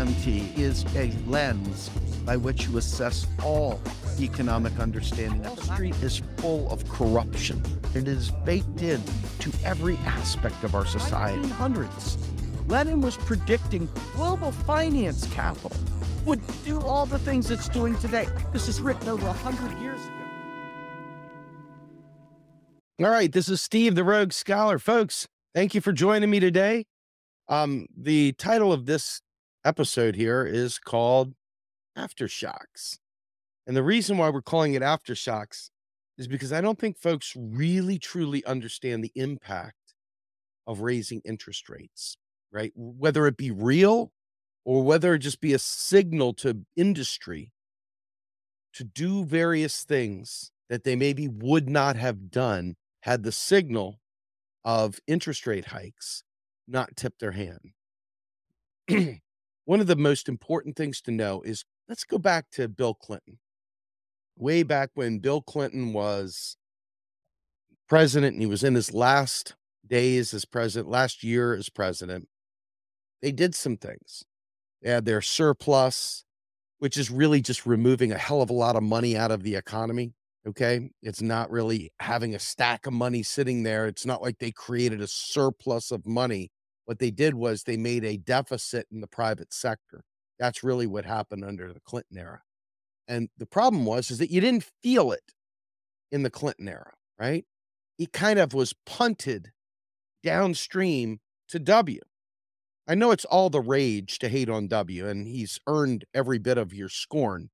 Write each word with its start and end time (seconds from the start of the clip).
MMT 0.00 0.58
is 0.58 0.86
a 0.96 1.12
lens 1.28 1.90
by 2.24 2.34
which 2.34 2.66
you 2.66 2.78
assess 2.78 3.26
all 3.44 3.78
economic 4.18 4.78
understanding. 4.78 5.42
Wall 5.42 5.56
Street 5.58 5.94
is 6.02 6.22
full 6.38 6.70
of 6.70 6.88
corruption. 6.88 7.62
It 7.94 8.08
is 8.08 8.30
baked 8.30 8.80
in 8.80 9.02
to 9.40 9.52
every 9.62 9.98
aspect 10.06 10.64
of 10.64 10.74
our 10.74 10.86
society. 10.86 11.46
Hundreds. 11.50 12.16
Lenin 12.66 13.02
was 13.02 13.18
predicting 13.18 13.90
global 14.14 14.52
finance 14.52 15.26
capital 15.34 15.76
would 16.24 16.40
do 16.64 16.80
all 16.80 17.04
the 17.04 17.18
things 17.18 17.50
it's 17.50 17.68
doing 17.68 17.94
today. 17.98 18.26
This 18.54 18.68
is 18.68 18.80
written 18.80 19.06
over 19.06 19.26
100 19.26 19.78
years 19.82 20.00
ago. 20.02 20.14
All 23.00 23.10
right, 23.10 23.30
this 23.30 23.50
is 23.50 23.60
Steve, 23.60 23.96
the 23.96 24.04
Rogue 24.04 24.32
Scholar. 24.32 24.78
Folks, 24.78 25.28
thank 25.54 25.74
you 25.74 25.82
for 25.82 25.92
joining 25.92 26.30
me 26.30 26.40
today. 26.40 26.86
Um, 27.48 27.86
the 27.94 28.32
title 28.32 28.72
of 28.72 28.86
this 28.86 29.20
episode 29.64 30.16
here 30.16 30.44
is 30.44 30.78
called 30.78 31.34
Aftershocks. 31.96 32.98
And 33.66 33.76
the 33.76 33.82
reason 33.82 34.18
why 34.18 34.30
we're 34.30 34.42
calling 34.42 34.74
it 34.74 34.82
Aftershocks 34.82 35.70
is 36.18 36.26
because 36.26 36.52
I 36.52 36.60
don't 36.60 36.78
think 36.78 36.98
folks 36.98 37.34
really 37.36 37.98
truly 37.98 38.44
understand 38.44 39.02
the 39.04 39.12
impact 39.14 39.76
of 40.66 40.80
raising 40.80 41.20
interest 41.24 41.68
rates, 41.68 42.16
right? 42.52 42.72
Whether 42.74 43.26
it 43.26 43.36
be 43.36 43.50
real 43.50 44.12
or 44.64 44.82
whether 44.82 45.14
it 45.14 45.20
just 45.20 45.40
be 45.40 45.52
a 45.52 45.58
signal 45.58 46.34
to 46.34 46.64
industry 46.76 47.52
to 48.74 48.84
do 48.84 49.24
various 49.24 49.82
things 49.82 50.52
that 50.68 50.84
they 50.84 50.94
maybe 50.94 51.28
would 51.28 51.68
not 51.68 51.96
have 51.96 52.30
done 52.30 52.76
had 53.00 53.22
the 53.22 53.32
signal 53.32 54.00
of 54.64 55.00
interest 55.06 55.46
rate 55.46 55.66
hikes 55.66 56.22
not 56.68 56.96
tipped 56.96 57.20
their 57.20 57.32
hand. 57.32 57.72
One 59.70 59.78
of 59.78 59.86
the 59.86 59.94
most 59.94 60.28
important 60.28 60.74
things 60.74 61.00
to 61.02 61.12
know 61.12 61.42
is 61.42 61.64
let's 61.88 62.02
go 62.02 62.18
back 62.18 62.46
to 62.54 62.66
Bill 62.66 62.92
Clinton. 62.92 63.38
Way 64.36 64.64
back 64.64 64.90
when 64.94 65.20
Bill 65.20 65.40
Clinton 65.40 65.92
was 65.92 66.56
president 67.88 68.32
and 68.32 68.42
he 68.42 68.48
was 68.48 68.64
in 68.64 68.74
his 68.74 68.92
last 68.92 69.54
days 69.86 70.34
as 70.34 70.44
president, 70.44 70.90
last 70.90 71.22
year 71.22 71.54
as 71.54 71.68
president, 71.68 72.26
they 73.22 73.30
did 73.30 73.54
some 73.54 73.76
things. 73.76 74.24
They 74.82 74.90
had 74.90 75.04
their 75.04 75.22
surplus, 75.22 76.24
which 76.80 76.96
is 76.96 77.08
really 77.08 77.40
just 77.40 77.64
removing 77.64 78.10
a 78.10 78.18
hell 78.18 78.42
of 78.42 78.50
a 78.50 78.54
lot 78.54 78.74
of 78.74 78.82
money 78.82 79.16
out 79.16 79.30
of 79.30 79.44
the 79.44 79.54
economy. 79.54 80.14
Okay. 80.48 80.90
It's 81.00 81.22
not 81.22 81.48
really 81.48 81.92
having 82.00 82.34
a 82.34 82.40
stack 82.40 82.88
of 82.88 82.92
money 82.92 83.22
sitting 83.22 83.62
there. 83.62 83.86
It's 83.86 84.04
not 84.04 84.20
like 84.20 84.40
they 84.40 84.50
created 84.50 85.00
a 85.00 85.06
surplus 85.06 85.92
of 85.92 86.08
money. 86.08 86.50
What 86.90 86.98
they 86.98 87.12
did 87.12 87.36
was 87.36 87.62
they 87.62 87.76
made 87.76 88.04
a 88.04 88.16
deficit 88.16 88.88
in 88.90 89.00
the 89.00 89.06
private 89.06 89.54
sector. 89.54 90.02
That's 90.40 90.64
really 90.64 90.88
what 90.88 91.04
happened 91.04 91.44
under 91.44 91.72
the 91.72 91.78
Clinton 91.78 92.18
era. 92.18 92.42
And 93.06 93.28
the 93.38 93.46
problem 93.46 93.86
was 93.86 94.10
is 94.10 94.18
that 94.18 94.32
you 94.32 94.40
didn't 94.40 94.68
feel 94.82 95.12
it 95.12 95.22
in 96.10 96.24
the 96.24 96.30
Clinton 96.30 96.66
era, 96.66 96.94
right? 97.16 97.44
It 97.96 98.12
kind 98.12 98.40
of 98.40 98.54
was 98.54 98.74
punted 98.86 99.52
downstream 100.24 101.20
to 101.50 101.60
W. 101.60 102.00
I 102.88 102.96
know 102.96 103.12
it's 103.12 103.24
all 103.24 103.50
the 103.50 103.60
rage 103.60 104.18
to 104.18 104.28
hate 104.28 104.48
on 104.48 104.66
W, 104.66 105.06
and 105.06 105.28
he's 105.28 105.60
earned 105.68 106.06
every 106.12 106.40
bit 106.40 106.58
of 106.58 106.74
your 106.74 106.88
scorn. 106.88 107.50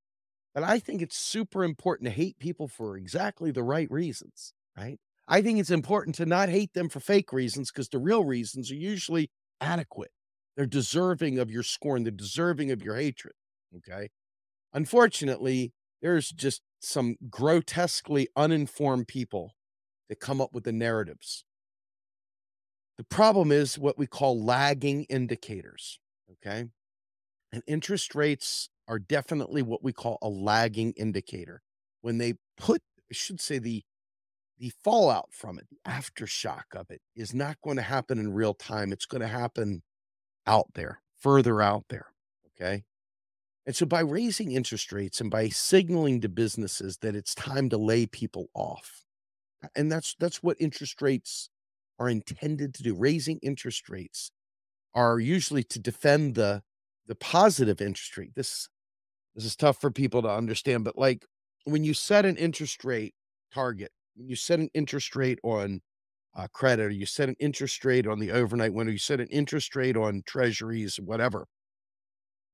But 0.54 0.64
I 0.64 0.78
think 0.78 1.02
it's 1.02 1.18
super 1.18 1.62
important 1.62 2.06
to 2.06 2.10
hate 2.10 2.38
people 2.38 2.68
for 2.68 2.96
exactly 2.96 3.50
the 3.50 3.62
right 3.62 3.90
reasons, 3.90 4.54
right? 4.78 4.98
I 5.28 5.42
think 5.42 5.58
it's 5.58 5.70
important 5.70 6.16
to 6.16 6.26
not 6.26 6.48
hate 6.48 6.72
them 6.72 6.88
for 6.88 7.00
fake 7.00 7.32
reasons 7.32 7.70
because 7.70 7.88
the 7.88 7.98
real 7.98 8.24
reasons 8.24 8.70
are 8.70 8.76
usually 8.76 9.30
adequate. 9.60 10.10
They're 10.56 10.66
deserving 10.66 11.38
of 11.38 11.50
your 11.50 11.62
scorn, 11.62 12.04
they're 12.04 12.12
deserving 12.12 12.70
of 12.70 12.82
your 12.82 12.96
hatred. 12.96 13.34
Okay. 13.76 14.08
Unfortunately, 14.72 15.72
there's 16.02 16.30
just 16.30 16.62
some 16.80 17.16
grotesquely 17.28 18.28
uninformed 18.36 19.08
people 19.08 19.52
that 20.08 20.20
come 20.20 20.40
up 20.40 20.52
with 20.52 20.64
the 20.64 20.72
narratives 20.72 21.44
the 22.96 23.04
problem 23.04 23.52
is 23.52 23.78
what 23.78 23.98
we 23.98 24.06
call 24.06 24.42
lagging 24.42 25.04
indicators. 25.04 25.98
Okay. 26.32 26.66
And 27.52 27.62
interest 27.66 28.14
rates 28.14 28.68
are 28.88 28.98
definitely 28.98 29.62
what 29.62 29.82
we 29.82 29.92
call 29.92 30.18
a 30.22 30.28
lagging 30.28 30.92
indicator. 30.96 31.62
When 32.00 32.18
they 32.18 32.34
put, 32.56 32.80
I 33.10 33.12
should 33.14 33.40
say, 33.40 33.58
the 33.58 33.84
the 34.58 34.72
fallout 34.82 35.28
from 35.32 35.58
it, 35.58 35.66
the 35.70 35.90
aftershock 35.90 36.74
of 36.74 36.90
it 36.90 37.00
is 37.14 37.34
not 37.34 37.60
going 37.62 37.76
to 37.76 37.82
happen 37.82 38.18
in 38.18 38.32
real 38.32 38.54
time. 38.54 38.92
It's 38.92 39.06
going 39.06 39.20
to 39.20 39.28
happen 39.28 39.82
out 40.46 40.68
there, 40.74 41.00
further 41.18 41.60
out 41.60 41.84
there. 41.88 42.06
Okay. 42.48 42.84
And 43.66 43.74
so 43.74 43.84
by 43.84 44.00
raising 44.00 44.52
interest 44.52 44.92
rates 44.92 45.20
and 45.20 45.30
by 45.30 45.48
signaling 45.48 46.20
to 46.20 46.28
businesses 46.28 46.98
that 46.98 47.16
it's 47.16 47.34
time 47.34 47.68
to 47.70 47.76
lay 47.76 48.06
people 48.06 48.46
off, 48.54 49.02
and 49.74 49.90
that's 49.90 50.14
that's 50.20 50.42
what 50.42 50.56
interest 50.60 51.02
rates 51.02 51.50
are 51.98 52.08
intended 52.08 52.74
to 52.74 52.82
do. 52.84 52.94
Raising 52.94 53.38
interest 53.42 53.88
rates 53.88 54.30
are 54.94 55.18
usually 55.18 55.64
to 55.64 55.80
defend 55.80 56.36
the 56.36 56.62
the 57.08 57.16
positive 57.16 57.80
interest 57.80 58.16
rate. 58.16 58.34
This 58.36 58.68
this 59.34 59.44
is 59.44 59.56
tough 59.56 59.80
for 59.80 59.90
people 59.90 60.22
to 60.22 60.30
understand, 60.30 60.84
but 60.84 60.96
like 60.96 61.26
when 61.64 61.82
you 61.82 61.92
set 61.92 62.24
an 62.24 62.36
interest 62.36 62.84
rate 62.84 63.14
target, 63.52 63.90
you 64.16 64.36
set 64.36 64.58
an 64.60 64.70
interest 64.74 65.16
rate 65.16 65.38
on 65.42 65.80
uh, 66.34 66.48
credit, 66.52 66.84
or 66.84 66.90
you 66.90 67.06
set 67.06 67.28
an 67.28 67.36
interest 67.40 67.84
rate 67.84 68.06
on 68.06 68.18
the 68.18 68.30
overnight 68.30 68.74
window, 68.74 68.92
you 68.92 68.98
set 68.98 69.20
an 69.20 69.28
interest 69.28 69.74
rate 69.76 69.96
on 69.96 70.22
treasuries, 70.26 70.98
whatever. 71.00 71.46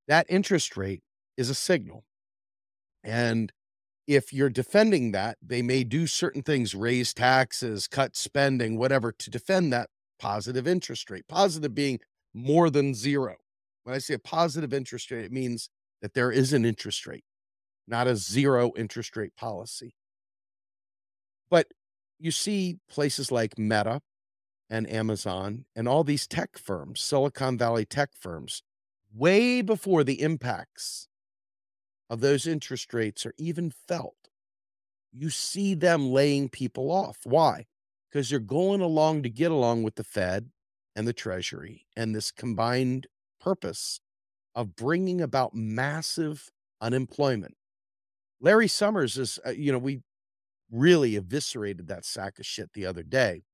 That 0.08 0.26
interest 0.28 0.76
rate 0.76 1.02
is 1.36 1.50
a 1.50 1.54
signal. 1.54 2.04
And 3.04 3.52
if 4.06 4.32
you're 4.32 4.50
defending 4.50 5.12
that, 5.12 5.38
they 5.42 5.62
may 5.62 5.84
do 5.84 6.06
certain 6.06 6.42
things, 6.42 6.74
raise 6.74 7.14
taxes, 7.14 7.88
cut 7.88 8.16
spending, 8.16 8.78
whatever, 8.78 9.12
to 9.12 9.30
defend 9.30 9.72
that 9.72 9.90
positive 10.18 10.66
interest 10.68 11.10
rate. 11.10 11.26
Positive 11.28 11.74
being 11.74 12.00
more 12.34 12.70
than 12.70 12.94
zero. 12.94 13.36
When 13.84 13.94
I 13.94 13.98
say 13.98 14.14
a 14.14 14.18
positive 14.18 14.72
interest 14.72 15.10
rate, 15.10 15.24
it 15.24 15.32
means 15.32 15.68
that 16.02 16.14
there 16.14 16.30
is 16.32 16.52
an 16.52 16.64
interest 16.64 17.06
rate, 17.06 17.24
not 17.88 18.06
a 18.06 18.16
zero 18.16 18.72
interest 18.76 19.16
rate 19.16 19.34
policy. 19.36 19.94
But 21.52 21.66
you 22.18 22.30
see 22.30 22.78
places 22.88 23.30
like 23.30 23.58
Meta 23.58 24.00
and 24.70 24.88
Amazon 24.88 25.66
and 25.76 25.86
all 25.86 26.02
these 26.02 26.26
tech 26.26 26.56
firms, 26.56 27.02
Silicon 27.02 27.58
Valley 27.58 27.84
tech 27.84 28.08
firms, 28.18 28.62
way 29.14 29.60
before 29.60 30.02
the 30.02 30.22
impacts 30.22 31.08
of 32.08 32.20
those 32.20 32.46
interest 32.46 32.94
rates 32.94 33.26
are 33.26 33.34
even 33.36 33.70
felt, 33.70 34.30
you 35.12 35.28
see 35.28 35.74
them 35.74 36.10
laying 36.10 36.48
people 36.48 36.90
off. 36.90 37.18
Why? 37.24 37.66
Because 38.10 38.30
they're 38.30 38.38
going 38.38 38.80
along 38.80 39.22
to 39.24 39.28
get 39.28 39.50
along 39.50 39.82
with 39.82 39.96
the 39.96 40.04
Fed 40.04 40.48
and 40.96 41.06
the 41.06 41.12
Treasury 41.12 41.84
and 41.94 42.14
this 42.14 42.30
combined 42.30 43.08
purpose 43.38 44.00
of 44.54 44.74
bringing 44.74 45.20
about 45.20 45.54
massive 45.54 46.48
unemployment. 46.80 47.56
Larry 48.40 48.68
Summers 48.68 49.18
is, 49.18 49.38
uh, 49.46 49.50
you 49.50 49.70
know, 49.70 49.78
we 49.78 50.00
really 50.72 51.14
eviscerated 51.16 51.86
that 51.86 52.04
sack 52.04 52.38
of 52.38 52.46
shit 52.46 52.72
the 52.72 52.86
other 52.86 53.02
day. 53.02 53.44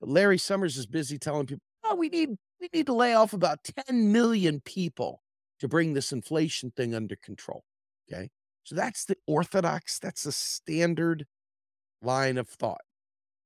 But 0.00 0.08
Larry 0.08 0.38
Summers 0.38 0.76
is 0.76 0.86
busy 0.86 1.18
telling 1.18 1.46
people, 1.46 1.62
oh, 1.84 1.96
we 1.96 2.08
need 2.08 2.30
we 2.60 2.70
need 2.72 2.86
to 2.86 2.94
lay 2.94 3.12
off 3.12 3.34
about 3.34 3.58
10 3.88 4.10
million 4.10 4.60
people 4.60 5.20
to 5.60 5.68
bring 5.68 5.92
this 5.92 6.12
inflation 6.12 6.70
thing 6.70 6.94
under 6.94 7.16
control. 7.16 7.64
Okay. 8.10 8.30
So 8.62 8.74
that's 8.74 9.04
the 9.04 9.16
orthodox, 9.26 9.98
that's 9.98 10.22
the 10.22 10.32
standard 10.32 11.26
line 12.00 12.38
of 12.38 12.48
thought. 12.48 12.80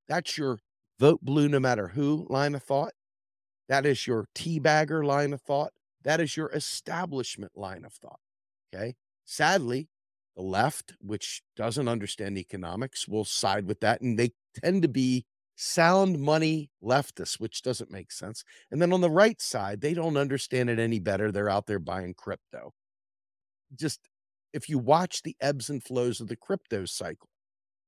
That's 0.07 0.37
your 0.37 0.59
vote 0.99 1.19
blue 1.21 1.49
no 1.49 1.59
matter 1.59 1.89
who 1.89 2.25
line 2.29 2.55
of 2.55 2.63
thought. 2.63 2.93
That 3.67 3.85
is 3.85 4.07
your 4.07 4.27
teabagger 4.33 5.03
line 5.03 5.33
of 5.33 5.41
thought. 5.41 5.71
That 6.03 6.21
is 6.21 6.37
your 6.37 6.49
establishment 6.51 7.51
line 7.55 7.83
of 7.83 7.93
thought. 7.93 8.19
Okay. 8.73 8.95
Sadly, 9.25 9.89
left, 10.41 10.93
which 10.99 11.41
doesn't 11.55 11.87
understand 11.87 12.37
economics, 12.37 13.07
will 13.07 13.25
side 13.25 13.65
with 13.65 13.79
that. 13.81 14.01
And 14.01 14.17
they 14.17 14.31
tend 14.61 14.81
to 14.83 14.87
be 14.87 15.25
sound 15.55 16.19
money 16.19 16.69
leftists, 16.81 17.39
which 17.39 17.61
doesn't 17.61 17.91
make 17.91 18.11
sense. 18.11 18.43
And 18.71 18.81
then 18.81 18.93
on 18.93 19.01
the 19.01 19.09
right 19.09 19.41
side, 19.41 19.81
they 19.81 19.93
don't 19.93 20.17
understand 20.17 20.69
it 20.69 20.79
any 20.79 20.99
better. 20.99 21.31
They're 21.31 21.49
out 21.49 21.67
there 21.67 21.79
buying 21.79 22.13
crypto. 22.13 22.73
Just 23.75 23.99
if 24.53 24.69
you 24.69 24.79
watch 24.79 25.21
the 25.21 25.35
ebbs 25.41 25.69
and 25.69 25.83
flows 25.83 26.21
of 26.21 26.27
the 26.27 26.35
crypto 26.35 26.85
cycle, 26.85 27.29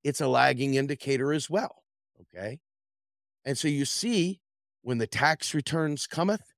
it's 0.03 0.21
a 0.21 0.27
lagging 0.27 0.75
indicator 0.75 1.31
as 1.33 1.49
well. 1.49 1.83
Okay. 2.21 2.59
And 3.45 3.57
so 3.57 3.67
you 3.67 3.85
see 3.85 4.39
when 4.81 4.97
the 4.97 5.07
tax 5.07 5.53
returns 5.53 6.07
cometh, 6.07 6.53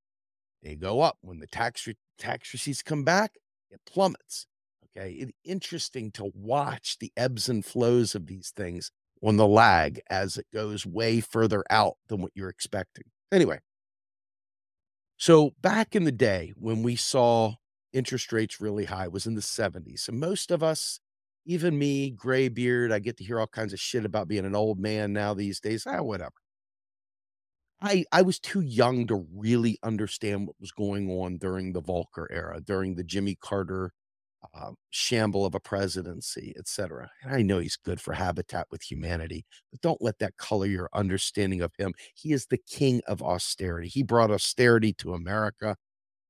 they 0.62 0.76
go 0.76 1.02
up. 1.02 1.18
When 1.22 1.40
the 1.40 1.48
tax 1.48 1.86
re- 1.88 1.98
tax 2.18 2.54
receipts 2.54 2.82
come 2.82 3.04
back, 3.04 3.34
it 3.70 3.82
plummets. 3.86 4.48
Okay. 4.96 5.12
It's 5.14 5.32
interesting 5.44 6.12
to 6.14 6.32
watch 6.36 6.98
the 7.00 7.12
ebbs 7.18 7.50
and 7.50 7.66
flows 7.66 8.16
of 8.16 8.28
these 8.28 8.52
things 8.56 8.92
on 9.24 9.38
the 9.38 9.48
lag 9.48 10.02
as 10.10 10.38
it 10.38 10.46
goes 10.54 10.86
way 10.86 11.20
further 11.22 11.64
out 11.70 11.98
than 12.08 12.22
what 12.22 12.32
you're 12.36 12.50
expecting. 12.50 13.06
Anyway, 13.32 13.60
so 15.18 15.52
back 15.62 15.96
in 15.96 16.04
the 16.04 16.12
day 16.12 16.54
when 16.58 16.84
we 16.84 16.96
saw 16.96 17.54
interest 17.94 18.32
rates 18.32 18.60
really 18.60 18.86
high 18.86 19.08
was 19.08 19.26
in 19.28 19.36
the 19.36 19.42
70s. 19.42 20.08
And 20.08 20.20
most 20.20 20.52
of 20.52 20.64
us, 20.64 21.00
even 21.46 21.78
me, 21.78 22.10
gray 22.12 22.48
beard, 22.50 22.92
I 22.92 23.00
get 23.00 23.18
to 23.18 23.24
hear 23.24 23.40
all 23.40 23.48
kinds 23.48 23.74
of 23.74 23.80
shit 23.80 24.06
about 24.06 24.28
being 24.28 24.46
an 24.46 24.56
old 24.56 24.80
man 24.80 25.14
now 25.14 25.34
these 25.34 25.60
days. 25.60 25.86
Ah, 25.88 26.02
whatever. 26.02 26.34
I 27.82 28.06
I 28.12 28.22
was 28.24 28.40
too 28.40 28.62
young 28.62 29.06
to 29.08 29.28
really 29.32 29.78
understand 29.84 30.48
what 30.48 30.60
was 30.60 30.72
going 30.72 31.10
on 31.12 31.38
during 31.38 31.74
the 31.74 31.82
Volcker 31.82 32.26
era, 32.32 32.60
during 32.62 32.96
the 32.96 33.04
Jimmy 33.04 33.36
Carter 33.36 33.92
uh, 34.54 34.72
shamble 34.90 35.46
of 35.46 35.56
a 35.56 35.60
presidency, 35.60 36.54
et 36.58 36.68
cetera. 36.68 37.10
And 37.24 37.34
I 37.34 37.42
know 37.42 37.60
he's 37.60 37.78
good 37.78 38.02
for 38.02 38.14
Habitat 38.14 38.68
with 38.72 38.82
Humanity, 38.82 39.46
but 39.72 39.82
don't 39.82 40.02
let 40.02 40.20
that 40.20 40.38
color 40.38 40.66
your 40.66 40.90
understanding 40.94 41.62
of 41.62 41.72
him. 41.78 41.94
He 42.16 42.34
is 42.34 42.46
the 42.46 42.60
king 42.70 43.02
of 43.08 43.22
austerity. 43.22 43.88
He 43.88 44.04
brought 44.04 44.32
austerity 44.32 44.94
to 44.94 45.14
America. 45.14 45.76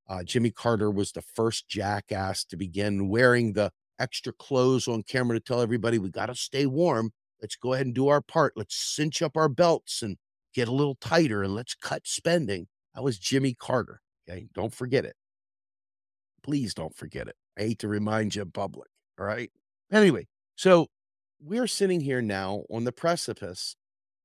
Uh, 0.07 0.23
Jimmy 0.23 0.51
Carter 0.51 0.91
was 0.91 1.11
the 1.11 1.21
first 1.21 1.67
jackass 1.67 2.43
to 2.45 2.57
begin 2.57 3.09
wearing 3.09 3.53
the 3.53 3.71
extra 3.99 4.33
clothes 4.33 4.87
on 4.87 5.03
camera 5.03 5.37
to 5.37 5.43
tell 5.43 5.61
everybody 5.61 5.97
we 5.99 6.09
got 6.09 6.25
to 6.27 6.35
stay 6.35 6.65
warm. 6.65 7.11
Let's 7.41 7.55
go 7.55 7.73
ahead 7.73 7.85
and 7.85 7.95
do 7.95 8.07
our 8.07 8.21
part. 8.21 8.53
Let's 8.55 8.75
cinch 8.75 9.21
up 9.21 9.37
our 9.37 9.49
belts 9.49 10.01
and 10.01 10.17
get 10.53 10.67
a 10.67 10.73
little 10.73 10.95
tighter 10.95 11.43
and 11.43 11.55
let's 11.55 11.75
cut 11.75 12.01
spending. 12.05 12.67
That 12.95 13.03
was 13.03 13.17
Jimmy 13.17 13.53
Carter. 13.53 14.01
Okay. 14.29 14.47
Don't 14.53 14.73
forget 14.73 15.05
it. 15.05 15.15
Please 16.43 16.73
don't 16.73 16.95
forget 16.95 17.27
it. 17.27 17.35
I 17.57 17.61
hate 17.61 17.79
to 17.79 17.87
remind 17.87 18.35
you 18.35 18.41
in 18.41 18.51
public. 18.51 18.89
All 19.19 19.25
right. 19.25 19.51
Anyway, 19.91 20.27
so 20.55 20.87
we're 21.41 21.67
sitting 21.67 22.01
here 22.01 22.21
now 22.21 22.63
on 22.69 22.83
the 22.83 22.91
precipice 22.91 23.75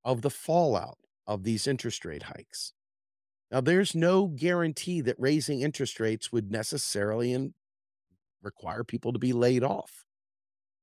of 0.04 0.22
the 0.22 0.30
fallout 0.30 0.98
of 1.26 1.44
these 1.44 1.66
interest 1.66 2.04
rate 2.04 2.24
hikes. 2.24 2.72
Now, 3.50 3.60
there's 3.60 3.94
no 3.94 4.26
guarantee 4.26 5.00
that 5.02 5.16
raising 5.18 5.62
interest 5.62 6.00
rates 6.00 6.30
would 6.32 6.50
necessarily 6.50 7.32
in, 7.32 7.54
require 8.42 8.84
people 8.84 9.12
to 9.12 9.18
be 9.18 9.32
laid 9.32 9.64
off. 9.64 10.04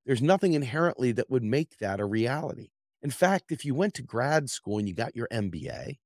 There's 0.06 0.22
nothing 0.22 0.54
inherently 0.54 1.12
that 1.14 1.30
would 1.30 1.44
make 1.44 1.78
that 1.80 2.00
a 2.00 2.06
reality. 2.06 2.70
In 3.02 3.12
fact, 3.12 3.52
if 3.52 3.66
you 3.66 3.76
went 3.76 3.94
to 3.96 4.04
grad 4.04 4.50
school 4.50 4.78
and 4.78 4.88
you 4.88 4.96
got 4.96 5.16
your 5.16 5.28
MBA, 5.32 5.98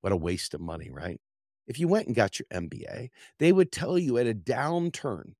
what 0.00 0.12
a 0.12 0.16
waste 0.16 0.54
of 0.54 0.60
money, 0.60 0.90
right? 0.90 1.20
If 1.66 1.78
you 1.78 1.88
went 1.88 2.06
and 2.06 2.16
got 2.16 2.38
your 2.38 2.46
MBA, 2.52 3.10
they 3.38 3.52
would 3.52 3.70
tell 3.72 3.98
you 3.98 4.18
at 4.18 4.26
a 4.26 4.34
downturn, 4.34 5.34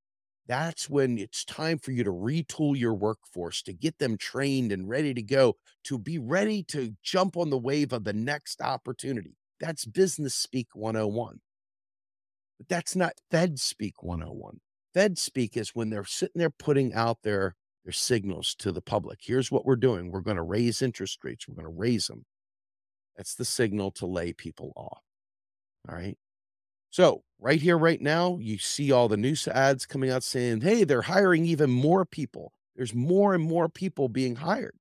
that's 0.49 0.89
when 0.89 1.19
it's 1.19 1.45
time 1.45 1.77
for 1.77 1.91
you 1.91 2.03
to 2.03 2.11
retool 2.11 2.75
your 2.75 2.95
workforce, 2.95 3.61
to 3.61 3.71
get 3.71 3.99
them 3.99 4.17
trained 4.17 4.71
and 4.71 4.89
ready 4.89 5.13
to 5.13 5.21
go, 5.21 5.55
to 5.83 5.99
be 5.99 6.17
ready 6.17 6.63
to 6.63 6.95
jump 7.03 7.37
on 7.37 7.51
the 7.51 7.57
wave 7.57 7.93
of 7.93 8.03
the 8.03 8.13
next 8.13 8.59
opportunity. 8.59 9.37
That's 9.59 9.85
business 9.85 10.33
speak 10.33 10.69
101. 10.73 11.39
But 12.57 12.67
that's 12.67 12.95
not 12.95 13.13
Fed 13.29 13.59
speak 13.59 14.01
101. 14.01 14.59
Fed 14.95 15.19
speak 15.19 15.55
is 15.55 15.75
when 15.75 15.91
they're 15.91 16.03
sitting 16.03 16.39
there 16.39 16.49
putting 16.49 16.95
out 16.95 17.19
their 17.21 17.55
their 17.85 17.93
signals 17.93 18.55
to 18.55 18.71
the 18.71 18.81
public. 18.81 19.19
Here's 19.21 19.51
what 19.51 19.65
we're 19.65 19.75
doing. 19.75 20.11
We're 20.11 20.19
going 20.21 20.37
to 20.37 20.43
raise 20.43 20.81
interest 20.81 21.23
rates. 21.23 21.47
We're 21.47 21.55
going 21.55 21.73
to 21.73 21.79
raise 21.79 22.07
them. 22.07 22.25
That's 23.15 23.35
the 23.35 23.45
signal 23.45 23.91
to 23.91 24.05
lay 24.05 24.33
people 24.33 24.73
off. 24.75 25.01
All 25.87 25.95
right. 25.95 26.17
So, 26.89 27.23
right 27.39 27.61
here, 27.61 27.77
right 27.77 28.01
now, 28.01 28.37
you 28.41 28.57
see 28.57 28.91
all 28.91 29.07
the 29.07 29.17
news 29.17 29.47
ads 29.47 29.85
coming 29.85 30.09
out 30.09 30.23
saying, 30.23 30.61
hey, 30.61 30.83
they're 30.83 31.03
hiring 31.03 31.45
even 31.45 31.69
more 31.69 32.05
people. 32.05 32.53
There's 32.75 32.95
more 32.95 33.33
and 33.33 33.43
more 33.43 33.69
people 33.69 34.09
being 34.09 34.35
hired. 34.37 34.75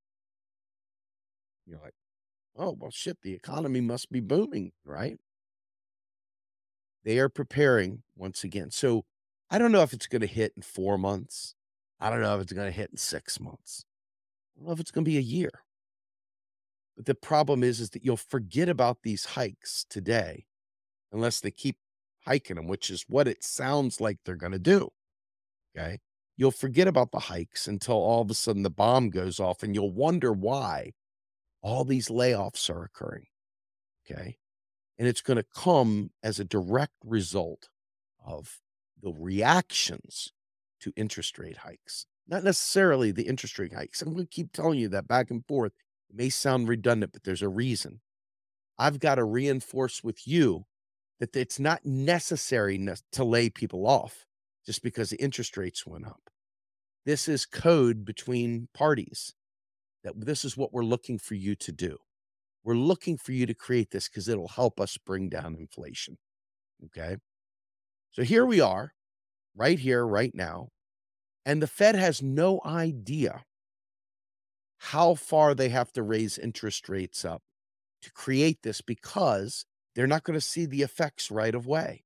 You're 1.67 1.81
like, 1.81 1.95
oh, 2.57 2.77
well, 2.79 2.91
shit, 2.91 3.19
the 3.23 3.35
economy 3.35 3.81
must 3.81 4.11
be 4.11 4.21
booming, 4.21 4.73
right? 4.85 5.19
They 7.05 7.19
are 7.19 7.29
preparing 7.29 8.03
once 8.17 8.43
again. 8.43 8.71
So, 8.71 9.05
I 9.51 9.59
don't 9.59 9.73
know 9.73 9.83
if 9.83 9.93
it's 9.93 10.07
going 10.07 10.21
to 10.21 10.27
hit 10.27 10.53
in 10.57 10.63
four 10.63 10.99
months. 10.99 11.55
I 12.01 12.11
don't 12.11 12.21
know 12.21 12.37
if 12.37 12.43
it's 12.43 12.53
going 12.53 12.69
to 12.71 12.77
hit 12.77 12.91
in 12.91 12.97
six 12.97 13.41
months. 13.41 13.85
I 14.57 14.61
don't 14.61 14.67
know 14.69 14.73
if 14.73 14.81
it's 14.81 14.91
going 14.91 15.05
to 15.05 15.11
be 15.11 15.19
a 15.19 15.23
year. 15.23 15.51
But 16.97 17.07
the 17.07 17.15
problem 17.15 17.63
is, 17.63 17.81
is 17.81 17.91
that 17.91 18.05
you'll 18.05 18.17
forget 18.17 18.69
about 18.69 18.99
these 19.03 19.25
hikes 19.25 19.87
today 19.89 20.47
unless 21.13 21.41
they 21.41 21.51
keep 21.51 21.77
hiking 22.29 22.57
them, 22.57 22.67
which 22.67 22.91
is 22.91 23.07
what 23.09 23.27
it 23.27 23.43
sounds 23.43 24.01
like 24.01 24.19
they're 24.25 24.37
going 24.37 24.53
to 24.53 24.59
do. 24.59 24.91
Okay. 25.77 25.99
You'll 26.37 26.51
forget 26.51 26.87
about 26.87 27.11
the 27.11 27.19
hikes 27.19 27.67
until 27.67 27.97
all 27.97 28.23
of 28.23 28.31
a 28.31 28.35
sudden 28.35 28.63
the 28.63 28.71
bomb 28.71 29.11
goes 29.11 29.41
off 29.41 29.63
and 29.63 29.75
you'll 29.75 29.93
wonder 29.93 30.33
why 30.33 30.93
all 31.63 31.85
these 31.85 32.09
layoffs 32.09 32.69
are 32.71 32.85
occurring. 32.85 33.27
Okay. 34.05 34.37
And 34.99 35.09
it's 35.09 35.23
going 35.23 35.39
to 35.39 35.47
come 35.55 36.11
as 36.23 36.39
a 36.39 36.45
direct 36.45 36.95
result 37.05 37.69
of 38.25 38.59
the 39.03 39.13
reactions 39.13 40.33
to 40.81 40.93
interest 40.97 41.39
rate 41.39 41.59
hikes, 41.59 42.07
not 42.29 42.45
necessarily 42.45 43.11
the 43.11 43.27
interest 43.27 43.59
rate 43.59 43.73
hikes. 43.73 44.03
I'm 44.03 44.13
going 44.13 44.27
to 44.27 44.31
keep 44.31 44.53
telling 44.53 44.79
you 44.79 44.89
that 44.91 45.09
back 45.09 45.31
and 45.31 45.45
forth. 45.47 45.73
It 46.11 46.17
may 46.17 46.29
sound 46.29 46.69
redundant, 46.69 47.13
but 47.13 47.25
there's 47.25 47.43
a 47.43 47.49
reason. 47.49 48.01
I've 48.79 49.01
got 49.01 49.17
to 49.17 49.25
reinforce 49.25 50.05
with 50.05 50.27
you 50.27 50.67
that 51.21 51.35
it's 51.37 51.59
not 51.59 51.85
necessary 51.85 52.85
to 53.13 53.25
lay 53.25 53.51
people 53.51 53.87
off 53.87 54.27
just 54.65 54.83
because 54.83 55.11
the 55.11 55.23
interest 55.23 55.57
rates 55.57 55.87
went 55.87 56.07
up. 56.07 56.31
This 57.05 57.29
is 57.29 57.47
code 57.47 58.05
between 58.05 58.69
parties 58.75 59.35
that 60.05 60.13
this 60.25 60.45
is 60.45 60.57
what 60.57 60.73
we're 60.73 60.85
looking 60.85 61.19
for 61.19 61.35
you 61.35 61.55
to 61.57 61.73
do. 61.73 61.99
We're 62.65 62.75
looking 62.75 63.17
for 63.17 63.33
you 63.33 63.47
to 63.47 63.55
create 63.55 63.91
this 63.91 64.09
because 64.09 64.29
it'll 64.29 64.49
help 64.49 64.81
us 64.81 64.99
bring 64.99 65.29
down 65.29 65.57
inflation. 65.57 66.19
Okay. 66.85 67.17
So 68.13 68.23
here 68.23 68.45
we 68.45 68.61
are 68.61 68.93
right 69.57 69.79
here, 69.79 70.07
right 70.07 70.35
now. 70.35 70.69
And 71.45 71.63
the 71.63 71.67
Fed 71.67 71.95
has 71.95 72.23
no 72.23 72.61
idea 72.65 73.45
how 74.79 75.15
far 75.15 75.55
they 75.55 75.71
have 75.71 75.93
to 75.93 76.03
raise 76.03 76.39
interest 76.39 76.89
rates 76.89 77.25
up 77.25 77.43
to 78.03 78.13
create 78.13 78.63
this 78.63 78.81
because 78.81 79.65
they're 79.95 80.07
not 80.07 80.25
going 80.25 80.39
to 80.39 80.45
see 80.45 80.67
the 80.67 80.83
effects 80.83 81.31
right 81.31 81.55
away. 81.55 82.05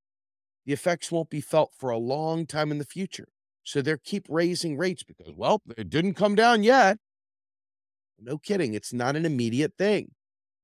The 0.64 0.72
effects 0.72 1.10
won't 1.10 1.30
be 1.30 1.40
felt 1.40 1.72
for 1.76 1.90
a 1.90 1.98
long 1.98 2.46
time 2.46 2.70
in 2.70 2.78
the 2.78 2.84
future. 2.84 3.28
So 3.64 3.82
they'll 3.82 3.96
keep 3.96 4.26
raising 4.28 4.76
rates 4.76 5.02
because, 5.02 5.32
well, 5.36 5.62
it 5.76 5.90
didn't 5.90 6.14
come 6.14 6.34
down 6.34 6.62
yet. 6.62 6.98
No 8.20 8.38
kidding. 8.38 8.74
It's 8.74 8.92
not 8.92 9.16
an 9.16 9.26
immediate 9.26 9.74
thing. 9.76 10.12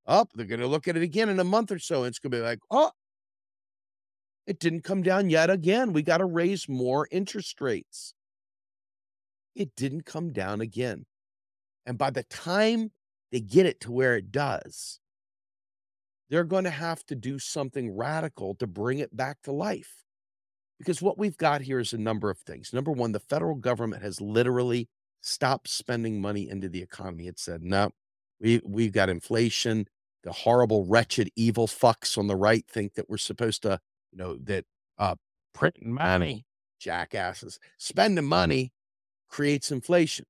Up, 0.06 0.28
oh, 0.30 0.36
they're 0.36 0.46
going 0.46 0.60
to 0.60 0.66
look 0.66 0.88
at 0.88 0.96
it 0.96 1.02
again 1.02 1.28
in 1.28 1.38
a 1.38 1.44
month 1.44 1.70
or 1.70 1.78
so. 1.78 1.98
And 1.98 2.08
it's 2.08 2.18
going 2.18 2.30
to 2.30 2.38
be 2.38 2.42
like, 2.42 2.60
oh, 2.70 2.92
it 4.46 4.58
didn't 4.58 4.82
come 4.84 5.02
down 5.02 5.28
yet 5.28 5.50
again. 5.50 5.92
We 5.92 6.02
got 6.02 6.18
to 6.18 6.24
raise 6.24 6.68
more 6.68 7.06
interest 7.10 7.60
rates. 7.60 8.14
It 9.54 9.76
didn't 9.76 10.06
come 10.06 10.32
down 10.32 10.60
again. 10.60 11.04
And 11.84 11.98
by 11.98 12.10
the 12.10 12.22
time 12.22 12.92
they 13.30 13.40
get 13.40 13.66
it 13.66 13.80
to 13.82 13.92
where 13.92 14.16
it 14.16 14.32
does, 14.32 15.00
they're 16.30 16.44
going 16.44 16.64
to 16.64 16.70
have 16.70 17.04
to 17.06 17.14
do 17.14 17.38
something 17.38 17.96
radical 17.96 18.54
to 18.56 18.66
bring 18.66 18.98
it 18.98 19.16
back 19.16 19.42
to 19.42 19.52
life. 19.52 20.04
Because 20.78 21.02
what 21.02 21.18
we've 21.18 21.36
got 21.36 21.62
here 21.62 21.80
is 21.80 21.92
a 21.92 21.98
number 21.98 22.30
of 22.30 22.38
things. 22.38 22.72
Number 22.72 22.92
one, 22.92 23.12
the 23.12 23.20
federal 23.20 23.56
government 23.56 24.02
has 24.02 24.20
literally 24.20 24.88
stopped 25.20 25.68
spending 25.68 26.20
money 26.20 26.48
into 26.48 26.68
the 26.68 26.82
economy. 26.82 27.26
It 27.26 27.38
said, 27.38 27.62
no, 27.62 27.90
we, 28.40 28.60
we've 28.64 28.92
got 28.92 29.08
inflation. 29.08 29.86
The 30.22 30.32
horrible, 30.32 30.84
wretched, 30.84 31.30
evil 31.34 31.66
fucks 31.66 32.18
on 32.18 32.26
the 32.26 32.36
right 32.36 32.64
think 32.68 32.94
that 32.94 33.08
we're 33.08 33.16
supposed 33.16 33.62
to 33.62 33.80
you 34.12 34.18
know, 34.18 34.36
that 34.44 34.64
uh, 34.98 35.16
printing 35.54 35.92
money, 35.92 36.44
jackasses, 36.78 37.58
spending 37.78 38.24
money 38.24 38.72
creates 39.28 39.70
inflation. 39.70 40.26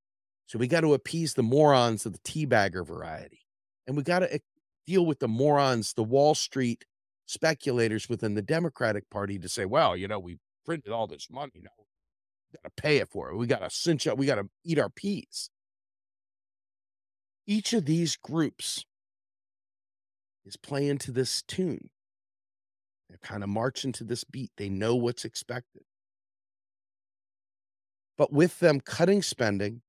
So 0.47 0.59
we 0.59 0.67
got 0.67 0.81
to 0.81 0.95
appease 0.95 1.35
the 1.35 1.43
morons 1.43 2.07
of 2.07 2.12
the 2.12 2.19
teabagger 2.21 2.87
variety. 2.87 3.40
And 3.87 3.97
we 3.97 4.02
got 4.02 4.21
to 4.21 4.40
deal 4.88 5.04
with 5.04 5.18
the 5.18 5.28
morons, 5.28 5.92
the 5.92 6.02
Wall 6.02 6.35
Street 6.35 6.87
speculators 7.26 8.09
within 8.09 8.35
the 8.35 8.42
Democratic 8.42 9.09
Party 9.11 9.38
to 9.38 9.49
say, 9.49 9.66
well, 9.66 9.95
you 9.95 10.09
know, 10.09 10.18
we 10.18 10.38
printed 10.64 10.92
all 10.92 11.07
this 11.07 11.28
money. 11.30 11.52
You 11.54 11.64
know, 11.64 11.71
we 11.78 12.57
got 12.57 12.75
to 12.75 12.83
pay 12.83 12.97
it 12.97 13.09
for 13.11 13.30
it. 13.30 13.37
We 13.37 13.47
got 13.47 13.61
to 13.61 13.68
cinch 13.68 14.07
up. 14.07 14.16
We 14.16 14.25
got 14.25 14.37
to 14.37 14.49
eat 14.64 14.78
our 14.78 14.88
peas. 14.88 15.50
Each 17.47 17.75
of 17.75 17.85
these 17.85 18.16
groups 18.16 18.87
is 20.47 20.57
playing 20.57 20.99
to 20.99 21.12
this 21.12 21.42
tune. 21.42 21.90
They're 23.11 23.18
kind 23.23 23.42
of 23.42 23.50
marching 23.50 23.92
to 23.92 24.04
this 24.04 24.25
beat. 24.25 24.52
They 24.57 24.71
know 24.71 24.97
what's 24.97 25.26
expected. 25.26 25.83
But 28.16 28.33
with 28.33 28.59
them 28.59 28.80
cutting 28.80 29.23
spending, 29.23 29.83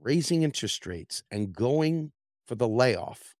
raising 0.00 0.42
interest 0.42 0.86
rates, 0.86 1.22
and 1.30 1.52
going 1.52 2.12
for 2.46 2.54
the 2.54 2.68
layoff, 2.68 3.34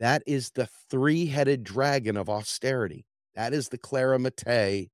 that 0.00 0.22
is 0.26 0.50
the 0.50 0.68
three 0.90 1.26
headed 1.26 1.62
dragon 1.62 2.16
of 2.16 2.28
austerity. 2.28 3.06
That 3.34 3.52
is 3.52 3.68
the 3.68 3.78
Clara 3.78 4.18
Mattei 4.18 4.90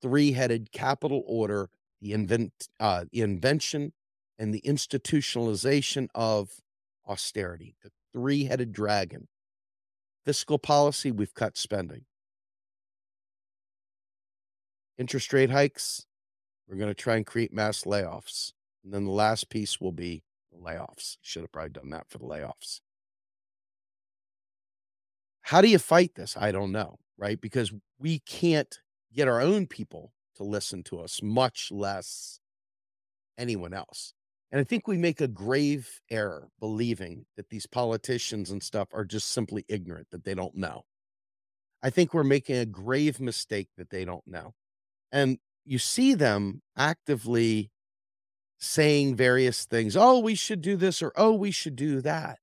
three 0.00 0.32
headed 0.32 0.70
capital 0.72 1.22
order, 1.26 1.70
the, 2.00 2.12
invent, 2.12 2.52
uh, 2.80 3.04
invention 3.12 3.92
and 4.38 4.52
the 4.52 4.62
institutionalization 4.66 6.08
of 6.14 6.50
austerity, 7.06 7.74
the 7.82 7.90
three 8.12 8.44
headed 8.44 8.72
dragon. 8.72 9.28
Fiscal 10.24 10.58
policy, 10.58 11.10
we've 11.10 11.34
cut 11.34 11.56
spending 11.58 12.04
interest 14.98 15.32
rate 15.32 15.50
hikes, 15.50 16.06
We're 16.68 16.76
going 16.76 16.90
to 16.90 16.94
try 16.94 17.16
and 17.16 17.26
create 17.26 17.52
mass 17.52 17.84
layoffs. 17.84 18.52
And 18.84 18.92
then 18.92 19.04
the 19.04 19.10
last 19.10 19.48
piece 19.48 19.80
will 19.80 19.92
be 19.92 20.22
layoffs. 20.54 21.16
Should 21.22 21.42
have 21.42 21.52
probably 21.52 21.70
done 21.70 21.90
that 21.90 22.08
for 22.08 22.18
the 22.18 22.24
layoffs. 22.24 22.80
How 25.44 25.60
do 25.60 25.68
you 25.68 25.78
fight 25.78 26.14
this? 26.14 26.36
I 26.38 26.52
don't 26.52 26.72
know, 26.72 26.98
right? 27.18 27.38
Because 27.38 27.70
we 27.98 28.20
can't 28.20 28.80
get 29.12 29.28
our 29.28 29.42
own 29.42 29.66
people 29.66 30.14
to 30.36 30.42
listen 30.42 30.82
to 30.84 31.00
us, 31.00 31.22
much 31.22 31.68
less 31.70 32.40
anyone 33.36 33.74
else. 33.74 34.14
And 34.50 34.58
I 34.58 34.64
think 34.64 34.88
we 34.88 34.96
make 34.96 35.20
a 35.20 35.28
grave 35.28 36.00
error 36.10 36.48
believing 36.60 37.26
that 37.36 37.50
these 37.50 37.66
politicians 37.66 38.50
and 38.50 38.62
stuff 38.62 38.88
are 38.94 39.04
just 39.04 39.32
simply 39.32 39.66
ignorant, 39.68 40.08
that 40.12 40.24
they 40.24 40.34
don't 40.34 40.56
know. 40.56 40.86
I 41.82 41.90
think 41.90 42.14
we're 42.14 42.24
making 42.24 42.56
a 42.56 42.64
grave 42.64 43.20
mistake 43.20 43.68
that 43.76 43.90
they 43.90 44.06
don't 44.06 44.26
know. 44.26 44.54
And 45.12 45.38
you 45.66 45.78
see 45.78 46.14
them 46.14 46.62
actively 46.74 47.70
saying 48.58 49.16
various 49.16 49.66
things. 49.66 49.94
Oh, 49.94 50.20
we 50.20 50.36
should 50.36 50.62
do 50.62 50.76
this, 50.76 51.02
or 51.02 51.12
oh, 51.16 51.34
we 51.34 51.50
should 51.50 51.76
do 51.76 52.00
that. 52.00 52.38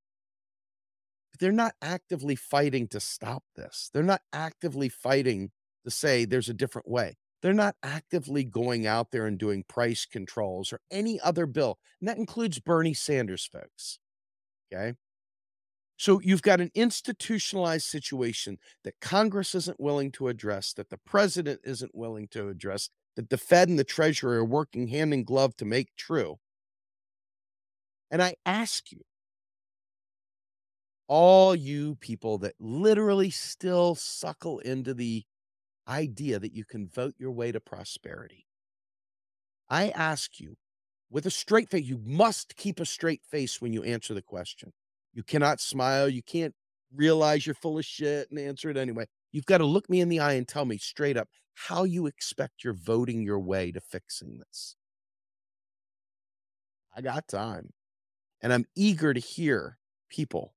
They're 1.41 1.51
not 1.51 1.74
actively 1.81 2.36
fighting 2.36 2.88
to 2.89 3.00
stop 3.00 3.43
this. 3.55 3.89
They're 3.93 4.03
not 4.03 4.21
actively 4.31 4.89
fighting 4.89 5.51
to 5.83 5.91
say 5.91 6.24
there's 6.24 6.50
a 6.50 6.53
different 6.53 6.88
way. 6.88 7.17
They're 7.41 7.51
not 7.51 7.75
actively 7.81 8.43
going 8.43 8.86
out 8.86 9.10
there 9.10 9.25
and 9.25 9.39
doing 9.39 9.63
price 9.67 10.05
controls 10.05 10.71
or 10.71 10.79
any 10.91 11.19
other 11.19 11.48
bill. 11.48 11.79
And 12.00 12.07
that 12.07 12.17
includes 12.17 12.60
Bernie 12.60 12.93
Sanders, 12.93 13.43
folks. 13.51 13.98
Okay. 14.71 14.93
So 15.98 16.21
you've 16.24 16.43
got 16.43 16.62
an 16.62 16.69
institutionalized 16.75 17.86
situation 17.86 18.60
that 18.83 19.00
Congress 19.01 19.55
isn't 19.55 19.79
willing 19.79 20.12
to 20.13 20.27
address, 20.27 20.74
that 20.74 20.89
the 20.89 21.00
president 21.05 21.62
isn't 21.63 21.95
willing 21.95 22.27
to 22.29 22.50
address, 22.50 22.89
that 23.15 23.31
the 23.31 23.38
Fed 23.38 23.67
and 23.67 23.79
the 23.79 23.83
Treasury 23.83 24.38
are 24.38 24.45
working 24.45 24.88
hand 24.88 25.12
in 25.12 25.24
glove 25.24 25.55
to 25.57 25.65
make 25.65 25.95
true. 25.95 26.38
And 28.12 28.21
I 28.21 28.36
ask 28.45 28.91
you, 28.91 29.01
all 31.13 31.53
you 31.53 31.96
people 31.96 32.38
that 32.38 32.56
literally 32.58 33.30
still 33.30 33.96
suckle 33.96 34.60
into 34.60 34.94
the 34.94 35.25
idea 35.86 36.39
that 36.39 36.53
you 36.53 36.63
can 36.63 36.88
vote 36.88 37.13
your 37.18 37.34
way 37.34 37.51
to 37.51 37.60
prosperity, 37.60 38.48
I 39.70 39.89
ask 39.89 40.39
you 40.39 40.56
with 41.10 41.25
a 41.25 41.30
straight 41.30 41.70
face, 41.70 41.84
you 41.84 42.00
must 42.06 42.56
keep 42.56 42.80
a 42.80 42.86
straight 42.86 43.25
face 43.30 43.60
when 43.60 43.74
you 43.74 43.84
answer 43.84 44.13
the 44.13 44.22
question. 44.22 44.72
You 45.13 45.22
cannot 45.22 45.60
smile. 45.60 46.08
You 46.08 46.24
can't 46.24 46.56
realize 46.96 47.46
you're 47.46 47.56
full 47.56 47.77
of 47.77 47.84
shit 47.84 48.32
and 48.32 48.39
answer 48.39 48.70
it 48.70 48.77
anyway. 48.77 49.03
You've 49.34 49.46
got 49.46 49.58
to 49.58 49.65
look 49.65 49.89
me 49.89 50.00
in 50.00 50.08
the 50.08 50.22
eye 50.22 50.34
and 50.34 50.48
tell 50.48 50.63
me 50.63 50.77
straight 50.77 51.18
up 51.18 51.27
how 51.56 51.84
you 51.84 52.06
expect 52.06 52.63
you're 52.63 52.74
voting 52.74 53.22
your 53.22 53.39
way 53.39 53.74
to 53.74 53.82
fixing 53.82 54.38
this. 54.38 54.77
I 56.96 57.01
got 57.01 57.27
time. 57.27 57.74
And 58.41 58.53
I'm 58.53 58.65
eager 58.77 59.13
to 59.13 59.20
hear 59.20 59.77
people 60.10 60.53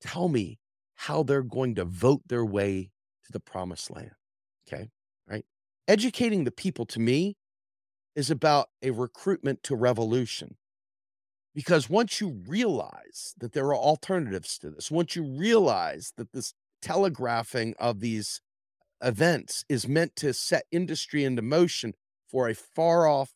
tell 0.00 0.28
me 0.28 0.58
how 0.94 1.22
they're 1.22 1.42
going 1.42 1.74
to 1.76 1.84
vote 1.84 2.22
their 2.26 2.44
way 2.44 2.90
to 3.24 3.32
the 3.32 3.40
promised 3.40 3.90
land. 3.90 4.12
Okay. 4.66 4.90
Right. 5.28 5.44
Educating 5.86 6.44
the 6.44 6.50
people 6.50 6.86
to 6.86 7.00
me 7.00 7.36
is 8.16 8.30
about 8.30 8.68
a 8.82 8.90
recruitment 8.90 9.62
to 9.62 9.76
revolution. 9.76 10.56
Because 11.54 11.88
once 11.88 12.20
you 12.20 12.42
realize 12.46 13.34
that 13.38 13.52
there 13.52 13.66
are 13.66 13.76
alternatives 13.76 14.58
to 14.58 14.70
this, 14.70 14.90
once 14.90 15.16
you 15.16 15.24
realize 15.24 16.12
that 16.16 16.32
this 16.32 16.54
telegraphing 16.82 17.74
of 17.78 18.00
these 18.00 18.40
events 19.02 19.64
is 19.68 19.88
meant 19.88 20.14
to 20.16 20.32
set 20.32 20.64
industry 20.70 21.24
into 21.24 21.42
motion 21.42 21.94
for 22.30 22.48
a 22.48 22.54
far 22.54 23.06
off 23.06 23.32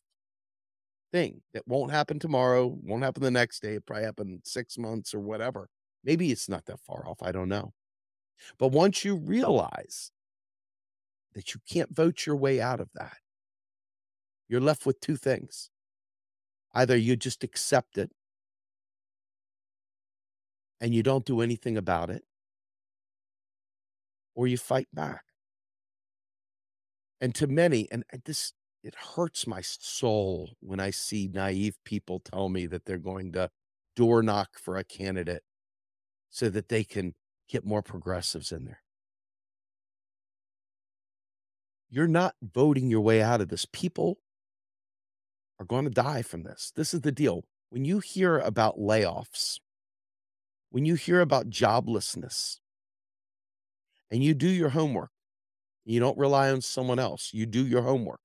thing 1.12 1.42
that 1.52 1.66
won't 1.66 1.90
happen 1.90 2.18
tomorrow, 2.18 2.76
won't 2.82 3.04
happen 3.04 3.22
the 3.22 3.30
next 3.30 3.60
day, 3.60 3.74
it 3.74 3.86
probably 3.86 4.04
happen 4.04 4.40
six 4.44 4.78
months 4.78 5.14
or 5.14 5.20
whatever. 5.20 5.68
Maybe 6.04 6.30
it's 6.32 6.48
not 6.48 6.66
that 6.66 6.80
far 6.80 7.06
off. 7.06 7.22
I 7.22 7.32
don't 7.32 7.48
know. 7.48 7.72
But 8.58 8.68
once 8.68 9.04
you 9.04 9.16
realize 9.16 10.10
that 11.34 11.54
you 11.54 11.60
can't 11.68 11.94
vote 11.94 12.26
your 12.26 12.36
way 12.36 12.60
out 12.60 12.80
of 12.80 12.90
that, 12.94 13.16
you're 14.48 14.60
left 14.60 14.84
with 14.84 15.00
two 15.00 15.16
things. 15.16 15.70
Either 16.74 16.96
you 16.96 17.16
just 17.16 17.44
accept 17.44 17.98
it 17.98 18.10
and 20.80 20.94
you 20.94 21.02
don't 21.02 21.24
do 21.24 21.40
anything 21.40 21.76
about 21.76 22.10
it, 22.10 22.24
or 24.34 24.48
you 24.48 24.56
fight 24.58 24.88
back. 24.92 25.22
And 27.20 27.34
to 27.36 27.46
many, 27.46 27.86
and 27.92 28.04
this, 28.24 28.52
it 28.82 28.96
hurts 28.96 29.46
my 29.46 29.60
soul 29.60 30.56
when 30.60 30.80
I 30.80 30.90
see 30.90 31.30
naive 31.32 31.76
people 31.84 32.18
tell 32.18 32.48
me 32.48 32.66
that 32.66 32.84
they're 32.84 32.98
going 32.98 33.32
to 33.32 33.48
door 33.94 34.22
knock 34.24 34.58
for 34.58 34.76
a 34.76 34.82
candidate 34.82 35.44
so 36.32 36.48
that 36.48 36.68
they 36.68 36.82
can 36.82 37.14
get 37.48 37.64
more 37.64 37.82
progressives 37.82 38.50
in 38.50 38.64
there. 38.64 38.80
You're 41.90 42.08
not 42.08 42.34
voting 42.42 42.88
your 42.90 43.02
way 43.02 43.20
out 43.22 43.42
of 43.42 43.48
this. 43.48 43.66
People 43.70 44.18
are 45.60 45.66
going 45.66 45.84
to 45.84 45.90
die 45.90 46.22
from 46.22 46.42
this. 46.42 46.72
This 46.74 46.94
is 46.94 47.02
the 47.02 47.12
deal. 47.12 47.44
When 47.68 47.84
you 47.84 47.98
hear 47.98 48.38
about 48.38 48.78
layoffs, 48.78 49.60
when 50.70 50.86
you 50.86 50.94
hear 50.94 51.20
about 51.20 51.50
joblessness, 51.50 52.58
and 54.10 54.24
you 54.24 54.32
do 54.32 54.48
your 54.48 54.70
homework, 54.70 55.10
you 55.84 56.00
don't 56.00 56.18
rely 56.18 56.50
on 56.50 56.62
someone 56.62 56.98
else, 56.98 57.30
you 57.34 57.44
do 57.44 57.66
your 57.66 57.82
homework. 57.82 58.20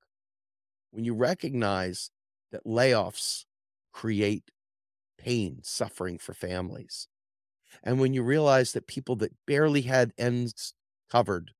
When 0.92 1.04
you 1.04 1.14
recognize 1.14 2.10
that 2.54 2.66
layoffs 2.66 3.44
create 3.92 4.52
pain, 5.18 5.60
suffering 5.64 6.18
for 6.18 6.34
families, 6.34 7.10
and 7.84 8.00
when 8.00 8.14
you 8.14 8.24
realize 8.24 8.74
that 8.74 8.88
people 8.88 9.16
that 9.18 9.34
barely 9.46 9.82
had 9.82 10.14
ends 10.18 10.74
covered 11.10 11.52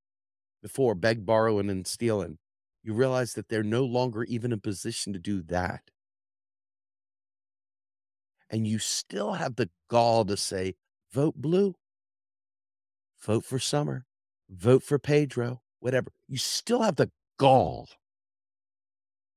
before, 0.62 0.96
beg, 0.96 1.26
borrowing, 1.26 1.70
and 1.70 1.88
stealing, 1.88 2.38
you 2.84 2.94
realize 2.94 3.34
that 3.34 3.50
they're 3.50 3.64
no 3.64 3.84
longer 3.84 4.24
even 4.24 4.52
in 4.52 4.60
position 4.60 5.14
to 5.14 5.20
do 5.20 5.42
that. 5.44 5.82
And 8.50 8.68
you 8.68 8.80
still 8.80 9.34
have 9.34 9.56
the 9.56 9.70
gall 9.90 10.26
to 10.26 10.38
say, 10.38 10.76
vote 11.12 11.36
blue, 11.36 11.76
vote 13.22 13.44
for 13.44 13.60
Summer, 13.60 14.06
vote 14.50 14.84
for 14.84 14.98
Pedro, 14.98 15.62
whatever. 15.80 16.12
You 16.28 16.38
still 16.38 16.82
have 16.82 16.96
the 16.96 17.12
gall 17.38 17.90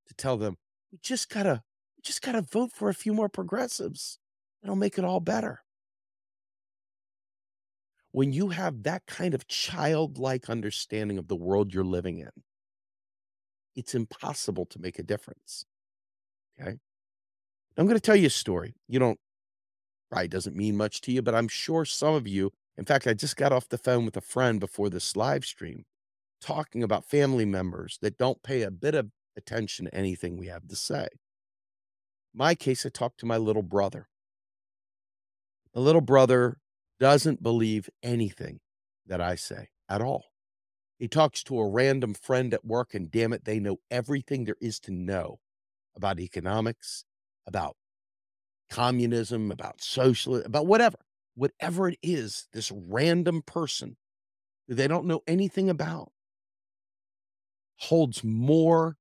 to 0.07 0.15
tell 0.15 0.37
them, 0.37 0.57
we 0.93 0.99
just 1.03 1.29
gotta, 1.29 1.63
we 1.97 2.03
just 2.03 2.23
gotta 2.23 2.43
vote 2.43 2.71
for 2.73 2.89
a 2.89 2.95
few 2.95 3.13
more 3.13 3.29
progressives. 3.29 4.19
It'll 4.63 4.77
make 4.77 4.99
it 4.99 5.05
all 5.05 5.21
better 5.21 5.63
when 8.13 8.33
you 8.33 8.49
have 8.49 8.83
that 8.83 9.07
kind 9.07 9.35
of 9.35 9.47
childlike 9.47 10.51
understanding 10.51 11.19
of 11.19 11.29
the 11.29 11.37
world 11.37 11.73
you're 11.73 11.85
living 11.85 12.19
in, 12.19 12.31
it's 13.77 13.95
impossible 13.95 14.67
to 14.67 14.81
make 14.81 14.99
a 14.99 15.03
difference. 15.03 15.65
Okay. 16.61 16.77
I'm 17.77 17.87
going 17.87 17.97
to 17.97 18.01
tell 18.01 18.17
you 18.17 18.27
a 18.27 18.31
story. 18.31 18.75
You 18.89 18.99
don't, 18.99 19.19
probably 20.11 20.29
doesn't 20.29 20.57
mean 20.57 20.77
much 20.77 21.01
to 21.03 21.13
you, 21.13 21.23
but 21.23 21.35
I'm 21.35 21.49
sure 21.49 21.85
some 21.85 22.15
of 22.15 22.27
you, 22.27 22.51
in 22.77 22.85
fact, 22.85 23.07
I 23.07 23.15
just 23.15 23.37
got 23.37 23.53
off 23.53 23.69
the 23.69 23.79
phone 23.79 24.05
with 24.05 24.17
a 24.17 24.21
friend 24.21 24.59
before 24.59 24.91
this 24.91 25.17
live 25.17 25.45
stream 25.45 25.85
talking 26.41 26.83
about 26.83 27.05
family 27.05 27.45
members 27.45 27.99
that 28.03 28.19
don't 28.19 28.43
pay 28.43 28.63
a 28.63 28.71
bit 28.71 28.95
of 28.95 29.11
attention 29.37 29.87
to 29.87 29.95
anything 29.95 30.37
we 30.37 30.49
have 30.49 30.67
to 30.67 30.77
say. 30.77 31.07
My 32.35 32.55
case, 32.55 32.85
I 32.85 32.89
talked 32.89 33.21
to 33.21 33.27
my 33.27 33.37
little 33.37 33.63
brother. 33.63 34.09
My 35.75 35.81
little 35.81 36.01
brother 36.01 36.59
doesn't 37.01 37.43
believe 37.43 37.91
anything 38.03 38.61
that 39.07 39.21
I 39.21 39.35
say 39.35 39.69
at 39.89 40.03
all. 40.03 40.27
He 40.99 41.09
talks 41.09 41.43
to 41.45 41.59
a 41.59 41.69
random 41.69 42.15
friend 42.15 42.53
at 42.55 42.65
work, 42.65 42.95
and 42.95 43.11
damn 43.11 43.33
it, 43.33 43.45
they 43.45 43.59
know 43.59 43.79
everything 43.91 44.45
there 44.45 44.57
is 44.61 44.79
to 44.81 44.93
know 44.93 45.41
about 45.97 46.21
economics, 46.21 47.05
about 47.47 47.77
communism, 48.69 49.51
about 49.51 49.81
socialism, 49.83 50.47
about 50.47 50.67
whatever, 50.67 50.97
whatever 51.35 51.89
it 51.89 51.99
is, 52.03 52.49
this 52.53 52.71
random 52.71 53.43
person 53.43 53.97
who 54.69 54.75
they 54.75 54.87
don't 54.89 55.07
know 55.07 55.23
anything 55.27 55.71
about 55.71 56.13
holds 57.79 58.23
more 58.23 58.97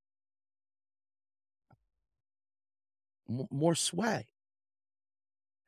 more 3.52 3.76
sway. 3.76 4.28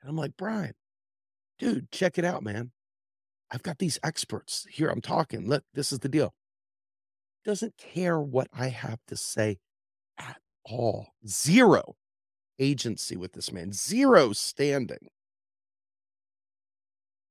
And 0.01 0.09
I'm 0.09 0.15
like, 0.17 0.35
Brian, 0.37 0.73
dude, 1.61 1.91
check 1.91 2.17
it 2.17 2.25
out, 2.25 2.43
man. 2.43 2.71
I've 3.51 3.61
got 3.61 3.77
these 3.77 3.99
experts 4.03 4.65
here. 4.69 4.89
I'm 4.89 5.01
talking. 5.01 5.47
Look, 5.47 5.63
this 5.73 5.91
is 5.91 5.99
the 5.99 6.09
deal. 6.09 6.33
Doesn't 7.45 7.77
care 7.77 8.19
what 8.19 8.47
I 8.51 8.69
have 8.69 8.99
to 9.07 9.15
say 9.15 9.57
at 10.17 10.37
all. 10.65 11.09
Zero 11.27 11.95
agency 12.59 13.15
with 13.15 13.33
this 13.33 13.51
man, 13.51 13.73
zero 13.73 14.33
standing. 14.33 15.09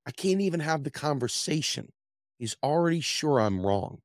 I 0.07 0.13
can't 0.13 0.41
even 0.41 0.61
have 0.61 0.85
the 0.85 0.91
conversation. 0.91 1.93
He's 2.39 2.57
already 2.63 3.01
sure 3.01 3.41
I'm 3.41 3.65
wrong. 3.65 3.99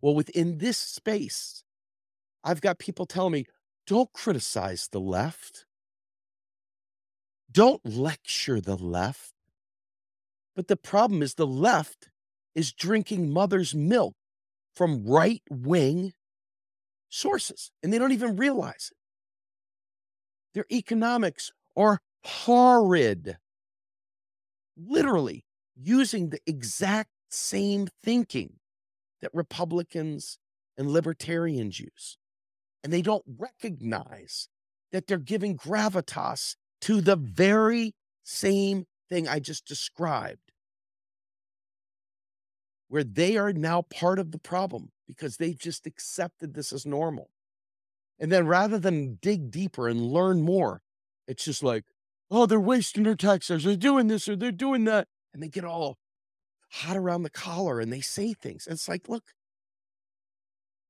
Well, 0.00 0.14
within 0.14 0.58
this 0.58 0.78
space, 0.78 1.64
I've 2.44 2.60
got 2.60 2.78
people 2.78 3.06
telling 3.06 3.32
me, 3.32 3.46
don't 3.86 4.12
criticize 4.12 4.88
the 4.90 5.00
left. 5.00 5.65
Don't 7.56 7.86
lecture 7.86 8.60
the 8.60 8.76
left. 8.76 9.32
But 10.54 10.68
the 10.68 10.76
problem 10.76 11.22
is 11.22 11.34
the 11.34 11.46
left 11.46 12.10
is 12.54 12.70
drinking 12.70 13.32
mother's 13.32 13.74
milk 13.74 14.14
from 14.74 15.06
right 15.06 15.40
wing 15.50 16.12
sources, 17.08 17.70
and 17.82 17.90
they 17.90 17.98
don't 17.98 18.12
even 18.12 18.36
realize 18.36 18.90
it. 18.92 18.98
Their 20.52 20.66
economics 20.70 21.50
are 21.74 22.00
horrid. 22.24 23.38
Literally 24.76 25.46
using 25.74 26.28
the 26.28 26.40
exact 26.46 27.08
same 27.30 27.88
thinking 28.04 28.58
that 29.22 29.30
Republicans 29.32 30.38
and 30.76 30.90
libertarians 30.90 31.80
use. 31.80 32.18
And 32.84 32.92
they 32.92 33.00
don't 33.00 33.24
recognize 33.26 34.50
that 34.92 35.06
they're 35.06 35.16
giving 35.16 35.56
gravitas 35.56 36.56
to 36.86 37.00
the 37.00 37.16
very 37.16 37.96
same 38.22 38.86
thing 39.08 39.26
I 39.26 39.40
just 39.40 39.66
described, 39.66 40.52
where 42.86 43.02
they 43.02 43.36
are 43.36 43.52
now 43.52 43.82
part 43.82 44.20
of 44.20 44.30
the 44.30 44.38
problem 44.38 44.92
because 45.04 45.36
they've 45.36 45.58
just 45.58 45.84
accepted 45.84 46.54
this 46.54 46.72
as 46.72 46.86
normal. 46.86 47.30
And 48.20 48.30
then 48.30 48.46
rather 48.46 48.78
than 48.78 49.18
dig 49.20 49.50
deeper 49.50 49.88
and 49.88 50.00
learn 50.00 50.42
more, 50.42 50.80
it's 51.26 51.44
just 51.44 51.64
like, 51.64 51.82
oh, 52.30 52.46
they're 52.46 52.60
wasting 52.60 53.02
their 53.02 53.16
taxes, 53.16 53.64
they're 53.64 53.74
doing 53.74 54.06
this 54.06 54.28
or 54.28 54.36
they're 54.36 54.52
doing 54.52 54.84
that. 54.84 55.08
And 55.34 55.42
they 55.42 55.48
get 55.48 55.64
all 55.64 55.98
hot 56.70 56.96
around 56.96 57.24
the 57.24 57.30
collar 57.30 57.80
and 57.80 57.92
they 57.92 58.00
say 58.00 58.32
things. 58.32 58.68
It's 58.70 58.88
like, 58.88 59.08
look, 59.08 59.24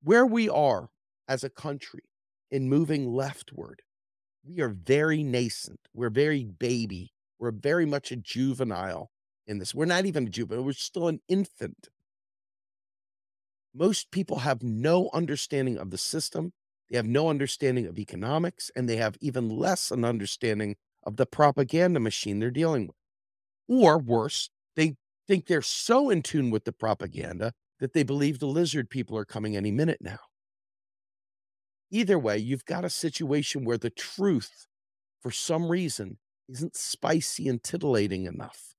where 0.02 0.26
we 0.26 0.46
are 0.50 0.90
as 1.26 1.42
a 1.42 1.48
country 1.48 2.02
in 2.50 2.68
moving 2.68 3.10
leftward, 3.14 3.80
we 4.46 4.60
are 4.60 4.68
very 4.68 5.22
nascent. 5.22 5.80
We're 5.92 6.10
very 6.10 6.44
baby. 6.44 7.12
We're 7.38 7.50
very 7.50 7.84
much 7.84 8.12
a 8.12 8.16
juvenile 8.16 9.10
in 9.46 9.58
this. 9.58 9.74
We're 9.74 9.84
not 9.86 10.06
even 10.06 10.26
a 10.26 10.30
juvenile, 10.30 10.64
we're 10.64 10.72
still 10.72 11.08
an 11.08 11.20
infant. 11.28 11.88
Most 13.74 14.10
people 14.10 14.38
have 14.38 14.62
no 14.62 15.10
understanding 15.12 15.76
of 15.76 15.90
the 15.90 15.98
system. 15.98 16.52
They 16.88 16.96
have 16.96 17.06
no 17.06 17.28
understanding 17.28 17.86
of 17.86 17.98
economics, 17.98 18.70
and 18.74 18.88
they 18.88 18.96
have 18.96 19.16
even 19.20 19.50
less 19.50 19.90
an 19.90 20.04
understanding 20.04 20.76
of 21.02 21.16
the 21.16 21.26
propaganda 21.26 22.00
machine 22.00 22.38
they're 22.38 22.50
dealing 22.50 22.86
with. 22.86 22.96
Or 23.68 23.98
worse, 23.98 24.50
they 24.76 24.94
think 25.26 25.46
they're 25.46 25.62
so 25.62 26.08
in 26.08 26.22
tune 26.22 26.50
with 26.50 26.64
the 26.64 26.72
propaganda 26.72 27.52
that 27.80 27.92
they 27.92 28.04
believe 28.04 28.38
the 28.38 28.46
lizard 28.46 28.88
people 28.88 29.18
are 29.18 29.24
coming 29.24 29.56
any 29.56 29.72
minute 29.72 29.98
now. 30.00 30.18
Either 31.96 32.18
way, 32.18 32.36
you've 32.36 32.66
got 32.66 32.84
a 32.84 32.90
situation 32.90 33.64
where 33.64 33.78
the 33.78 33.88
truth, 33.88 34.66
for 35.22 35.30
some 35.30 35.70
reason, 35.70 36.18
isn't 36.46 36.76
spicy 36.76 37.48
and 37.48 37.62
titillating 37.62 38.26
enough 38.26 38.74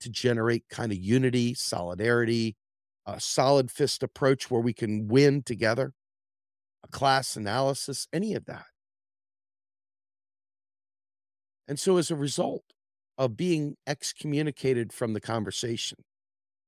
to 0.00 0.10
generate 0.10 0.68
kind 0.68 0.90
of 0.90 0.98
unity, 0.98 1.54
solidarity, 1.54 2.56
a 3.06 3.20
solid 3.20 3.70
fist 3.70 4.02
approach 4.02 4.50
where 4.50 4.60
we 4.60 4.72
can 4.72 5.06
win 5.06 5.44
together, 5.44 5.92
a 6.82 6.88
class 6.88 7.36
analysis, 7.36 8.08
any 8.12 8.34
of 8.34 8.46
that. 8.46 8.66
And 11.68 11.78
so, 11.78 11.98
as 11.98 12.10
a 12.10 12.16
result 12.16 12.64
of 13.16 13.36
being 13.36 13.76
excommunicated 13.86 14.92
from 14.92 15.12
the 15.12 15.20
conversation, 15.20 15.98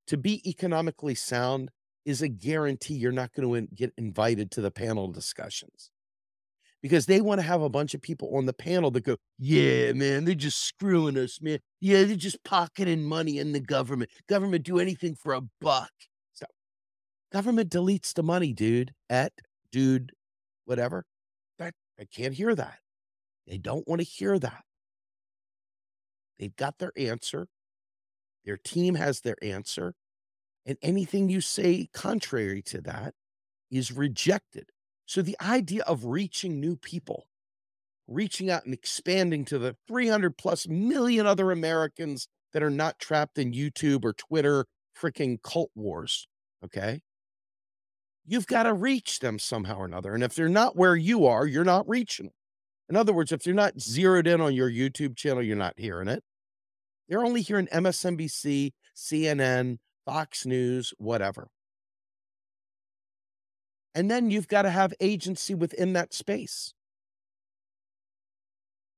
to 0.06 0.16
be 0.16 0.48
economically 0.48 1.16
sound 1.16 1.72
is 2.04 2.22
a 2.22 2.28
guarantee 2.28 2.94
you're 2.94 3.12
not 3.12 3.32
going 3.32 3.66
to 3.66 3.74
get 3.74 3.92
invited 3.96 4.50
to 4.52 4.60
the 4.60 4.70
panel 4.70 5.08
discussions 5.08 5.90
because 6.82 7.06
they 7.06 7.20
want 7.20 7.40
to 7.40 7.46
have 7.46 7.62
a 7.62 7.68
bunch 7.68 7.94
of 7.94 8.02
people 8.02 8.36
on 8.36 8.44
the 8.44 8.52
panel 8.52 8.90
that 8.90 9.04
go, 9.04 9.16
Yeah, 9.38 9.92
man, 9.92 10.24
they're 10.24 10.34
just 10.34 10.64
screwing 10.64 11.16
us, 11.16 11.40
man. 11.40 11.58
Yeah, 11.80 12.02
they're 12.04 12.16
just 12.16 12.42
pocketing 12.44 13.04
money 13.04 13.38
in 13.38 13.52
the 13.52 13.60
government. 13.60 14.10
Government 14.28 14.64
do 14.64 14.78
anything 14.78 15.14
for 15.14 15.34
a 15.34 15.42
buck. 15.60 15.90
Government 17.32 17.70
deletes 17.70 18.12
the 18.12 18.22
money, 18.22 18.52
dude, 18.52 18.92
at 19.08 19.32
dude, 19.70 20.12
whatever. 20.66 21.06
That 21.58 21.72
I 21.98 22.04
can't 22.04 22.34
hear 22.34 22.54
that. 22.54 22.78
They 23.46 23.56
don't 23.56 23.88
want 23.88 24.02
to 24.02 24.06
hear 24.06 24.38
that. 24.38 24.64
They've 26.38 26.54
got 26.54 26.78
their 26.78 26.92
answer. 26.94 27.46
Their 28.44 28.58
team 28.58 28.96
has 28.96 29.20
their 29.20 29.36
answer. 29.42 29.94
And 30.66 30.78
anything 30.82 31.28
you 31.28 31.40
say 31.40 31.88
contrary 31.92 32.62
to 32.62 32.80
that 32.82 33.14
is 33.70 33.90
rejected. 33.90 34.70
So 35.06 35.22
the 35.22 35.36
idea 35.40 35.82
of 35.84 36.04
reaching 36.04 36.60
new 36.60 36.76
people, 36.76 37.26
reaching 38.06 38.50
out 38.50 38.64
and 38.64 38.74
expanding 38.74 39.44
to 39.46 39.58
the 39.58 39.76
300 39.88 40.36
plus 40.38 40.68
million 40.68 41.26
other 41.26 41.50
Americans 41.50 42.28
that 42.52 42.62
are 42.62 42.70
not 42.70 42.98
trapped 42.98 43.38
in 43.38 43.52
YouTube 43.52 44.04
or 44.04 44.12
Twitter 44.12 44.66
freaking 44.98 45.42
cult 45.42 45.70
wars, 45.74 46.28
okay? 46.64 47.00
You've 48.24 48.46
got 48.46 48.64
to 48.64 48.74
reach 48.74 49.18
them 49.18 49.38
somehow 49.38 49.78
or 49.78 49.84
another. 49.84 50.14
And 50.14 50.22
if 50.22 50.34
they're 50.34 50.48
not 50.48 50.76
where 50.76 50.94
you 50.94 51.26
are, 51.26 51.46
you're 51.46 51.64
not 51.64 51.88
reaching 51.88 52.26
them. 52.26 52.34
In 52.88 52.96
other 52.96 53.12
words, 53.12 53.32
if 53.32 53.46
you're 53.46 53.54
not 53.54 53.80
zeroed 53.80 54.26
in 54.26 54.40
on 54.40 54.54
your 54.54 54.70
YouTube 54.70 55.16
channel, 55.16 55.42
you're 55.42 55.56
not 55.56 55.78
hearing 55.78 56.08
it. 56.08 56.22
They're 57.08 57.24
only 57.24 57.42
hearing 57.42 57.66
MSNBC, 57.68 58.72
CNN, 58.94 59.78
Fox 60.04 60.46
News, 60.46 60.92
whatever. 60.98 61.48
And 63.94 64.10
then 64.10 64.30
you've 64.30 64.48
got 64.48 64.62
to 64.62 64.70
have 64.70 64.94
agency 65.00 65.54
within 65.54 65.92
that 65.92 66.14
space. 66.14 66.72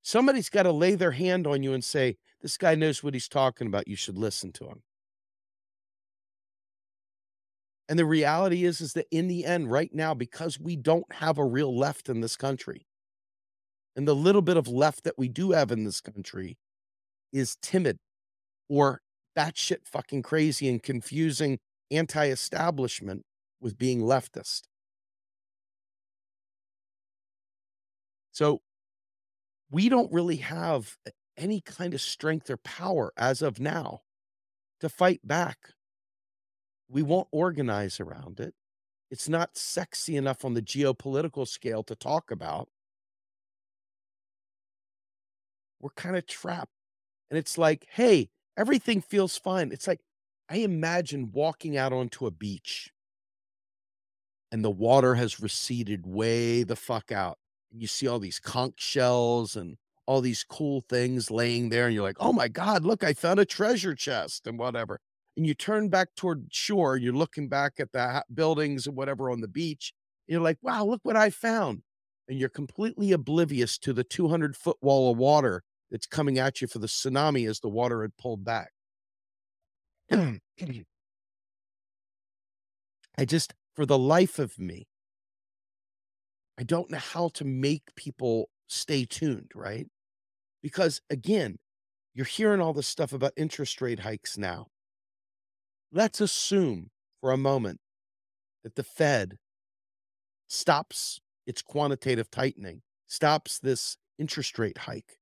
Somebody's 0.03 0.51
got 0.51 0.65
to 0.65 0.73
lay 0.73 0.95
their 0.95 1.13
hand 1.13 1.47
on 1.47 1.63
you 1.63 1.73
and 1.73 1.83
say, 1.83 2.17
This 2.43 2.57
guy 2.57 2.75
knows 2.75 3.03
what 3.03 3.15
he's 3.15 3.29
talking 3.29 3.67
about. 3.67 3.89
You 3.89 3.97
should 3.97 4.19
listen 4.19 4.53
to 4.53 4.67
him. 4.67 4.83
And 7.89 7.99
the 7.99 8.05
reality 8.05 8.65
is, 8.65 8.81
is 8.81 8.95
that 8.95 9.07
in 9.11 9.29
the 9.29 9.45
end, 9.45 9.71
right 9.71 9.91
now, 9.93 10.15
because 10.15 10.59
we 10.59 10.77
don't 10.77 11.11
have 11.13 11.39
a 11.39 11.45
real 11.45 11.77
left 11.77 12.09
in 12.09 12.21
this 12.21 12.37
country, 12.37 12.87
and 13.97 14.09
the 14.09 14.15
little 14.15 14.43
bit 14.43 14.57
of 14.57 14.69
left 14.69 15.05
that 15.05 15.19
we 15.19 15.29
do 15.29 15.53
have 15.53 15.71
in 15.71 15.85
this 15.85 16.01
country 16.01 16.57
is 17.33 17.57
timid 17.61 17.99
or 18.69 19.01
batshit 19.37 19.87
fucking 19.87 20.23
crazy 20.23 20.69
and 20.69 20.83
confusing 20.83 21.59
anti 21.91 22.27
establishment 22.29 23.25
with 23.61 23.79
being 23.79 24.01
leftist. 24.01 24.63
So 28.33 28.63
we 29.71 29.89
don't 29.89 30.13
really 30.13 30.37
have 30.37 30.97
any 31.37 31.61
kind 31.61 31.95
of 31.95 32.01
strength 32.01 32.51
or 32.51 32.57
power 32.59 33.13
as 33.17 33.43
of 33.43 33.61
now 33.61 34.03
to 34.81 34.89
fight 34.89 35.21
back. 35.27 35.59
We 36.89 37.03
won't 37.03 37.29
organize 37.33 37.99
around 38.01 38.41
it. 38.41 38.55
It's 39.11 39.29
not 39.29 39.57
sexy 39.57 40.17
enough 40.17 40.45
on 40.45 40.55
the 40.55 40.63
geopolitical 40.63 41.47
scale 41.47 41.83
to 41.85 41.95
talk 41.95 42.31
about. 42.31 42.69
We're 45.81 45.91
kind 45.91 46.17
of 46.17 46.27
trapped. 46.27 46.73
And 47.31 47.39
it's 47.39 47.59
like, 47.59 47.87
hey, 47.91 48.31
everything 48.57 49.01
feels 49.01 49.37
fine. 49.37 49.73
It's 49.73 49.87
like 49.87 50.01
I 50.49 50.59
imagine 50.59 51.33
walking 51.33 51.77
out 51.77 51.93
onto 51.93 52.27
a 52.27 52.31
beach 52.31 52.91
and 54.53 54.65
the 54.65 54.71
water 54.71 55.15
has 55.17 55.41
receded 55.41 56.07
way 56.07 56.63
the 56.63 56.77
fuck 56.77 57.11
out. 57.11 57.39
And 57.73 57.81
you 57.81 57.89
see 57.89 58.07
all 58.07 58.21
these 58.21 58.39
conch 58.39 58.81
shells 58.81 59.57
and 59.57 59.77
all 60.07 60.21
these 60.21 60.45
cool 60.45 60.83
things 60.83 61.31
laying 61.31 61.71
there. 61.71 61.87
And 61.87 61.95
you're 61.95 62.05
like, 62.05 62.19
oh 62.21 62.33
my 62.33 62.49
God, 62.49 62.85
look, 62.85 63.03
I 63.03 63.15
found 63.15 63.41
a 63.41 63.45
treasure 63.45 63.95
chest 63.95 64.47
and 64.47 64.59
whatever. 64.59 65.01
And 65.37 65.45
you 65.47 65.55
turn 65.55 65.89
back 65.89 66.09
toward 66.17 66.47
shore, 66.53 66.97
you're 66.97 67.13
looking 67.13 67.49
back 67.49 67.81
at 67.81 67.91
the 67.91 68.23
buildings 68.33 68.87
and 68.87 68.97
whatever 68.97 69.31
on 69.31 69.41
the 69.41 69.49
beach. 69.49 69.93
You're 70.29 70.41
like, 70.41 70.59
wow, 70.63 70.85
look 70.85 71.01
what 71.03 71.17
I 71.17 71.31
found. 71.31 71.83
And 72.29 72.39
you're 72.39 72.49
completely 72.49 73.13
oblivious 73.13 73.77
to 73.79 73.93
the 73.93 74.05
200 74.05 74.57
foot 74.57 74.77
wall 74.81 75.11
of 75.11 75.19
water 75.19 75.65
that's 75.95 76.07
coming 76.07 76.41
at 76.41 76.61
you 76.61 76.67
for 76.67 76.81
the 76.81 76.89
tsunami 76.89 77.49
as 77.49 77.61
the 77.61 77.69
water 77.69 78.03
had 78.03 78.17
pulled 78.17 78.45
back. 78.45 78.73
I 80.11 80.41
just, 83.25 83.55
for 83.77 83.87
the 83.87 83.97
life 83.97 84.41
of 84.41 84.59
me, 84.59 84.89
I 86.59 86.65
don't 86.65 86.91
know 86.91 86.99
how 86.99 87.29
to 87.35 87.45
make 87.45 87.95
people 87.95 88.49
stay 88.67 89.05
tuned, 89.05 89.53
right? 89.55 89.87
Because 90.65 91.01
again, 91.11 91.59
you're 92.13 92.27
hearing 92.27 92.61
all 92.61 92.73
this 92.73 92.89
stuff 92.89 93.13
about 93.13 93.31
interest 93.37 93.81
rate 93.81 94.01
hikes 94.01 94.37
now. 94.37 94.67
Let's 95.93 96.21
assume 96.21 96.91
for 97.21 97.31
a 97.31 97.37
moment 97.37 97.79
that 98.65 98.75
the 98.75 98.83
Fed 98.83 99.37
stops 100.49 101.21
its 101.47 101.63
quantitative 101.63 102.33
tightening, 102.33 102.83
stops 103.07 103.61
this 103.61 103.97
interest 104.19 104.59
rate 104.59 104.79
hike 104.79 105.19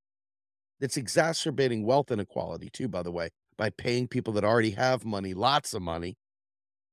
that's 0.83 0.97
exacerbating 0.97 1.87
wealth 1.87 2.11
inequality, 2.11 2.69
too, 2.69 2.89
by 2.89 3.05
the 3.05 3.13
way, 3.13 3.31
by 3.57 3.71
paying 3.71 4.09
people 4.09 4.33
that 4.33 4.43
already 4.43 4.73
have 4.73 5.05
money, 5.05 5.33
lots 5.33 5.75
of 5.75 5.81
money, 5.81 6.17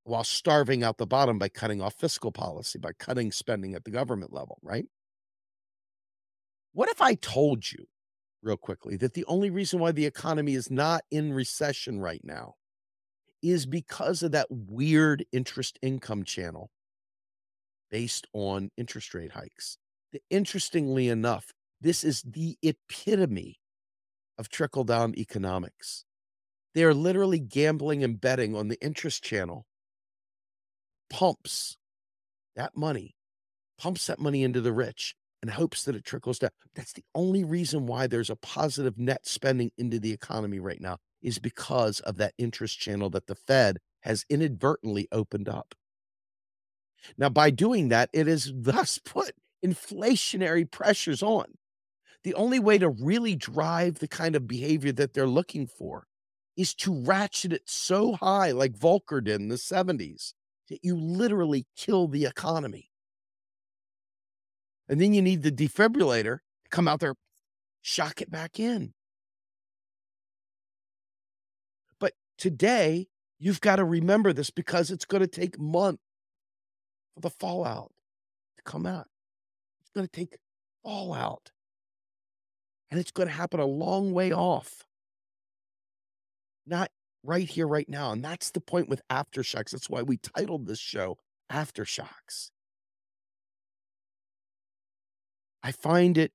while 0.04 0.24
starving 0.24 0.84
out 0.84 1.00
the 1.00 1.08
bottom 1.08 1.40
by 1.40 1.50
cutting 1.50 1.82
off 1.82 1.96
fiscal 1.96 2.32
policy, 2.32 2.78
by 2.78 2.92
cutting 3.00 3.32
spending 3.32 3.74
at 3.74 3.84
the 3.84 3.90
government 3.90 4.32
level, 4.32 4.60
right? 4.62 4.86
What 6.74 6.88
if 6.90 7.02
I 7.02 7.16
told 7.16 7.72
you, 7.72 7.88
real 8.44 8.58
quickly, 8.58 8.96
that 8.98 9.16
the 9.16 9.26
only 9.26 9.50
reason 9.50 9.80
why 9.80 9.92
the 9.92 10.06
economy 10.06 10.54
is 10.54 10.70
not 10.70 11.04
in 11.10 11.34
recession 11.34 12.00
right 12.00 12.22
now 12.24 12.58
is 13.42 13.66
because 13.66 14.22
of 14.22 14.34
that 14.34 14.48
weird 14.52 15.26
interest 15.32 15.80
income 15.82 16.24
channel 16.24 16.70
based 17.90 18.28
on 18.34 18.70
interest 18.78 19.16
rate 19.16 19.32
hikes? 19.32 19.80
The- 20.12 20.22
Interestingly 20.30 21.10
enough, 21.10 21.52
this 21.82 22.04
is 22.04 22.22
the 22.22 22.56
epitome 22.62 23.58
of 24.40 24.50
trickle 24.50 24.86
down 24.86 25.14
economics. 25.18 26.06
They 26.74 26.84
are 26.84 26.94
literally 26.96 27.40
gambling 27.40 28.04
and 28.04 28.20
betting 28.20 28.56
on 28.56 28.70
the 28.70 28.82
interest 28.84 29.24
channel 29.24 29.66
pumps 31.10 31.78
that 32.56 32.76
money, 32.76 33.16
pumps 33.78 34.08
that 34.08 34.20
money 34.20 34.44
into 34.44 34.62
the 34.62 34.74
rich 34.74 35.16
and 35.42 35.52
hopes 35.52 35.84
that 35.84 35.96
it 35.96 36.04
trickles 36.06 36.40
down. 36.40 36.52
That's 36.76 36.94
the 36.94 37.04
only 37.16 37.44
reason 37.44 37.86
why 37.88 38.08
there's 38.08 38.30
a 38.30 38.36
positive 38.36 38.98
net 38.98 39.26
spending 39.28 39.72
into 39.78 40.00
the 40.00 40.12
economy 40.12 40.60
right 40.60 40.82
now 40.82 40.98
is 41.22 41.40
because 41.40 42.00
of 42.02 42.18
that 42.18 42.34
interest 42.38 42.80
channel 42.80 43.10
that 43.12 43.28
the 43.28 43.36
Fed 43.36 43.78
has 44.02 44.26
inadvertently 44.30 45.08
opened 45.12 45.50
up. 45.50 45.76
Now, 47.18 47.30
by 47.30 47.50
doing 47.50 47.90
that, 47.90 48.10
it 48.14 48.28
has 48.28 48.52
thus 48.56 49.00
put 49.00 49.32
inflationary 49.66 50.70
pressures 50.70 51.22
on. 51.24 51.46
The 52.24 52.34
only 52.34 52.60
way 52.60 52.78
to 52.78 52.90
really 52.90 53.36
drive 53.36 54.00
the 54.00 54.08
kind 54.08 54.36
of 54.36 54.48
behavior 54.48 54.92
that 54.94 55.14
they're 55.14 55.28
looking 55.28 55.68
for 55.68 56.06
is 56.58 56.74
to 56.76 56.94
ratchet 56.94 57.54
it 57.54 57.64
so 57.66 58.14
high, 58.14 58.52
like 58.52 58.74
Volcker 58.74 59.24
did 59.24 59.40
in 59.40 59.48
the 59.48 59.56
70s, 59.56 60.34
that 60.70 60.84
you 60.84 60.98
literally 60.98 61.66
kill 61.78 62.08
the 62.08 62.26
economy. 62.26 62.90
And 64.90 65.00
then 65.00 65.14
you 65.14 65.22
need 65.22 65.44
the 65.44 65.52
defibrillator 65.52 66.40
to 66.40 66.70
come 66.70 66.88
out 66.88 67.00
there, 67.00 67.16
shock 67.82 68.22
it 68.22 68.30
back 68.30 68.60
in. 68.60 68.94
But 72.00 72.14
today, 72.38 73.08
you've 73.38 73.62
got 73.62 73.78
to 73.78 73.86
remember 73.86 74.34
this 74.34 74.50
because 74.50 74.92
it's 74.92 75.06
going 75.06 75.22
to 75.22 75.28
take 75.28 75.58
months 75.58 76.04
for 77.14 77.22
the 77.22 77.30
fallout 77.30 77.94
to 78.58 78.64
come 78.64 78.86
out. 78.86 79.08
It's 79.80 79.92
going 79.92 80.08
to 80.08 80.12
take 80.12 80.38
fallout. 80.84 81.52
And 82.92 83.00
it's 83.00 83.12
going 83.12 83.28
to 83.28 83.34
happen 83.34 83.60
a 83.60 83.66
long 83.66 84.14
way 84.14 84.32
off. 84.32 84.86
Not 86.66 86.90
right 87.24 87.48
here, 87.48 87.68
right 87.68 87.88
now. 87.88 88.12
And 88.12 88.24
that's 88.24 88.52
the 88.52 88.62
point 88.62 88.90
with 88.90 89.02
aftershocks. 89.10 89.72
That's 89.72 89.90
why 89.90 90.02
we 90.02 90.18
titled 90.18 90.66
this 90.66 90.80
show 90.80 91.18
Aftershocks. 91.52 92.52
I 95.62 95.72
find 95.72 96.18
it 96.18 96.32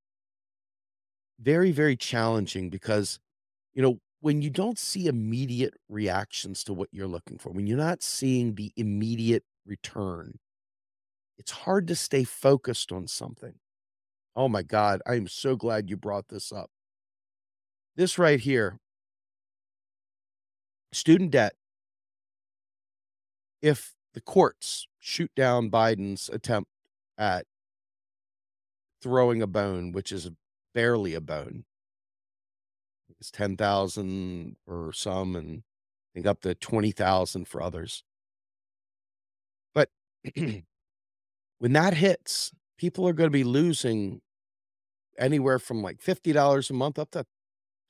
very, 1.40 1.72
very 1.72 1.96
challenging 1.96 2.70
because, 2.70 3.18
you 3.72 3.82
know, 3.82 3.98
when 4.20 4.42
you 4.42 4.50
don't 4.50 4.78
see 4.78 5.06
immediate 5.06 5.74
reactions 5.88 6.64
to 6.64 6.72
what 6.72 6.88
you're 6.92 7.06
looking 7.06 7.38
for, 7.38 7.50
when 7.50 7.66
you're 7.66 7.76
not 7.76 8.02
seeing 8.02 8.54
the 8.54 8.72
immediate 8.76 9.44
return, 9.66 10.38
it's 11.38 11.50
hard 11.50 11.88
to 11.88 11.96
stay 11.96 12.24
focused 12.24 12.92
on 12.92 13.06
something. 13.06 13.54
Oh 14.36 14.48
my 14.48 14.62
God, 14.62 15.00
I 15.06 15.14
am 15.14 15.28
so 15.28 15.56
glad 15.56 15.88
you 15.88 15.96
brought 15.96 16.28
this 16.28 16.52
up. 16.52 16.70
This 17.96 18.18
right 18.18 18.40
here 18.40 18.80
student 20.92 21.30
debt. 21.32 21.54
If 23.62 23.94
the 24.14 24.20
courts 24.20 24.86
shoot 24.98 25.30
down 25.34 25.70
Biden's 25.70 26.28
attempt 26.28 26.70
at 27.18 27.46
throwing 29.02 29.42
a 29.42 29.46
bone, 29.46 29.92
which 29.92 30.12
is 30.12 30.30
barely 30.74 31.14
a 31.14 31.20
bone, 31.20 31.64
it's 33.20 33.30
10,000 33.30 34.56
for 34.64 34.92
some 34.92 35.36
and 35.36 35.62
I 35.62 36.10
think 36.14 36.26
up 36.26 36.40
to 36.42 36.54
20,000 36.54 37.48
for 37.48 37.62
others. 37.62 38.04
But 39.74 39.90
when 40.34 41.72
that 41.72 41.94
hits, 41.94 42.52
people 42.78 43.08
are 43.08 43.12
going 43.12 43.28
to 43.28 43.32
be 43.32 43.44
losing 43.44 44.20
anywhere 45.18 45.58
from 45.58 45.82
like 45.82 46.00
$50 46.00 46.70
a 46.70 46.72
month 46.72 46.98
up 46.98 47.10
to 47.12 47.24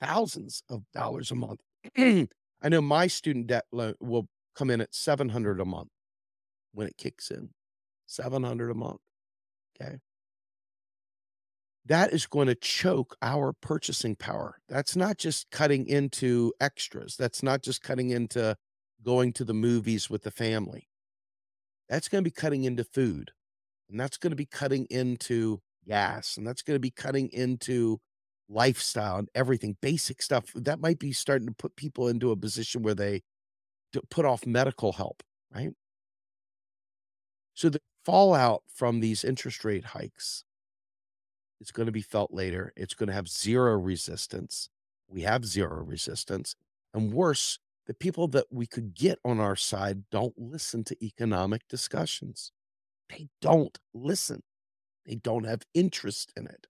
thousands 0.01 0.63
of 0.69 0.83
dollars 0.93 1.31
a 1.31 1.35
month. 1.35 1.61
I 1.97 2.69
know 2.69 2.81
my 2.81 3.07
student 3.07 3.47
debt 3.47 3.65
loan 3.73 3.95
will 4.01 4.29
come 4.55 4.71
in 4.71 4.81
at 4.81 4.95
700 4.95 5.61
a 5.61 5.65
month 5.65 5.91
when 6.73 6.87
it 6.87 6.97
kicks 6.97 7.31
in. 7.31 7.51
700 8.07 8.71
a 8.71 8.75
month. 8.75 9.01
Okay. 9.81 9.99
That 11.87 12.13
is 12.13 12.27
going 12.27 12.47
to 12.47 12.55
choke 12.55 13.17
our 13.21 13.53
purchasing 13.53 14.17
power. 14.17 14.59
That's 14.69 14.97
not 14.97 15.19
just 15.19 15.51
cutting 15.51 15.87
into 15.87 16.53
extras. 16.61 17.17
That's 17.17 17.43
not 17.43 17.63
just 17.63 17.83
cutting 17.83 18.11
into 18.11 18.57
going 19.05 19.35
to 19.35 19.45
the 19.45 19.55
movies 19.55 20.09
with 20.09 20.23
the 20.23 20.31
family. 20.31 20.89
That's 21.89 22.09
going 22.09 22.25
to 22.25 22.31
be 22.31 22.35
cutting 22.35 22.65
into 22.65 22.85
food. 22.85 23.33
And 23.95 24.01
that's 24.01 24.17
going 24.17 24.33
to 24.33 24.37
be 24.37 24.45
cutting 24.45 24.89
into 24.91 25.61
gas. 25.87 26.37
And 26.37 26.45
that's 26.45 26.63
going 26.63 26.75
to 26.75 26.81
be 26.81 26.91
cutting 26.91 27.31
into 27.33 28.01
lifestyle 28.49 29.19
and 29.19 29.29
everything, 29.37 29.77
basic 29.81 30.21
stuff. 30.21 30.47
That 30.57 30.81
might 30.81 30.99
be 30.99 31.13
starting 31.13 31.47
to 31.47 31.55
put 31.55 31.77
people 31.77 32.09
into 32.09 32.33
a 32.33 32.37
position 32.37 32.83
where 32.83 32.97
they 32.97 33.23
put 34.11 34.25
off 34.25 34.47
medical 34.47 34.95
help, 34.95 35.23
right? 35.55 35.71
So 37.55 37.69
the 37.69 37.81
fallout 38.05 38.65
from 38.67 38.99
these 38.99 39.23
interest 39.23 39.65
rate 39.65 39.85
hikes 39.85 40.43
is 41.61 41.71
going 41.71 41.87
to 41.87 41.93
be 41.93 42.03
felt 42.03 42.35
later. 42.35 42.73
It's 42.77 42.95
going 42.95 43.07
to 43.07 43.15
have 43.15 43.29
zero 43.29 43.79
resistance. 43.79 44.71
We 45.07 45.23
have 45.23 45.47
zero 45.47 45.85
resistance. 45.85 46.57
And 46.93 47.13
worse, 47.13 47.61
the 47.87 47.95
people 47.95 48.27
that 48.27 48.47
we 48.51 48.67
could 48.67 48.93
get 48.93 49.21
on 49.25 49.39
our 49.39 49.55
side 49.55 50.03
don't 50.11 50.35
listen 50.37 50.83
to 50.83 51.05
economic 51.05 51.69
discussions. 51.69 52.51
They 53.11 53.29
don't 53.41 53.79
listen. 53.93 54.43
They 55.07 55.17
don't 55.17 55.45
have 55.45 55.63
interest 55.75 56.33
in 56.37 56.47
it. 56.47 56.67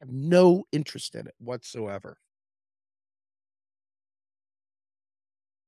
Have 0.00 0.10
no 0.10 0.64
interest 0.72 1.14
in 1.14 1.26
it 1.26 1.34
whatsoever. 1.38 2.18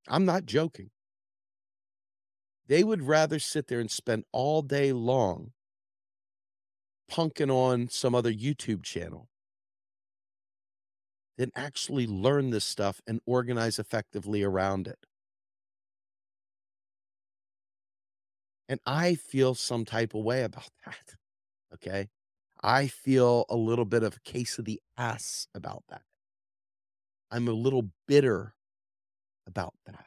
I'm 0.08 0.24
not 0.24 0.46
joking. 0.46 0.90
They 2.66 2.84
would 2.84 3.02
rather 3.02 3.38
sit 3.38 3.66
there 3.66 3.80
and 3.80 3.90
spend 3.90 4.24
all 4.32 4.62
day 4.62 4.92
long 4.92 5.52
punking 7.10 7.50
on 7.50 7.88
some 7.88 8.14
other 8.14 8.32
YouTube 8.32 8.84
channel 8.84 9.28
than 11.36 11.50
actually 11.56 12.06
learn 12.06 12.50
this 12.50 12.64
stuff 12.64 13.00
and 13.06 13.20
organize 13.26 13.78
effectively 13.78 14.42
around 14.42 14.86
it. 14.86 14.98
And 18.70 18.78
I 18.86 19.16
feel 19.16 19.56
some 19.56 19.84
type 19.84 20.14
of 20.14 20.22
way 20.22 20.44
about 20.44 20.68
that. 20.86 21.16
Okay. 21.74 22.08
I 22.62 22.86
feel 22.86 23.44
a 23.50 23.56
little 23.56 23.84
bit 23.84 24.04
of 24.04 24.16
a 24.16 24.20
case 24.20 24.58
of 24.58 24.64
the 24.64 24.80
ass 24.96 25.48
about 25.54 25.82
that. 25.88 26.02
I'm 27.32 27.48
a 27.48 27.52
little 27.52 27.90
bitter 28.06 28.54
about 29.44 29.74
that. 29.86 30.06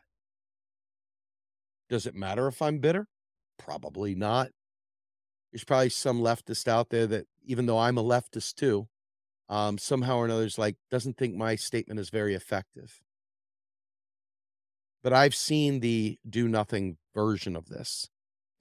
Does 1.90 2.06
it 2.06 2.16
matter 2.16 2.48
if 2.48 2.62
I'm 2.62 2.80
bitter? 2.80 3.08
Probably 3.60 4.16
not. 4.16 4.50
There's 5.52 5.66
probably 5.66 5.90
some 5.90 6.22
leftist 6.22 6.68
out 6.68 6.90
there 6.90 7.06
that, 7.08 7.26
even 7.46 7.66
though 7.66 7.80
I'm 7.80 7.98
a 7.98 8.04
leftist 8.04 8.56
too, 8.56 8.88
um, 9.50 9.78
somehow 9.78 10.18
or 10.18 10.26
another 10.26 10.46
is 10.46 10.58
like, 10.58 10.78
doesn't 10.90 11.18
think 11.18 11.36
my 11.36 11.56
statement 11.56 12.00
is 12.00 12.10
very 12.10 12.34
effective. 12.34 13.02
But 15.04 15.12
I've 15.12 15.36
seen 15.36 15.82
the 15.82 16.18
do 16.28 16.48
nothing 16.48 16.98
version 17.14 17.58
of 17.58 17.68
this, 17.68 18.10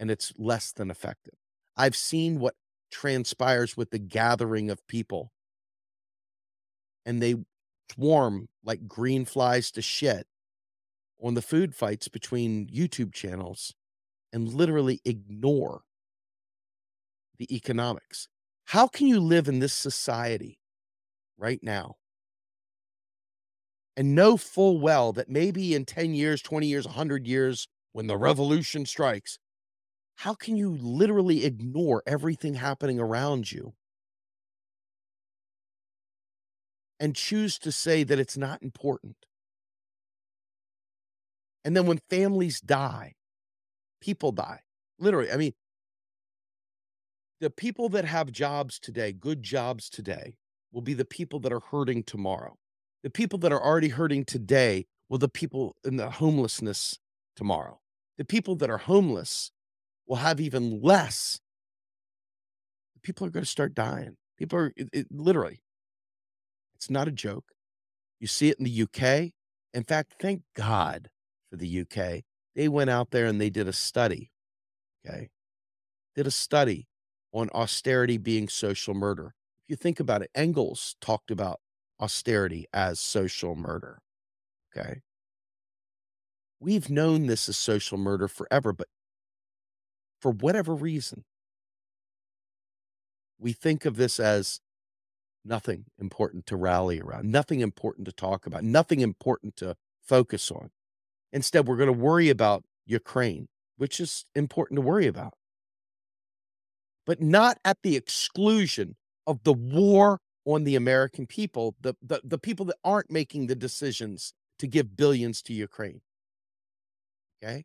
and 0.02 0.10
it's 0.10 0.32
less 0.36 0.72
than 0.72 0.90
effective. 0.90 1.34
I've 1.76 1.94
seen 1.94 2.40
what 2.40 2.56
transpires 2.90 3.76
with 3.76 3.90
the 3.90 4.00
gathering 4.00 4.68
of 4.68 4.84
people, 4.88 5.30
and 7.06 7.22
they 7.22 7.36
swarm 7.92 8.48
like 8.64 8.88
green 8.88 9.24
flies 9.24 9.70
to 9.70 9.80
shit 9.80 10.26
on 11.22 11.34
the 11.34 11.40
food 11.40 11.72
fights 11.76 12.08
between 12.08 12.66
YouTube 12.66 13.12
channels 13.12 13.74
and 14.32 14.52
literally 14.52 15.00
ignore 15.04 15.82
the 17.38 17.54
economics. 17.54 18.26
How 18.64 18.88
can 18.88 19.06
you 19.06 19.20
live 19.20 19.46
in 19.46 19.60
this 19.60 19.72
society 19.72 20.58
right 21.38 21.60
now 21.62 21.94
and 23.96 24.16
know 24.16 24.36
full 24.36 24.80
well 24.80 25.12
that 25.12 25.28
maybe 25.28 25.76
in 25.76 25.84
10 25.84 26.12
years, 26.12 26.42
20 26.42 26.66
years, 26.66 26.86
100 26.86 27.24
years, 27.24 27.68
when 27.92 28.08
the 28.08 28.16
revolution 28.16 28.84
strikes, 28.84 29.38
how 30.22 30.34
can 30.34 30.56
you 30.56 30.78
literally 30.80 31.44
ignore 31.44 32.00
everything 32.06 32.54
happening 32.54 33.00
around 33.00 33.50
you 33.50 33.74
and 37.00 37.16
choose 37.16 37.58
to 37.58 37.72
say 37.72 38.04
that 38.04 38.20
it's 38.20 38.36
not 38.36 38.62
important? 38.62 39.16
And 41.64 41.76
then 41.76 41.86
when 41.86 41.98
families 42.08 42.60
die, 42.60 43.14
people 44.00 44.30
die. 44.30 44.60
Literally, 45.00 45.32
I 45.32 45.36
mean, 45.36 45.54
the 47.40 47.50
people 47.50 47.88
that 47.88 48.04
have 48.04 48.30
jobs 48.30 48.78
today, 48.78 49.12
good 49.12 49.42
jobs 49.42 49.90
today, 49.90 50.36
will 50.70 50.82
be 50.82 50.94
the 50.94 51.04
people 51.04 51.40
that 51.40 51.52
are 51.52 51.62
hurting 51.72 52.04
tomorrow. 52.04 52.54
The 53.02 53.10
people 53.10 53.40
that 53.40 53.50
are 53.50 53.60
already 53.60 53.88
hurting 53.88 54.24
today 54.26 54.86
will 55.08 55.18
the 55.18 55.28
people 55.28 55.74
in 55.82 55.96
the 55.96 56.10
homelessness 56.10 57.00
tomorrow. 57.34 57.80
The 58.18 58.24
people 58.24 58.54
that 58.54 58.70
are 58.70 58.78
homeless 58.78 59.50
will 60.06 60.16
have 60.16 60.40
even 60.40 60.80
less. 60.80 61.38
People 63.02 63.26
are 63.26 63.30
going 63.30 63.44
to 63.44 63.50
start 63.50 63.74
dying. 63.74 64.16
People 64.38 64.58
are 64.58 64.72
it, 64.76 64.88
it, 64.92 65.06
literally, 65.10 65.60
it's 66.76 66.90
not 66.90 67.08
a 67.08 67.12
joke. 67.12 67.44
You 68.20 68.26
see 68.26 68.48
it 68.48 68.58
in 68.58 68.64
the 68.64 68.82
UK. 68.82 69.32
In 69.74 69.84
fact, 69.84 70.14
thank 70.20 70.42
God 70.54 71.08
for 71.50 71.56
the 71.56 71.80
UK. 71.80 72.22
They 72.54 72.68
went 72.68 72.90
out 72.90 73.10
there 73.10 73.26
and 73.26 73.40
they 73.40 73.50
did 73.50 73.68
a 73.68 73.72
study. 73.72 74.30
Okay. 75.04 75.30
Did 76.14 76.26
a 76.26 76.30
study 76.30 76.86
on 77.32 77.48
austerity 77.54 78.18
being 78.18 78.48
social 78.48 78.94
murder. 78.94 79.34
If 79.64 79.70
you 79.70 79.76
think 79.76 80.00
about 80.00 80.22
it, 80.22 80.30
Engels 80.34 80.96
talked 81.00 81.30
about 81.30 81.60
austerity 82.00 82.66
as 82.72 83.00
social 83.00 83.56
murder. 83.56 83.98
Okay. 84.76 85.00
We've 86.60 86.90
known 86.90 87.26
this 87.26 87.48
is 87.48 87.56
social 87.56 87.98
murder 87.98 88.28
forever, 88.28 88.72
but 88.72 88.88
for 90.22 90.30
whatever 90.30 90.74
reason, 90.74 91.24
we 93.38 93.52
think 93.52 93.84
of 93.84 93.96
this 93.96 94.20
as 94.20 94.60
nothing 95.44 95.86
important 95.98 96.46
to 96.46 96.56
rally 96.56 97.00
around, 97.00 97.30
nothing 97.30 97.60
important 97.60 98.06
to 98.06 98.12
talk 98.12 98.46
about, 98.46 98.62
nothing 98.62 99.00
important 99.00 99.56
to 99.56 99.74
focus 100.00 100.50
on. 100.50 100.70
Instead, 101.32 101.66
we're 101.66 101.76
going 101.76 101.88
to 101.88 101.92
worry 101.92 102.30
about 102.30 102.62
Ukraine, 102.86 103.48
which 103.76 103.98
is 103.98 104.24
important 104.36 104.78
to 104.78 104.82
worry 104.82 105.08
about, 105.08 105.34
but 107.04 107.20
not 107.20 107.58
at 107.64 107.78
the 107.82 107.96
exclusion 107.96 108.94
of 109.26 109.42
the 109.42 109.52
war 109.52 110.20
on 110.44 110.62
the 110.62 110.76
American 110.76 111.26
people, 111.26 111.74
the, 111.80 111.94
the, 112.00 112.20
the 112.22 112.38
people 112.38 112.66
that 112.66 112.76
aren't 112.84 113.10
making 113.10 113.48
the 113.48 113.56
decisions 113.56 114.34
to 114.60 114.68
give 114.68 114.96
billions 114.96 115.42
to 115.42 115.52
Ukraine. 115.52 116.00
Okay. 117.42 117.64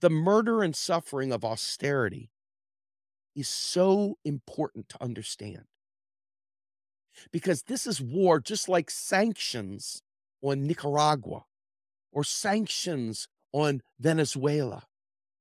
The 0.00 0.10
murder 0.10 0.62
and 0.62 0.74
suffering 0.74 1.32
of 1.32 1.44
austerity 1.44 2.30
is 3.34 3.48
so 3.48 4.18
important 4.24 4.88
to 4.90 5.02
understand 5.02 5.64
because 7.30 7.62
this 7.62 7.86
is 7.86 8.00
war, 8.00 8.40
just 8.40 8.68
like 8.68 8.90
sanctions 8.90 10.02
on 10.42 10.66
Nicaragua 10.66 11.44
or 12.12 12.24
sanctions 12.24 13.28
on 13.52 13.82
Venezuela 13.98 14.84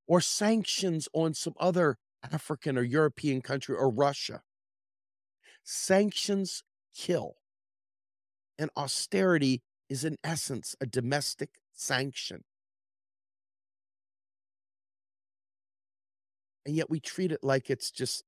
or 0.07 0.21
sanctions 0.21 1.07
on 1.13 1.33
some 1.33 1.53
other 1.59 1.97
African 2.31 2.77
or 2.77 2.83
European 2.83 3.41
country 3.41 3.75
or 3.75 3.89
Russia. 3.89 4.41
Sanctions 5.63 6.63
kill. 6.95 7.35
And 8.57 8.69
austerity 8.77 9.63
is, 9.89 10.05
in 10.05 10.17
essence, 10.23 10.75
a 10.79 10.85
domestic 10.85 11.49
sanction. 11.73 12.43
And 16.65 16.75
yet 16.75 16.89
we 16.89 16.99
treat 16.99 17.31
it 17.31 17.43
like 17.43 17.69
it's 17.69 17.91
just 17.91 18.23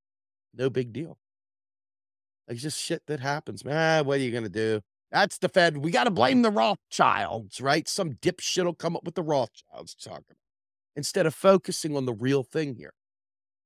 no 0.53 0.69
big 0.69 0.93
deal. 0.93 1.17
Like 2.47 2.57
just 2.57 2.79
shit 2.79 3.03
that 3.07 3.19
happens. 3.19 3.65
Man, 3.65 3.75
ah, 3.75 4.03
what 4.07 4.19
are 4.19 4.23
you 4.23 4.31
going 4.31 4.43
to 4.43 4.49
do? 4.49 4.81
That's 5.11 5.37
the 5.37 5.49
Fed. 5.49 5.77
We 5.77 5.91
got 5.91 6.03
to 6.03 6.11
blame 6.11 6.41
the 6.41 6.51
Rothschilds, 6.51 7.61
right? 7.61 7.87
Some 7.87 8.13
dipshit 8.13 8.65
will 8.65 8.73
come 8.73 8.95
up 8.95 9.05
with 9.05 9.15
the 9.15 9.23
Rothschilds 9.23 9.95
talking 9.95 10.35
instead 10.95 11.25
of 11.25 11.33
focusing 11.33 11.95
on 11.95 12.05
the 12.05 12.13
real 12.13 12.43
thing 12.43 12.75
here. 12.75 12.93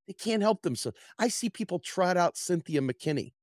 They 0.08 0.14
can't 0.14 0.42
help 0.42 0.62
themselves. 0.62 0.98
I 1.18 1.30
see 1.30 1.50
people 1.50 1.80
trot 1.80 2.18
out 2.18 2.38
Cynthia 2.38 2.82
McKinney, 2.82 3.34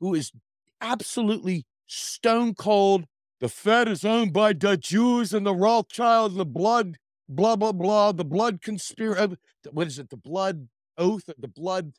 who 0.00 0.14
is 0.14 0.32
absolutely 0.80 1.64
stone 1.86 2.54
cold. 2.54 3.06
The 3.40 3.48
Fed 3.48 3.88
is 3.88 4.04
owned 4.04 4.32
by 4.32 4.52
the 4.52 4.76
Jews 4.76 5.32
and 5.32 5.46
the 5.46 5.54
Rothschilds, 5.54 6.34
and 6.34 6.40
the 6.40 6.46
blood, 6.46 6.98
blah, 7.28 7.56
blah, 7.56 7.72
blah, 7.72 8.12
the 8.12 8.24
blood 8.24 8.60
conspiracy. 8.60 9.20
Uh, 9.20 9.28
what 9.72 9.86
is 9.86 9.98
it? 9.98 10.10
The 10.10 10.16
blood 10.16 10.68
oath, 10.98 11.28
or 11.28 11.34
the 11.38 11.48
blood 11.48 11.92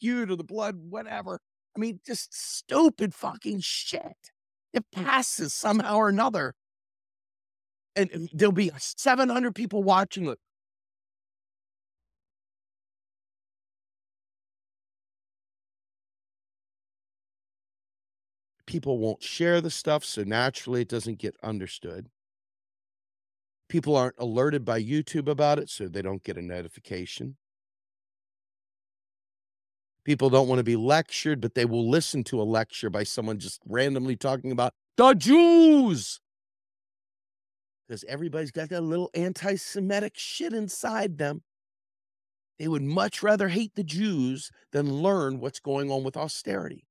feud, 0.00 0.30
or 0.30 0.36
the 0.36 0.44
blood, 0.44 0.76
whatever. 0.88 1.40
I 1.76 1.80
mean, 1.80 2.00
just 2.06 2.34
stupid 2.34 3.14
fucking 3.14 3.60
shit. 3.60 4.30
It 4.72 4.84
passes 4.92 5.52
somehow 5.54 5.96
or 5.96 6.08
another. 6.08 6.54
And 7.94 8.30
there'll 8.32 8.52
be 8.52 8.70
700 8.78 9.54
people 9.54 9.82
watching 9.82 10.26
it. 10.26 10.38
People 18.64 18.98
won't 18.98 19.22
share 19.22 19.60
the 19.60 19.70
stuff, 19.70 20.02
so 20.04 20.22
naturally 20.22 20.80
it 20.80 20.88
doesn't 20.88 21.18
get 21.18 21.36
understood. 21.42 22.08
People 23.72 23.96
aren't 23.96 24.16
alerted 24.18 24.66
by 24.66 24.82
YouTube 24.82 25.28
about 25.28 25.58
it, 25.58 25.70
so 25.70 25.88
they 25.88 26.02
don't 26.02 26.22
get 26.22 26.36
a 26.36 26.42
notification. 26.42 27.38
People 30.04 30.28
don't 30.28 30.46
want 30.46 30.58
to 30.58 30.62
be 30.62 30.76
lectured, 30.76 31.40
but 31.40 31.54
they 31.54 31.64
will 31.64 31.88
listen 31.88 32.22
to 32.24 32.42
a 32.42 32.44
lecture 32.44 32.90
by 32.90 33.02
someone 33.02 33.38
just 33.38 33.62
randomly 33.66 34.14
talking 34.14 34.52
about 34.52 34.74
the 34.98 35.14
Jews. 35.14 36.20
Because 37.88 38.04
everybody's 38.06 38.50
got 38.50 38.68
that 38.68 38.82
little 38.82 39.08
anti 39.14 39.56
Semitic 39.56 40.18
shit 40.18 40.52
inside 40.52 41.16
them. 41.16 41.42
They 42.58 42.68
would 42.68 42.82
much 42.82 43.22
rather 43.22 43.48
hate 43.48 43.74
the 43.74 43.84
Jews 43.84 44.50
than 44.72 44.96
learn 44.96 45.40
what's 45.40 45.60
going 45.60 45.90
on 45.90 46.04
with 46.04 46.18
austerity. 46.18 46.84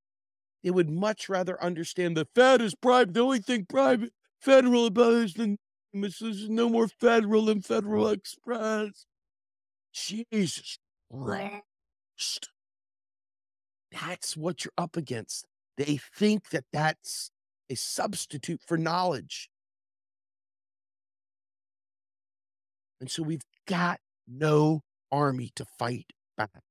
They 0.64 0.72
would 0.72 0.90
much 0.90 1.30
rather 1.30 1.64
understand 1.64 2.18
the 2.18 2.26
Fed 2.34 2.60
is 2.60 2.74
private. 2.74 3.14
The 3.14 3.20
only 3.20 3.38
thing 3.38 3.68
private, 3.70 4.14
federal 4.40 4.88
about 4.88 5.14
is 5.14 5.36
the 5.36 5.58
there's 5.94 6.50
no 6.50 6.70
more 6.70 6.88
federal 6.88 7.46
than 7.46 7.62
Federal 7.62 8.10
Express. 8.10 9.06
Jesus 9.94 10.78
Christ. 11.12 12.50
That's 13.92 14.38
what 14.38 14.64
you're 14.64 14.72
up 14.78 14.96
against. 14.96 15.46
They 15.78 16.00
think 16.16 16.50
that 16.50 16.64
that's 16.72 17.32
a 17.70 17.76
substitute 17.76 18.62
for 18.66 18.78
knowledge. 18.78 19.50
And 23.00 23.10
so 23.10 23.24
we've 23.24 23.46
got 23.68 24.00
no 24.28 24.82
army 25.12 25.52
to 25.56 25.66
fight 25.66 26.06
back. 26.38 26.62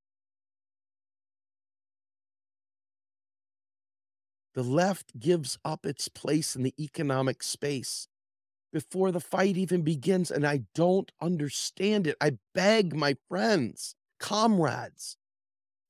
The 4.54 4.62
left 4.62 5.18
gives 5.18 5.58
up 5.64 5.84
its 5.84 6.08
place 6.08 6.56
in 6.56 6.62
the 6.62 6.74
economic 6.78 7.42
space 7.42 8.08
before 8.72 9.10
the 9.12 9.20
fight 9.20 9.56
even 9.56 9.82
begins. 9.82 10.30
And 10.30 10.46
I 10.46 10.62
don't 10.74 11.10
understand 11.20 12.06
it. 12.06 12.16
I 12.20 12.32
beg 12.54 12.94
my 12.94 13.16
friends, 13.28 13.94
comrades, 14.18 15.16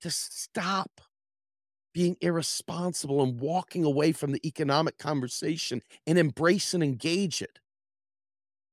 to 0.01 0.11
stop 0.11 1.01
being 1.93 2.17
irresponsible 2.21 3.23
and 3.23 3.41
walking 3.41 3.85
away 3.85 4.13
from 4.13 4.33
the 4.33 4.47
economic 4.47 4.97
conversation 4.99 5.83
and 6.07 6.19
embrace 6.19 6.73
and 6.73 6.83
engage 6.83 7.43
it. 7.43 7.59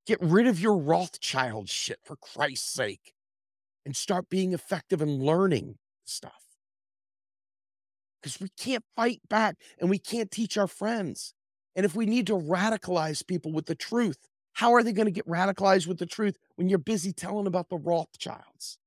Get 0.05 0.19
rid 0.21 0.47
of 0.47 0.59
your 0.59 0.77
Rothschild 0.77 1.67
shit 1.67 1.99
for 2.05 2.15
Christ's 2.15 2.71
sake 2.71 3.13
and 3.85 3.95
start 3.95 4.29
being 4.29 4.53
effective 4.53 5.01
and 5.01 5.21
learning 5.21 5.77
stuff. 6.05 6.43
Because 8.21 8.39
we 8.39 8.49
can't 8.57 8.83
fight 8.95 9.21
back 9.29 9.55
and 9.79 9.89
we 9.89 9.99
can't 9.99 10.31
teach 10.31 10.57
our 10.57 10.67
friends. 10.67 11.33
And 11.77 11.85
if 11.85 11.95
we 11.95 12.07
need 12.07 12.27
to 12.27 12.33
radicalize 12.33 13.25
people 13.25 13.53
with 13.53 13.67
the 13.67 13.75
truth, 13.75 14.17
how 14.53 14.73
are 14.73 14.81
they 14.81 14.91
going 14.91 15.05
to 15.05 15.11
get 15.11 15.27
radicalized 15.27 15.85
with 15.85 15.99
the 15.99 16.07
truth 16.07 16.35
when 16.55 16.67
you're 16.67 16.79
busy 16.79 17.13
telling 17.13 17.45
about 17.45 17.69
the 17.69 17.77
Rothschilds? 17.77 18.79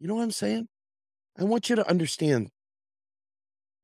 You 0.00 0.08
know 0.08 0.16
what 0.16 0.24
I'm 0.24 0.32
saying? 0.32 0.66
I 1.38 1.44
want 1.44 1.70
you 1.70 1.76
to 1.76 1.88
understand 1.88 2.50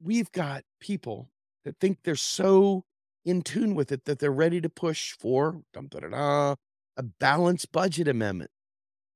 we've 0.03 0.33
got 0.33 0.65
people 0.81 1.31
that 1.65 1.79
think 1.81 1.99
they're 2.03 2.17
so 2.17 2.85
in 3.25 3.43
tune 3.43 3.77
with 3.77 3.93
it 3.93 4.05
that 4.07 4.19
they're 4.19 4.33
ready 4.33 4.61
to 4.61 4.69
push 4.69 5.13
for 5.13 5.63
a 5.77 6.57
balanced 7.21 7.71
budget 7.71 8.09
amendment. 8.09 8.51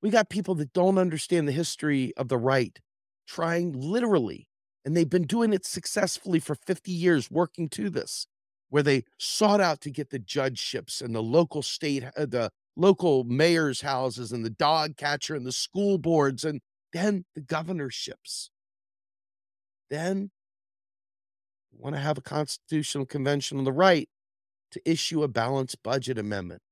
We 0.01 0.11
got 0.11 0.31
people 0.31 0.55
that 0.57 0.73
don't 0.73 0.99
understand 0.99 1.49
the 1.49 1.53
history 1.53 2.13
of 2.17 2.29
the 2.29 2.39
right 2.39 2.79
trying 3.27 3.73
literally, 3.73 4.47
and 4.85 4.97
they've 4.97 5.09
been 5.09 5.27
doing 5.27 5.53
it 5.53 5.65
successfully 5.65 6.41
for 6.41 6.55
50 6.55 6.91
years, 6.91 7.31
working 7.31 7.69
to 7.71 7.91
this, 7.91 8.27
where 8.71 8.83
they 8.83 9.05
sought 9.19 9.61
out 9.61 9.81
to 9.83 9.91
get 9.91 10.11
the 10.11 10.19
judgeships 10.19 11.01
and 11.01 11.15
the 11.15 11.23
local 11.23 11.63
state, 11.63 12.05
uh, 12.17 12.27
the 12.27 12.51
local 12.77 13.25
mayor's 13.25 13.83
houses 13.83 14.33
and 14.33 14.45
the 14.45 14.51
dog 14.51 14.97
catcher 14.97 15.35
and 15.35 15.47
the 15.47 15.53
school 15.53 15.99
boards 15.99 16.45
and 16.45 16.61
then 16.93 17.25
the 17.35 17.41
governorships. 17.41 18.51
Then 19.91 20.31
want 21.83 21.97
to 21.97 22.01
have 22.01 22.19
a 22.19 22.23
constitutional 22.23 23.07
convention 23.07 23.59
on 23.59 23.65
the 23.65 23.73
right 23.73 24.09
to 24.71 24.91
issue 24.91 25.23
a 25.23 25.29
balanced 25.29 25.83
budget 25.83 26.19
amendment. 26.19 26.63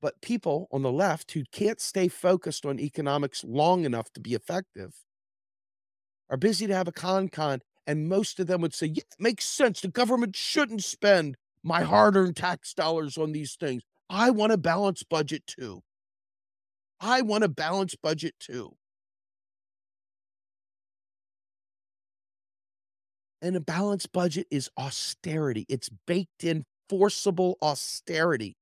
But 0.00 0.20
people 0.20 0.68
on 0.70 0.82
the 0.82 0.92
left 0.92 1.32
who 1.32 1.44
can't 1.50 1.80
stay 1.80 2.08
focused 2.08 2.64
on 2.64 2.78
economics 2.78 3.44
long 3.44 3.84
enough 3.84 4.12
to 4.12 4.20
be 4.20 4.34
effective 4.34 4.94
are 6.30 6.36
busy 6.36 6.66
to 6.66 6.74
have 6.74 6.88
a 6.88 6.92
con 6.92 7.28
con. 7.28 7.60
And 7.86 8.08
most 8.08 8.38
of 8.38 8.46
them 8.46 8.60
would 8.60 8.74
say, 8.74 8.86
yeah, 8.86 9.02
it 9.10 9.16
makes 9.18 9.46
sense. 9.46 9.80
The 9.80 9.88
government 9.88 10.36
shouldn't 10.36 10.84
spend 10.84 11.36
my 11.62 11.82
hard 11.82 12.16
earned 12.16 12.36
tax 12.36 12.74
dollars 12.74 13.16
on 13.16 13.32
these 13.32 13.54
things. 13.54 13.82
I 14.10 14.30
want 14.30 14.52
a 14.52 14.58
balanced 14.58 15.08
budget 15.08 15.46
too. 15.46 15.82
I 17.00 17.22
want 17.22 17.44
a 17.44 17.48
balanced 17.48 18.02
budget 18.02 18.34
too. 18.38 18.76
And 23.40 23.54
a 23.54 23.60
balanced 23.60 24.12
budget 24.12 24.48
is 24.50 24.68
austerity. 24.76 25.64
It's 25.68 25.90
baked 26.06 26.42
in 26.42 26.64
forcible 26.88 27.56
austerity, 27.62 28.56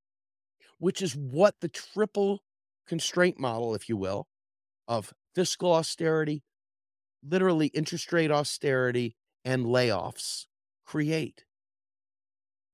which 0.78 1.00
is 1.00 1.16
what 1.16 1.54
the 1.60 1.68
triple 1.68 2.40
constraint 2.86 3.40
model, 3.40 3.74
if 3.74 3.88
you 3.88 3.96
will, 3.96 4.26
of 4.86 5.14
fiscal 5.34 5.72
austerity, 5.72 6.42
literally 7.28 7.68
interest 7.68 8.12
rate 8.12 8.30
austerity, 8.30 9.16
and 9.44 9.66
layoffs 9.66 10.46
create. 10.86 11.44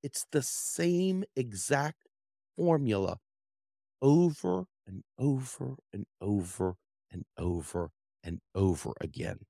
It's 0.02 0.26
the 0.30 0.42
same 0.42 1.24
exact 1.34 2.06
formula 2.56 3.18
over 4.02 4.66
and 4.86 5.04
over 5.18 5.78
and 5.92 6.06
over 6.20 6.76
and 7.10 7.24
over 7.38 7.92
and 8.24 8.40
over 8.54 8.94
again. 9.00 9.46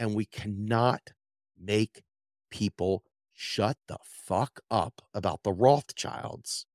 And 0.00 0.14
we 0.16 0.24
cannot 0.24 1.12
make 1.56 2.02
people 2.50 3.04
shut 3.32 3.78
the 3.86 3.98
fuck 4.02 4.60
up 4.70 5.02
about 5.14 5.42
the 5.44 5.52
Rothschilds 5.52 6.66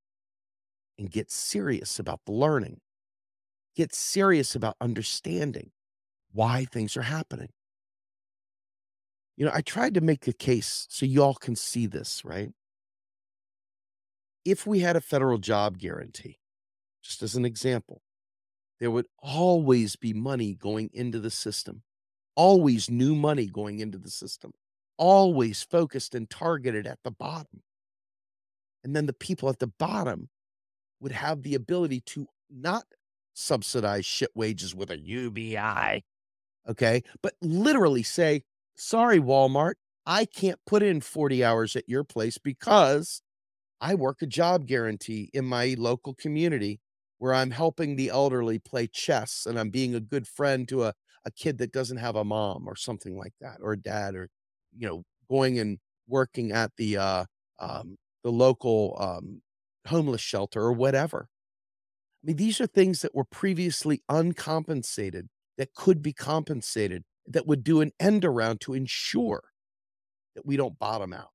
and 0.98 1.12
get 1.12 1.32
serious 1.32 2.00
about 2.00 2.22
the 2.26 2.32
learning. 2.32 2.82
Get 3.76 3.94
serious 3.94 4.56
about 4.56 4.78
understanding 4.80 5.72
why 6.32 6.66
things 6.66 6.96
are 6.96 7.02
happening. 7.04 7.50
You 9.38 9.46
know, 9.46 9.52
I 9.54 9.62
tried 9.62 9.96
to 9.96 10.02
make 10.02 10.28
a 10.28 10.34
case 10.34 10.88
so 10.90 11.06
y'all 11.06 11.34
can 11.34 11.56
see 11.56 11.88
this, 11.88 12.24
right? 12.24 12.52
If 14.46 14.66
we 14.66 14.80
had 14.80 14.96
a 14.96 15.02
federal 15.02 15.38
job 15.38 15.78
guarantee, 15.78 16.40
just 17.04 17.22
as 17.22 17.36
an 17.36 17.46
example, 17.46 18.02
there 18.80 18.92
would 18.92 19.08
always 19.20 19.96
be 19.96 20.14
money 20.14 20.54
going 20.54 20.90
into 20.94 21.20
the 21.20 21.32
system, 21.32 21.84
always 22.36 22.90
new 22.90 23.16
money 23.16 23.48
going 23.48 23.80
into 23.80 23.98
the 23.98 24.10
system 24.10 24.52
always 24.98 25.64
focused 25.64 26.16
and 26.16 26.30
targeted 26.30 26.88
at 26.88 27.00
the 27.04 27.12
bottom. 27.12 27.62
And 28.84 28.96
then 28.96 29.06
the 29.06 29.14
people 29.14 29.50
at 29.50 29.60
the 29.60 29.72
bottom 29.80 30.30
would 31.00 31.12
have 31.12 31.42
the 31.42 31.56
ability 31.56 32.02
to 32.02 32.28
not 32.50 32.86
subsidize 33.36 34.06
shit 34.08 34.32
wages 34.36 34.76
with 34.76 34.92
a 34.92 35.00
UBI, 35.00 36.04
okay, 36.70 37.04
but 37.22 37.36
literally 37.42 38.04
say, 38.04 38.44
sorry, 38.76 39.20
Walmart, 39.20 39.76
I 40.06 40.26
can't 40.26 40.60
put 40.68 40.84
in 40.84 41.02
40 41.02 41.44
hours 41.44 41.76
at 41.76 41.90
your 41.90 42.04
place 42.04 42.38
because 42.38 43.22
I 43.82 43.96
work 43.96 44.22
a 44.22 44.28
job 44.28 44.68
guarantee 44.68 45.30
in 45.34 45.46
my 45.46 45.76
local 45.78 46.14
community 46.16 46.80
where 47.20 47.34
I'm 47.34 47.52
helping 47.52 47.96
the 47.96 48.10
elderly 48.10 48.60
play 48.60 48.88
chess 48.88 49.46
and 49.48 49.60
I'm 49.60 49.70
being 49.70 49.96
a 49.96 50.00
good 50.00 50.28
friend 50.28 50.68
to 50.70 50.86
a, 50.86 50.94
a 51.26 51.32
kid 51.32 51.58
that 51.60 51.72
doesn't 51.72 51.98
have 51.98 52.16
a 52.16 52.24
mom 52.26 52.68
or 52.68 52.76
something 52.76 53.18
like 53.18 53.34
that, 53.42 53.58
or 53.62 53.74
a 53.74 53.78
dad 53.82 54.16
or 54.16 54.30
you 54.78 54.88
know, 54.88 55.04
going 55.30 55.60
and 55.60 55.80
working 56.08 56.52
at 56.52 56.72
the 56.78 56.98
uh, 56.98 57.26
um, 57.60 57.98
the 58.24 58.32
local 58.32 58.98
um, 59.00 59.42
homeless 59.88 60.22
shelter 60.22 60.62
or 60.62 60.74
whatever. 60.74 61.28
I 62.26 62.30
mean, 62.30 62.38
these 62.38 62.60
are 62.60 62.66
things 62.66 63.04
that 63.04 63.14
were 63.14 63.24
previously 63.24 64.02
uncompensated 64.10 65.28
that 65.60 65.76
could 65.76 66.02
be 66.02 66.12
compensated 66.12 67.04
that 67.28 67.46
would 67.46 67.64
do 67.64 67.82
an 67.82 67.92
end 68.00 68.26
around 68.26 68.62
to 68.62 68.74
ensure 68.74 69.44
that 70.34 70.44
we 70.44 70.58
don't 70.58 70.80
bottom 70.80 71.14
out. 71.14 71.30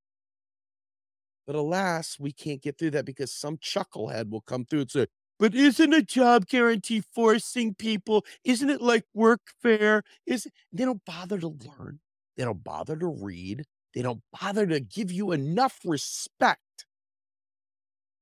But 1.47 1.55
alas, 1.55 2.17
we 2.19 2.33
can't 2.33 2.61
get 2.61 2.77
through 2.77 2.91
that 2.91 3.05
because 3.05 3.33
some 3.33 3.57
chucklehead 3.59 4.31
will 4.31 4.41
come 4.41 4.65
through 4.65 4.81
and 4.81 4.91
say, 4.91 5.07
but 5.39 5.55
isn't 5.55 5.95
a 5.95 6.03
job 6.03 6.47
guarantee 6.47 7.05
forcing 7.15 7.75
people? 7.75 8.25
Isn't 8.45 8.69
it 8.69 8.83
like 8.83 9.05
workfare? 9.17 10.03
Is 10.27 10.49
they 10.73 10.85
don't 10.85 11.05
bother 11.05 11.39
to 11.39 11.49
learn. 11.49 12.01
They 12.37 12.43
don't 12.43 12.65
bother 12.65 12.97
to 12.97 13.07
read. 13.07 13.63
They 13.95 14.03
don't 14.03 14.23
bother 14.41 14.67
to 14.67 14.81
give 14.81 15.13
you 15.13 15.31
enough 15.31 15.79
respect 15.85 16.61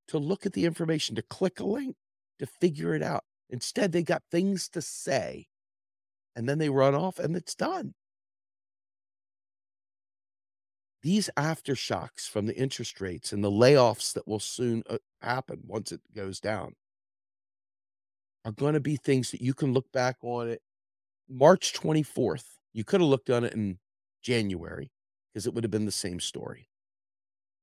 to 0.08 0.18
look 0.18 0.44
at 0.44 0.52
the 0.52 0.66
information, 0.66 1.16
to 1.16 1.22
click 1.22 1.60
a 1.60 1.64
link, 1.64 1.96
to 2.38 2.46
figure 2.46 2.94
it 2.94 3.02
out. 3.02 3.24
Instead, 3.50 3.92
they 3.92 4.02
got 4.02 4.22
things 4.30 4.68
to 4.70 4.82
say 4.82 5.46
and 6.38 6.48
then 6.48 6.58
they 6.58 6.68
run 6.68 6.94
off 6.94 7.18
and 7.18 7.34
it's 7.34 7.56
done. 7.56 7.94
These 11.02 11.30
aftershocks 11.36 12.28
from 12.28 12.46
the 12.46 12.56
interest 12.56 13.00
rates 13.00 13.32
and 13.32 13.42
the 13.42 13.50
layoffs 13.50 14.12
that 14.12 14.26
will 14.28 14.38
soon 14.38 14.84
uh, 14.88 14.98
happen 15.20 15.60
once 15.66 15.90
it 15.90 16.00
goes 16.14 16.38
down 16.38 16.74
are 18.44 18.52
going 18.52 18.74
to 18.74 18.80
be 18.80 18.96
things 18.96 19.32
that 19.32 19.42
you 19.42 19.52
can 19.52 19.72
look 19.72 19.90
back 19.92 20.16
on 20.22 20.48
it. 20.48 20.62
March 21.28 21.72
24th, 21.72 22.44
you 22.72 22.84
could 22.84 23.00
have 23.00 23.10
looked 23.10 23.30
on 23.30 23.44
it 23.44 23.54
in 23.54 23.78
January 24.22 24.92
because 25.32 25.46
it 25.46 25.54
would 25.54 25.64
have 25.64 25.70
been 25.72 25.86
the 25.86 25.92
same 25.92 26.20
story. 26.20 26.68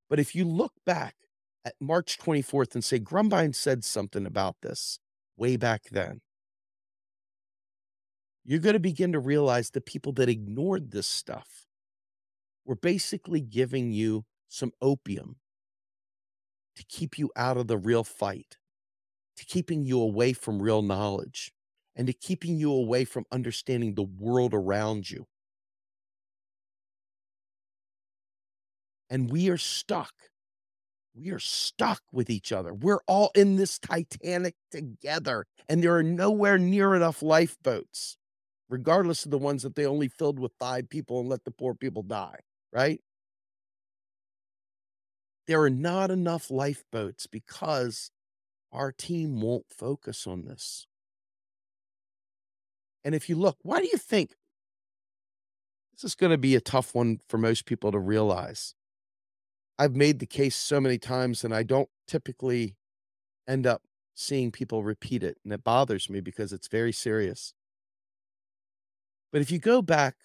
But 0.09 0.19
if 0.19 0.35
you 0.35 0.45
look 0.45 0.73
back 0.85 1.15
at 1.65 1.73
March 1.81 2.17
24th 2.17 2.75
and 2.75 2.83
say 2.83 2.99
Grumbine 2.99 3.53
said 3.53 3.83
something 3.83 4.25
about 4.25 4.57
this 4.61 4.99
way 5.35 5.57
back 5.57 5.83
then, 5.91 6.21
you're 8.45 8.59
going 8.59 8.73
to 8.73 8.79
begin 8.79 9.11
to 9.11 9.19
realize 9.19 9.71
the 9.71 9.81
people 9.81 10.13
that 10.13 10.29
ignored 10.29 10.91
this 10.91 11.07
stuff 11.07 11.65
were 12.63 12.75
basically 12.75 13.41
giving 13.41 13.91
you 13.91 14.23
some 14.47 14.71
opium 14.81 15.37
to 16.75 16.85
keep 16.85 17.17
you 17.17 17.31
out 17.35 17.57
of 17.57 17.67
the 17.67 17.77
real 17.77 18.03
fight, 18.03 18.57
to 19.35 19.45
keeping 19.45 19.83
you 19.83 19.99
away 19.99 20.33
from 20.33 20.61
real 20.61 20.81
knowledge, 20.81 21.51
and 21.95 22.07
to 22.07 22.13
keeping 22.13 22.57
you 22.57 22.71
away 22.71 23.05
from 23.05 23.25
understanding 23.31 23.95
the 23.95 24.03
world 24.03 24.53
around 24.53 25.09
you. 25.09 25.25
and 29.09 29.31
we 29.31 29.49
are 29.49 29.57
stuck. 29.57 30.13
We 31.15 31.31
are 31.31 31.39
stuck 31.39 32.01
with 32.11 32.29
each 32.29 32.51
other. 32.51 32.73
We're 32.73 32.99
all 33.07 33.31
in 33.35 33.55
this 33.55 33.79
Titanic 33.79 34.55
together, 34.69 35.45
and 35.69 35.81
there 35.81 35.95
are 35.95 36.03
nowhere 36.03 36.57
near 36.57 36.93
enough 36.93 37.21
lifeboats, 37.21 38.17
regardless 38.67 39.23
of 39.23 39.31
the 39.31 39.37
ones 39.37 39.63
that 39.63 39.75
they 39.75 39.85
only 39.85 40.09
filled 40.09 40.39
with 40.39 40.51
five 40.59 40.89
people 40.89 41.21
and 41.21 41.29
let 41.29 41.45
the 41.45 41.51
poor 41.51 41.73
people 41.73 42.03
die, 42.03 42.39
right? 42.73 42.99
There 45.47 45.61
are 45.61 45.69
not 45.69 46.11
enough 46.11 46.51
lifeboats 46.51 47.27
because 47.27 48.11
our 48.73 48.91
team 48.91 49.39
won't 49.39 49.67
focus 49.69 50.27
on 50.27 50.43
this. 50.43 50.85
And 53.05 53.15
if 53.15 53.29
you 53.29 53.35
look, 53.35 53.57
why 53.61 53.79
do 53.79 53.87
you 53.87 53.97
think 53.97 54.31
this 55.93 56.03
is 56.03 56.15
going 56.15 56.31
to 56.31 56.37
be 56.37 56.55
a 56.55 56.61
tough 56.61 56.93
one 56.93 57.19
for 57.29 57.37
most 57.37 57.65
people 57.65 57.91
to 57.93 57.99
realize? 57.99 58.73
I've 59.77 59.95
made 59.95 60.19
the 60.19 60.25
case 60.25 60.55
so 60.55 60.79
many 60.79 60.97
times 60.97 61.43
and 61.43 61.53
I 61.53 61.63
don't 61.63 61.89
typically 62.07 62.75
end 63.47 63.67
up 63.67 63.81
seeing 64.15 64.51
people 64.51 64.83
repeat 64.83 65.23
it. 65.23 65.37
And 65.43 65.53
it 65.53 65.63
bothers 65.63 66.09
me 66.09 66.21
because 66.21 66.53
it's 66.53 66.67
very 66.67 66.91
serious. 66.91 67.53
But 69.31 69.41
if 69.41 69.51
you 69.51 69.59
go 69.59 69.81
back, 69.81 70.15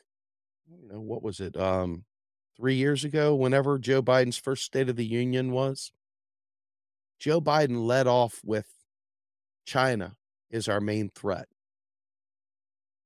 you 0.68 0.88
know, 0.88 1.01
what 1.01 1.22
was 1.22 1.40
it? 1.40 1.57
Um, 1.57 2.05
three 2.57 2.76
years 2.76 3.05
ago, 3.05 3.34
whenever 3.34 3.78
Joe 3.78 4.03
Biden's 4.03 4.38
first 4.38 4.64
State 4.64 4.88
of 4.88 4.96
the 4.96 5.07
Union 5.07 5.51
was, 5.51 5.90
Joe 7.18 7.40
Biden 7.40 7.84
led 7.84 8.07
off 8.07 8.40
with 8.44 8.68
China 9.66 10.16
is 10.51 10.68
our 10.68 10.80
main 10.80 11.11
threat. 11.11 11.46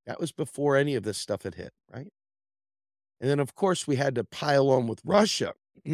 That 0.07 0.21
was 0.21 0.33
before 0.33 0.77
any 0.77 0.95
of 0.95 1.03
this 1.03 1.19
stuff 1.19 1.43
had 1.45 1.55
hit, 1.55 1.73
right? 1.93 2.09
And 3.21 3.31
then, 3.31 3.41
of 3.41 3.55
course, 3.55 3.87
we 3.87 3.97
had 3.97 4.15
to 4.17 4.25
pile 4.25 4.71
on 4.71 4.87
with 4.87 5.01
Russia. 5.05 5.55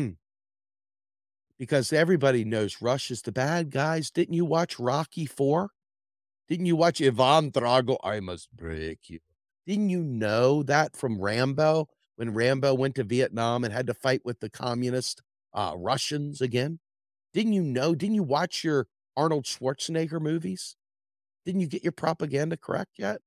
because 1.61 1.93
everybody 1.93 2.43
knows 2.43 2.81
Russia's 2.81 3.21
the 3.21 3.33
bad 3.33 3.71
guys. 3.71 4.11
Didn't 4.11 4.33
you 4.33 4.47
watch 4.47 4.81
Rocky 4.81 5.27
Four? 5.27 5.69
Didn't 6.49 6.65
you 6.65 6.75
watch 6.75 7.03
Ivan 7.03 7.53
Drago? 7.53 7.99
I 8.03 8.19
must 8.21 8.51
break 8.51 9.11
you. 9.11 9.19
Didn't 9.67 9.91
you 9.91 10.03
know 10.03 10.63
that 10.63 10.97
from 10.97 11.21
Rambo 11.21 11.87
when 12.17 12.33
Rambo 12.33 12.73
went 12.73 12.95
to 12.95 13.05
Vietnam 13.05 13.63
and 13.63 13.75
had 13.75 13.87
to 13.89 13.95
fight 13.95 14.23
with 14.25 14.41
the 14.41 14.49
communist 14.49 15.21
uh, 15.53 15.75
Russians 15.77 16.41
again? 16.41 16.79
Didn't 17.35 17.53
you 17.53 17.63
know? 17.63 17.95
Didn't 17.95 18.15
you 18.15 18.23
watch 18.23 18.65
your 18.65 18.87
Arnold 19.15 19.45
Schwarzenegger 19.45 20.19
movies? 20.19 20.77
Didn't 21.45 21.61
you 21.61 21.67
get 21.67 21.85
your 21.85 21.93
propaganda 21.93 22.57
correct 22.57 22.93
yet? 22.97 23.21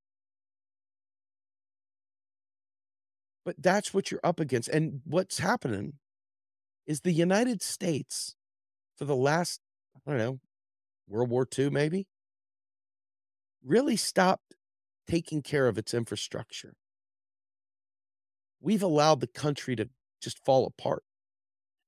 But 3.44 3.54
that's 3.62 3.94
what 3.94 4.10
you're 4.10 4.20
up 4.24 4.40
against. 4.40 4.68
And 4.70 5.02
what's 5.04 5.38
happening 5.38 5.94
is 6.86 7.00
the 7.00 7.12
United 7.12 7.62
States 7.62 8.36
for 8.96 9.04
the 9.04 9.16
last, 9.16 9.60
I 10.06 10.10
don't 10.10 10.18
know, 10.18 10.40
World 11.08 11.30
War 11.30 11.46
II 11.58 11.70
maybe, 11.70 12.06
really 13.64 13.96
stopped 13.96 14.54
taking 15.06 15.42
care 15.42 15.68
of 15.68 15.78
its 15.78 15.94
infrastructure. 15.94 16.74
We've 18.60 18.82
allowed 18.82 19.20
the 19.20 19.26
country 19.26 19.76
to 19.76 19.88
just 20.20 20.44
fall 20.44 20.66
apart. 20.66 21.02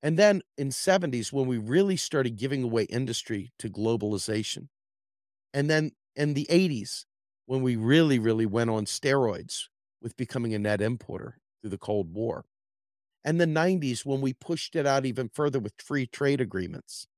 And 0.03 0.18
then 0.18 0.42
in 0.59 0.68
70s 0.68 1.32
when 1.32 1.47
we 1.47 1.59
really 1.59 1.97
started 1.97 2.36
giving 2.36 2.62
away 2.62 2.84
industry 2.84 3.53
to 3.59 3.70
globalization. 3.70 4.68
And 5.55 5.70
then 5.70 5.92
in 6.14 6.34
the 6.34 6.47
80s 6.51 7.07
when 7.47 7.62
we 7.62 7.76
really 7.76 8.18
really 8.18 8.47
went 8.47 8.70
on 8.70 8.84
steroids 8.84 9.64
with 10.03 10.16
becoming 10.16 10.55
a 10.55 10.59
net 10.59 10.80
importer 10.80 11.38
through 11.61 11.70
the 11.70 11.78
Cold 11.78 12.12
War. 12.12 12.44
And 13.27 13.41
the 13.41 13.47
90s 13.47 14.07
when 14.07 14.20
we 14.20 14.33
pushed 14.33 14.77
it 14.77 14.87
out 14.87 15.05
even 15.05 15.29
further 15.29 15.59
with 15.59 15.74
free 15.83 16.07
trade 16.07 16.41
agreements. 16.41 17.09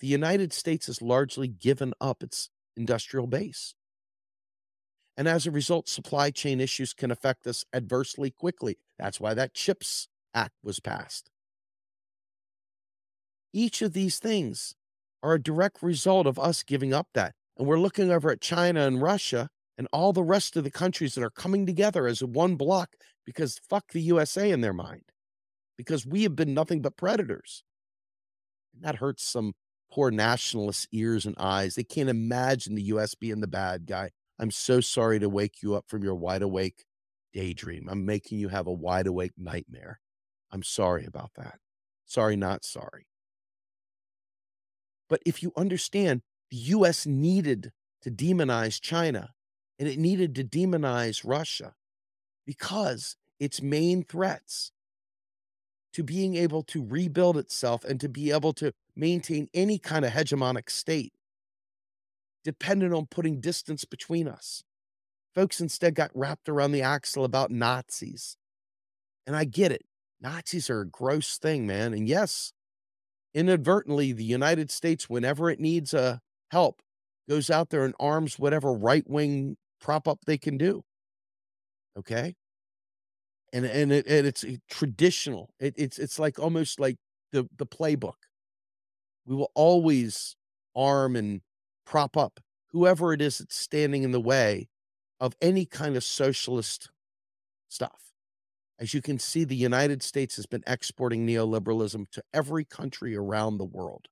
The 0.00 0.06
United 0.06 0.52
States 0.54 0.86
has 0.86 1.02
largely 1.02 1.46
given 1.46 1.92
up 2.00 2.22
its 2.22 2.48
industrial 2.76 3.26
base. 3.26 3.74
And 5.18 5.28
as 5.28 5.46
a 5.46 5.50
result, 5.50 5.88
supply 5.88 6.30
chain 6.30 6.60
issues 6.60 6.94
can 6.94 7.10
affect 7.10 7.46
us 7.46 7.64
adversely 7.74 8.30
quickly. 8.30 8.78
That's 8.98 9.20
why 9.20 9.34
that 9.34 9.52
CHIPS 9.52 10.08
Act 10.32 10.54
was 10.62 10.80
passed. 10.80 11.30
Each 13.52 13.82
of 13.82 13.92
these 13.92 14.18
things 14.18 14.74
are 15.22 15.34
a 15.34 15.42
direct 15.42 15.82
result 15.82 16.26
of 16.26 16.38
us 16.38 16.62
giving 16.62 16.94
up 16.94 17.08
that. 17.14 17.34
And 17.56 17.66
we're 17.66 17.80
looking 17.80 18.10
over 18.10 18.30
at 18.30 18.40
China 18.40 18.86
and 18.86 19.02
Russia 19.02 19.50
and 19.76 19.88
all 19.92 20.12
the 20.12 20.22
rest 20.22 20.56
of 20.56 20.64
the 20.64 20.70
countries 20.70 21.14
that 21.14 21.24
are 21.24 21.30
coming 21.30 21.66
together 21.66 22.06
as 22.06 22.22
one 22.22 22.56
block 22.56 22.94
because 23.24 23.60
fuck 23.68 23.92
the 23.92 24.00
USA 24.00 24.50
in 24.50 24.60
their 24.60 24.72
mind, 24.72 25.02
because 25.78 26.04
we 26.04 26.24
have 26.24 26.36
been 26.36 26.52
nothing 26.52 26.82
but 26.82 26.98
predators. 26.98 27.64
And 28.74 28.82
that 28.82 28.96
hurts 28.96 29.22
some 29.22 29.54
poor 29.90 30.10
nationalists' 30.10 30.88
ears 30.92 31.24
and 31.24 31.34
eyes. 31.38 31.74
They 31.74 31.84
can't 31.84 32.10
imagine 32.10 32.74
the 32.74 32.82
US 32.82 33.14
being 33.14 33.40
the 33.40 33.46
bad 33.46 33.86
guy. 33.86 34.10
I'm 34.38 34.50
so 34.50 34.80
sorry 34.80 35.18
to 35.20 35.28
wake 35.28 35.62
you 35.62 35.74
up 35.74 35.86
from 35.88 36.02
your 36.02 36.14
wide 36.14 36.42
awake 36.42 36.84
daydream. 37.32 37.88
I'm 37.88 38.04
making 38.04 38.38
you 38.38 38.48
have 38.48 38.66
a 38.66 38.72
wide 38.72 39.06
awake 39.06 39.32
nightmare. 39.38 40.00
I'm 40.50 40.62
sorry 40.62 41.06
about 41.06 41.30
that. 41.36 41.58
Sorry, 42.04 42.36
not 42.36 42.64
sorry. 42.64 43.06
But 45.08 45.22
if 45.24 45.42
you 45.42 45.52
understand, 45.56 46.22
the 46.50 46.56
US 46.56 47.06
needed 47.06 47.72
to 48.02 48.10
demonize 48.10 48.80
China 48.80 49.30
and 49.78 49.88
it 49.88 49.98
needed 49.98 50.34
to 50.36 50.44
demonize 50.44 51.22
Russia 51.24 51.74
because 52.46 53.16
its 53.38 53.62
main 53.62 54.02
threats 54.02 54.72
to 55.92 56.02
being 56.02 56.36
able 56.36 56.62
to 56.62 56.84
rebuild 56.84 57.36
itself 57.36 57.84
and 57.84 58.00
to 58.00 58.08
be 58.08 58.30
able 58.30 58.52
to 58.54 58.72
maintain 58.94 59.48
any 59.54 59.78
kind 59.78 60.04
of 60.04 60.12
hegemonic 60.12 60.70
state 60.70 61.12
depended 62.44 62.92
on 62.92 63.06
putting 63.06 63.40
distance 63.40 63.84
between 63.84 64.28
us. 64.28 64.62
Folks 65.34 65.60
instead 65.60 65.94
got 65.94 66.10
wrapped 66.14 66.48
around 66.48 66.72
the 66.72 66.82
axle 66.82 67.24
about 67.24 67.50
Nazis. 67.50 68.36
And 69.26 69.36
I 69.36 69.44
get 69.44 69.72
it. 69.72 69.84
Nazis 70.20 70.70
are 70.70 70.80
a 70.80 70.88
gross 70.88 71.38
thing, 71.38 71.66
man. 71.66 71.92
And 71.92 72.08
yes, 72.08 72.52
inadvertently, 73.34 74.12
the 74.12 74.24
United 74.24 74.70
States, 74.70 75.08
whenever 75.08 75.50
it 75.50 75.60
needs 75.60 75.94
a 75.94 76.00
uh, 76.00 76.16
help, 76.50 76.80
goes 77.28 77.50
out 77.50 77.70
there 77.70 77.84
and 77.84 77.94
arms 78.00 78.38
whatever 78.38 78.72
right 78.72 79.04
wing 79.06 79.56
prop 79.80 80.08
up 80.08 80.20
they 80.26 80.38
can 80.38 80.56
do. 80.56 80.82
Okay. 81.98 82.34
And 83.52 83.64
and 83.64 83.92
it 83.92 84.06
and 84.06 84.26
it's 84.26 84.44
eh, 84.44 84.56
traditional. 84.68 85.50
It, 85.58 85.74
it's 85.76 85.98
it's 85.98 86.18
like 86.18 86.38
almost 86.38 86.80
like 86.80 86.96
the 87.32 87.48
the 87.56 87.66
playbook. 87.66 88.14
We 89.26 89.34
will 89.34 89.50
always 89.54 90.36
arm 90.74 91.16
and 91.16 91.40
prop 91.84 92.16
up 92.16 92.40
whoever 92.70 93.12
it 93.12 93.22
is 93.22 93.38
that's 93.38 93.56
standing 93.56 94.02
in 94.02 94.12
the 94.12 94.20
way 94.20 94.68
of 95.20 95.34
any 95.40 95.64
kind 95.64 95.96
of 95.96 96.04
socialist 96.04 96.90
stuff. 97.68 98.12
As 98.78 98.94
you 98.94 99.02
can 99.02 99.18
see, 99.18 99.44
the 99.44 99.56
United 99.56 100.02
States 100.02 100.36
has 100.36 100.46
been 100.46 100.62
exporting 100.66 101.26
neoliberalism 101.26 102.08
to 102.12 102.22
every 102.32 102.64
country 102.64 103.16
around 103.16 103.58
the 103.58 103.64
world. 103.64 104.06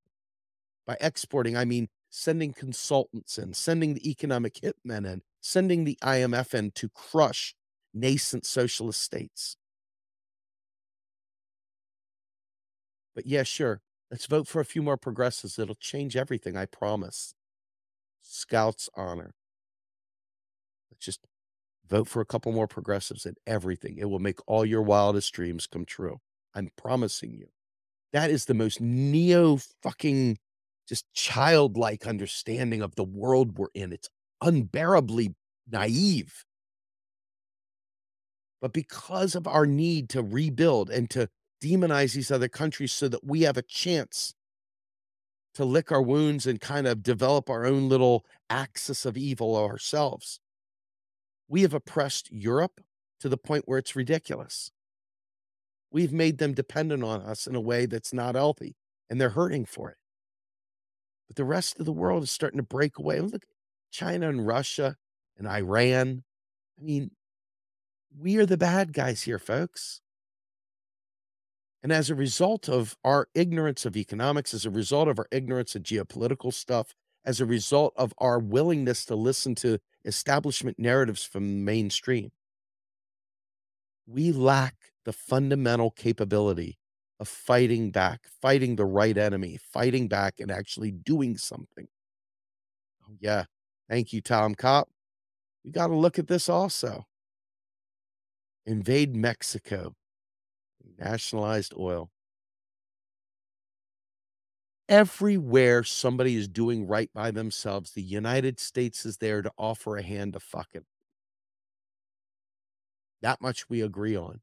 By 0.86 0.96
exporting, 1.00 1.56
I 1.56 1.64
mean 1.64 1.88
sending 2.10 2.52
consultants 2.52 3.38
in, 3.38 3.52
sending 3.52 3.94
the 3.94 4.10
economic 4.10 4.54
hitmen 4.54 5.06
in, 5.06 5.22
sending 5.40 5.84
the 5.84 5.98
IMF 6.02 6.54
in 6.54 6.70
to 6.72 6.88
crush 6.88 7.54
nascent 7.96 8.46
socialist 8.46 9.02
states. 9.02 9.56
But 13.14 13.26
yeah, 13.26 13.42
sure. 13.42 13.80
Let's 14.10 14.26
vote 14.26 14.46
for 14.46 14.60
a 14.60 14.64
few 14.64 14.82
more 14.82 14.96
progressives. 14.96 15.58
It'll 15.58 15.74
change 15.74 16.16
everything, 16.16 16.56
I 16.56 16.66
promise. 16.66 17.34
Scouts 18.22 18.88
honor. 18.94 19.34
Let's 20.90 21.04
just 21.04 21.20
vote 21.88 22.08
for 22.08 22.20
a 22.20 22.26
couple 22.26 22.52
more 22.52 22.68
progressives 22.68 23.26
and 23.26 23.36
everything. 23.46 23.96
It 23.98 24.10
will 24.10 24.18
make 24.18 24.38
all 24.46 24.64
your 24.64 24.82
wildest 24.82 25.32
dreams 25.32 25.66
come 25.66 25.84
true. 25.84 26.18
I'm 26.54 26.70
promising 26.76 27.34
you. 27.34 27.46
That 28.12 28.30
is 28.30 28.44
the 28.44 28.54
most 28.54 28.80
neo 28.80 29.58
fucking 29.82 30.38
just 30.88 31.04
childlike 31.14 32.06
understanding 32.06 32.82
of 32.82 32.94
the 32.94 33.04
world 33.04 33.58
we're 33.58 33.66
in. 33.74 33.92
It's 33.92 34.08
unbearably 34.40 35.34
naive. 35.70 36.44
But 38.60 38.72
because 38.72 39.34
of 39.34 39.46
our 39.46 39.66
need 39.66 40.08
to 40.10 40.22
rebuild 40.22 40.90
and 40.90 41.10
to 41.10 41.28
demonize 41.62 42.14
these 42.14 42.30
other 42.30 42.48
countries 42.48 42.92
so 42.92 43.08
that 43.08 43.24
we 43.24 43.42
have 43.42 43.56
a 43.56 43.62
chance 43.62 44.34
to 45.54 45.64
lick 45.64 45.90
our 45.90 46.02
wounds 46.02 46.46
and 46.46 46.60
kind 46.60 46.86
of 46.86 47.02
develop 47.02 47.48
our 47.48 47.64
own 47.64 47.88
little 47.88 48.24
axis 48.50 49.06
of 49.06 49.16
evil 49.16 49.56
ourselves, 49.56 50.40
we 51.48 51.62
have 51.62 51.74
oppressed 51.74 52.30
Europe 52.30 52.80
to 53.20 53.28
the 53.28 53.38
point 53.38 53.64
where 53.66 53.78
it's 53.78 53.96
ridiculous. 53.96 54.70
We've 55.90 56.12
made 56.12 56.38
them 56.38 56.52
dependent 56.52 57.04
on 57.04 57.22
us 57.22 57.46
in 57.46 57.54
a 57.54 57.60
way 57.60 57.86
that's 57.86 58.12
not 58.12 58.34
healthy, 58.34 58.76
and 59.08 59.20
they're 59.20 59.30
hurting 59.30 59.64
for 59.64 59.90
it. 59.90 59.96
But 61.26 61.36
the 61.36 61.44
rest 61.44 61.78
of 61.80 61.86
the 61.86 61.92
world 61.92 62.24
is 62.24 62.30
starting 62.30 62.58
to 62.58 62.62
break 62.62 62.98
away. 62.98 63.20
Look, 63.20 63.46
China 63.90 64.28
and 64.28 64.46
Russia 64.46 64.96
and 65.38 65.48
Iran. 65.48 66.24
I 66.78 66.82
mean, 66.82 67.10
we 68.18 68.36
are 68.36 68.46
the 68.46 68.56
bad 68.56 68.92
guys 68.92 69.22
here, 69.22 69.38
folks. 69.38 70.00
And 71.82 71.92
as 71.92 72.10
a 72.10 72.14
result 72.14 72.68
of 72.68 72.96
our 73.04 73.28
ignorance 73.34 73.84
of 73.84 73.96
economics, 73.96 74.54
as 74.54 74.64
a 74.64 74.70
result 74.70 75.08
of 75.08 75.18
our 75.18 75.28
ignorance 75.30 75.74
of 75.74 75.82
geopolitical 75.82 76.52
stuff, 76.52 76.94
as 77.24 77.40
a 77.40 77.46
result 77.46 77.92
of 77.96 78.12
our 78.18 78.38
willingness 78.38 79.04
to 79.06 79.14
listen 79.14 79.54
to 79.56 79.78
establishment 80.04 80.78
narratives 80.78 81.24
from 81.24 81.46
the 81.46 81.64
mainstream, 81.64 82.30
we 84.06 84.32
lack 84.32 84.74
the 85.04 85.12
fundamental 85.12 85.90
capability 85.90 86.78
of 87.20 87.28
fighting 87.28 87.90
back, 87.90 88.26
fighting 88.40 88.76
the 88.76 88.84
right 88.84 89.16
enemy, 89.16 89.58
fighting 89.72 90.08
back 90.08 90.34
and 90.38 90.50
actually 90.50 90.90
doing 90.90 91.36
something. 91.36 91.88
Oh, 93.04 93.14
yeah. 93.20 93.44
Thank 93.88 94.12
you, 94.12 94.20
Tom 94.20 94.54
Cop. 94.54 94.88
We 95.64 95.70
got 95.70 95.88
to 95.88 95.94
look 95.94 96.18
at 96.18 96.28
this 96.28 96.48
also. 96.48 97.06
Invade 98.66 99.14
Mexico, 99.14 99.94
nationalized 100.98 101.72
oil. 101.78 102.10
Everywhere 104.88 105.84
somebody 105.84 106.36
is 106.36 106.48
doing 106.48 106.86
right 106.86 107.10
by 107.12 107.30
themselves, 107.30 107.92
the 107.92 108.02
United 108.02 108.58
States 108.58 109.06
is 109.06 109.18
there 109.18 109.42
to 109.42 109.52
offer 109.56 109.96
a 109.96 110.02
hand 110.02 110.32
to 110.32 110.40
fuck 110.40 110.68
it. 110.74 110.84
That 113.22 113.40
much 113.40 113.68
we 113.68 113.80
agree 113.82 114.16
on. 114.16 114.40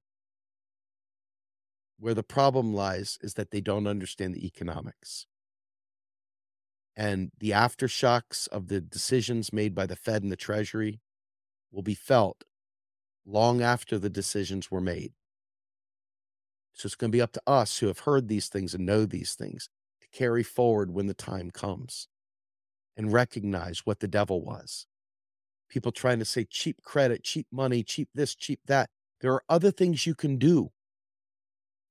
Where 1.99 2.13
the 2.13 2.23
problem 2.23 2.73
lies 2.73 3.17
is 3.21 3.35
that 3.35 3.51
they 3.51 3.61
don't 3.61 3.87
understand 3.87 4.35
the 4.35 4.45
economics. 4.45 5.27
And 6.95 7.31
the 7.39 7.51
aftershocks 7.51 8.47
of 8.49 8.67
the 8.67 8.79
decisions 8.81 9.51
made 9.51 9.73
by 9.73 9.85
the 9.85 9.95
Fed 9.95 10.23
and 10.23 10.31
the 10.31 10.37
Treasury 10.37 11.01
will 11.71 11.81
be 11.81 11.95
felt 11.95 12.43
long 13.25 13.61
after 13.61 13.97
the 13.97 14.09
decisions 14.09 14.69
were 14.69 14.81
made. 14.81 15.13
So 16.73 16.87
it's 16.87 16.95
going 16.95 17.11
to 17.11 17.15
be 17.15 17.21
up 17.21 17.33
to 17.33 17.41
us 17.45 17.77
who 17.77 17.87
have 17.87 17.99
heard 17.99 18.27
these 18.27 18.49
things 18.49 18.73
and 18.73 18.85
know 18.85 19.05
these 19.05 19.35
things 19.35 19.69
to 20.01 20.07
carry 20.11 20.43
forward 20.43 20.91
when 20.91 21.07
the 21.07 21.13
time 21.13 21.51
comes 21.51 22.07
and 22.97 23.13
recognize 23.13 23.85
what 23.85 23.99
the 23.99 24.07
devil 24.07 24.43
was. 24.43 24.87
People 25.69 25.91
trying 25.91 26.19
to 26.19 26.25
say 26.25 26.45
cheap 26.45 26.81
credit, 26.83 27.23
cheap 27.23 27.47
money, 27.51 27.83
cheap 27.83 28.09
this, 28.13 28.35
cheap 28.35 28.59
that. 28.65 28.89
There 29.21 29.33
are 29.33 29.43
other 29.49 29.71
things 29.71 30.05
you 30.05 30.15
can 30.15 30.37
do 30.37 30.71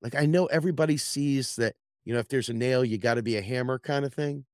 like 0.02 0.16
I 0.16 0.26
know 0.26 0.46
everybody 0.46 0.96
sees 0.96 1.56
that, 1.56 1.76
you 2.04 2.12
know, 2.12 2.18
if 2.18 2.28
there's 2.28 2.48
a 2.48 2.54
nail, 2.54 2.84
you 2.84 2.98
got 2.98 3.14
to 3.14 3.22
be 3.22 3.36
a 3.36 3.42
hammer 3.42 3.78
kind 3.78 4.04
of 4.04 4.12
thing. 4.12 4.44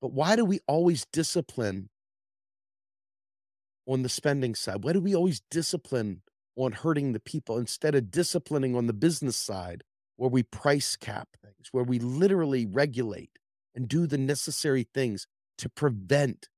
But 0.00 0.12
why 0.12 0.36
do 0.36 0.44
we 0.44 0.60
always 0.68 1.06
discipline 1.06 1.88
on 3.88 4.02
the 4.02 4.08
spending 4.08 4.54
side? 4.54 4.84
Why 4.84 4.92
do 4.92 5.00
we 5.00 5.16
always 5.16 5.40
discipline 5.50 6.22
on 6.56 6.72
hurting 6.72 7.12
the 7.12 7.20
people 7.20 7.58
instead 7.58 7.94
of 7.94 8.10
disciplining 8.10 8.76
on 8.76 8.86
the 8.86 8.92
business 8.92 9.36
side 9.36 9.82
where 10.16 10.30
we 10.30 10.42
price 10.42 10.96
cap 10.96 11.28
things, 11.42 11.68
where 11.72 11.84
we 11.84 11.98
literally 11.98 12.66
regulate 12.66 13.30
and 13.74 13.88
do 13.88 14.06
the 14.06 14.18
necessary 14.18 14.86
things 14.92 15.26
to 15.56 15.68
prevent. 15.68 16.48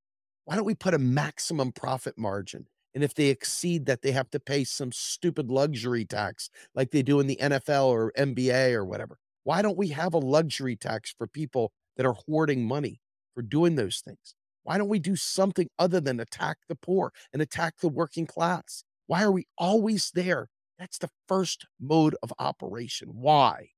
Why 0.46 0.56
don't 0.56 0.64
we 0.64 0.74
put 0.74 0.94
a 0.94 0.98
maximum 0.98 1.70
profit 1.72 2.16
margin? 2.16 2.66
And 2.94 3.04
if 3.04 3.14
they 3.14 3.28
exceed 3.28 3.86
that, 3.86 4.02
they 4.02 4.12
have 4.12 4.30
to 4.30 4.40
pay 4.40 4.64
some 4.64 4.90
stupid 4.90 5.50
luxury 5.50 6.04
tax 6.04 6.50
like 6.74 6.90
they 6.90 7.02
do 7.02 7.20
in 7.20 7.26
the 7.26 7.38
NFL 7.40 7.86
or 7.86 8.12
NBA 8.18 8.72
or 8.72 8.84
whatever. 8.84 9.18
Why 9.44 9.62
don't 9.62 9.78
we 9.78 9.88
have 9.88 10.14
a 10.14 10.18
luxury 10.18 10.76
tax 10.76 11.14
for 11.16 11.26
people 11.26 11.72
that 11.96 12.06
are 12.06 12.16
hoarding 12.26 12.66
money 12.66 13.00
for 13.34 13.42
doing 13.42 13.76
those 13.76 14.00
things? 14.00 14.34
Why 14.70 14.78
don't 14.78 14.86
we 14.86 15.00
do 15.00 15.16
something 15.16 15.68
other 15.80 16.00
than 16.00 16.20
attack 16.20 16.58
the 16.68 16.76
poor 16.76 17.12
and 17.32 17.42
attack 17.42 17.78
the 17.80 17.88
working 17.88 18.24
class? 18.24 18.84
Why 19.08 19.24
are 19.24 19.32
we 19.32 19.48
always 19.58 20.12
there? 20.12 20.48
That's 20.78 20.98
the 20.98 21.10
first 21.26 21.66
mode 21.80 22.14
of 22.22 22.32
operation. 22.38 23.08
Why? 23.14 23.70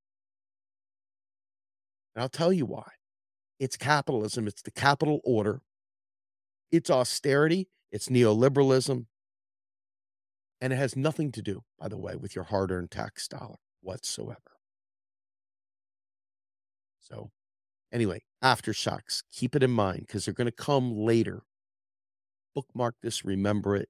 And 2.14 2.22
I'll 2.22 2.28
tell 2.28 2.52
you 2.52 2.66
why. 2.66 2.90
It's 3.58 3.78
capitalism, 3.78 4.46
it's 4.46 4.60
the 4.60 4.70
capital 4.70 5.22
order, 5.24 5.62
it's 6.70 6.90
austerity, 6.90 7.70
it's 7.90 8.10
neoliberalism, 8.10 9.06
and 10.60 10.72
it 10.74 10.76
has 10.76 10.94
nothing 10.94 11.32
to 11.32 11.40
do, 11.40 11.62
by 11.80 11.88
the 11.88 11.96
way, 11.96 12.16
with 12.16 12.34
your 12.34 12.44
hard 12.44 12.70
earned 12.70 12.90
tax 12.90 13.26
dollar 13.28 13.56
whatsoever. 13.80 14.58
So, 17.00 17.30
anyway, 17.92 18.22
aftershocks, 18.42 19.22
keep 19.30 19.54
it 19.54 19.62
in 19.62 19.70
mind 19.70 20.06
because 20.06 20.24
they're 20.24 20.34
going 20.34 20.46
to 20.46 20.52
come 20.52 20.96
later. 20.96 21.42
Bookmark 22.54 22.96
this, 23.02 23.24
remember 23.24 23.76
it 23.76 23.88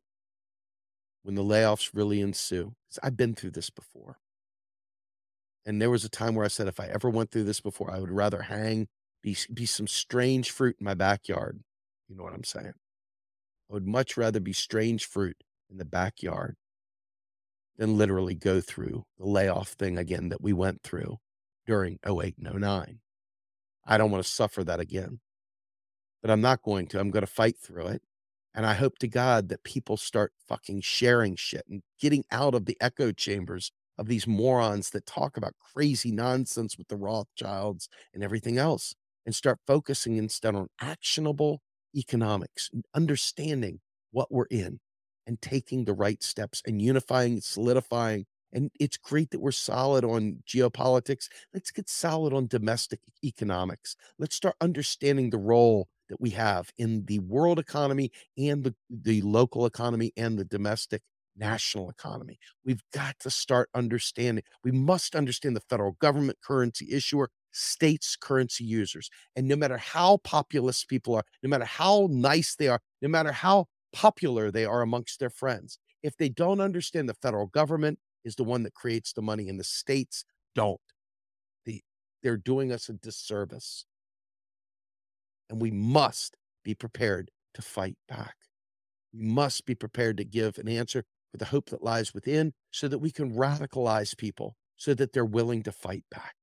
when 1.23 1.35
the 1.35 1.45
layoffs 1.45 1.91
really 1.95 2.21
ensue. 2.21 2.75
I've 3.03 3.17
been 3.17 3.35
through 3.35 3.53
this 3.53 3.71
before. 3.71 4.19
And 5.65 5.81
there 5.81 5.91
was 5.91 6.05
a 6.05 6.09
time 6.09 6.35
where 6.35 6.45
I 6.45 6.49
said, 6.49 6.67
if 6.67 6.81
I 6.81 6.87
ever 6.87 7.09
went 7.09 7.31
through 7.31 7.45
this 7.45 7.61
before, 7.61 7.93
I 7.93 8.01
would 8.01 8.11
rather 8.11 8.43
hang, 8.43 8.89
be, 9.23 9.37
be 9.53 9.67
some 9.67 9.87
strange 9.87 10.51
fruit 10.51 10.77
in 10.81 10.85
my 10.85 10.95
backyard. 10.95 11.61
You 12.09 12.17
know 12.17 12.25
what 12.25 12.35
I'm 12.35 12.45
saying? 12.45 12.75
I 13.71 13.73
would 13.73 13.87
much 13.87 14.17
rather 14.17 14.41
be 14.41 14.53
strange 14.53 15.07
fruit 15.07 15.37
in 15.71 15.79
the 15.79 15.85
backyard 15.85 16.57
than 17.79 17.97
literally 17.97 18.35
go 18.35 18.61
through 18.61 19.05
the 19.19 19.27
layoff 19.27 19.71
thing 19.71 19.97
again 19.97 20.29
that 20.31 20.43
we 20.43 20.53
went 20.53 20.83
through 20.83 21.19
during 21.67 21.99
08 22.07 22.35
and 22.39 22.61
09. 22.61 22.99
I 23.85 23.99
don't 23.99 24.11
want 24.11 24.25
to 24.25 24.31
suffer 24.31 24.65
that 24.65 24.81
again. 24.81 25.21
But 26.23 26.31
I'm 26.31 26.41
not 26.41 26.63
going 26.63 26.87
to. 26.89 27.01
I'm 27.01 27.11
going 27.11 27.27
to 27.27 27.33
fight 27.33 27.57
through 27.59 27.89
it. 27.89 28.03
And 28.55 28.67
I 28.67 28.75
hope 28.75 28.99
to 28.99 29.09
God 29.09 29.49
that 29.49 29.65
people 29.65 29.97
start 29.97 30.33
fucking 30.47 30.83
sharing 30.83 31.37
shit 31.37 31.65
and 31.69 31.83
getting 32.01 32.25
out 32.31 32.55
of 32.55 32.67
the 32.67 32.77
echo 32.81 33.11
chambers 33.11 33.73
of 33.99 34.07
these 34.07 34.27
morons 34.27 34.91
that 34.91 35.07
talk 35.07 35.37
about 35.37 35.55
crazy 35.75 36.13
nonsense 36.13 36.77
with 36.77 36.89
the 36.89 36.97
Rothschilds 36.97 37.89
and 38.13 38.23
everything 38.23 38.59
else 38.59 38.95
and 39.25 39.35
start 39.35 39.59
focusing 39.67 40.17
instead 40.17 40.55
on 40.55 40.69
actionable 40.81 41.63
economics, 41.95 42.71
understanding 42.95 43.81
what 44.11 44.31
we're 44.31 44.47
in 44.51 44.81
and 45.27 45.41
taking 45.41 45.85
the 45.85 45.95
right 45.95 46.23
steps 46.23 46.63
and 46.67 46.83
unifying, 46.83 47.41
solidifying. 47.41 48.27
And 48.53 48.71
it's 48.79 48.97
great 48.97 49.31
that 49.31 49.41
we're 49.41 49.53
solid 49.53 50.05
on 50.05 50.43
geopolitics. 50.47 51.29
Let's 51.55 51.71
get 51.71 51.89
solid 51.89 52.33
on 52.33 52.47
domestic 52.47 53.01
economics. 53.25 53.97
Let's 54.19 54.37
start 54.37 54.57
understanding 54.61 55.31
the 55.31 55.39
role 55.39 55.89
that 56.09 56.21
we 56.21 56.31
have 56.31 56.71
in 56.77 57.07
the 57.07 57.21
world 57.21 57.59
economy 57.59 58.11
and 58.37 58.65
the, 58.65 58.75
the 58.91 59.23
local 59.23 59.65
economy 59.65 60.13
and 60.17 60.39
the 60.39 60.45
domestic 60.45 61.03
national 61.37 61.89
economy. 61.89 62.39
We've 62.65 62.83
got 62.93 63.19
to 63.21 63.31
start 63.31 63.71
understanding. 63.75 64.45
We 64.63 64.73
must 64.73 65.17
understand 65.17 65.57
the 65.57 65.63
federal 65.69 65.93
government 65.93 66.39
currency 66.45 66.89
issuer, 66.93 67.31
states 67.53 68.17
currency 68.17 68.65
users. 68.65 69.11
And 69.37 69.49
no 69.49 69.57
matter 69.57 69.79
how 69.79 70.19
populist 70.19 70.89
people 70.89 71.15
are, 71.15 71.25
no 71.43 71.49
matter 71.49 71.65
how 71.65 72.09
nice 72.11 72.55
they 72.55 72.69
are, 72.69 72.81
no 73.01 73.09
matter 73.09 73.33
how 73.33 73.67
popular 73.93 74.51
they 74.51 74.65
are 74.65 74.83
amongst 74.83 75.21
their 75.21 75.31
friends, 75.31 75.79
if 76.03 76.17
they 76.17 76.29
don't 76.29 76.61
understand 76.61 77.09
the 77.09 77.15
federal 77.15 77.47
government 77.47 77.99
is 78.25 78.37
the 78.37 78.45
one 78.45 78.63
that 78.63 78.75
creates 78.75 79.13
the 79.13 79.23
money 79.23 79.49
and 79.49 79.59
the 79.59 79.65
states 79.65 80.25
don't, 80.55 80.81
the, 81.65 81.83
they're 82.23 82.37
doing 82.37 82.73
us 82.73 82.89
a 82.89 82.93
disservice. 82.93 83.85
And 85.51 85.61
we 85.61 85.71
must 85.71 86.37
be 86.65 86.75
prepared 86.75 87.31
to 87.55 87.63
fight 87.63 87.97
back. 88.09 88.35
We 89.13 89.23
must 89.23 89.67
be 89.67 89.75
prepared 89.75 90.17
to 90.19 90.25
give 90.25 90.59
an 90.59 90.69
answer 90.69 91.05
with 91.33 91.41
the 91.41 91.47
hope 91.47 91.71
that 91.71 91.83
lies 91.83 92.15
within 92.15 92.53
so 92.71 92.89
that 92.89 92.99
we 92.99 93.11
can 93.11 93.35
radicalize 93.35 94.17
people 94.17 94.57
so 94.77 94.95
that 94.95 95.13
they're 95.13 95.25
willing 95.25 95.63
to 95.63 95.73
fight 95.73 96.05
back 96.11 96.35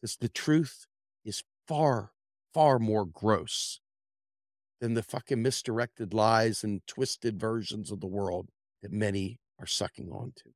because 0.00 0.16
the 0.16 0.28
truth 0.28 0.86
is 1.24 1.42
far, 1.66 2.12
far 2.54 2.78
more 2.78 3.04
gross 3.04 3.80
than 4.80 4.94
the 4.94 5.02
fucking 5.02 5.42
misdirected 5.42 6.14
lies 6.14 6.62
and 6.62 6.86
twisted 6.86 7.38
versions 7.40 7.90
of 7.90 8.00
the 8.00 8.06
world 8.06 8.48
that 8.82 8.92
many 8.92 9.40
are 9.58 9.66
sucking 9.66 10.10
on 10.10 10.32
to. 10.36 10.50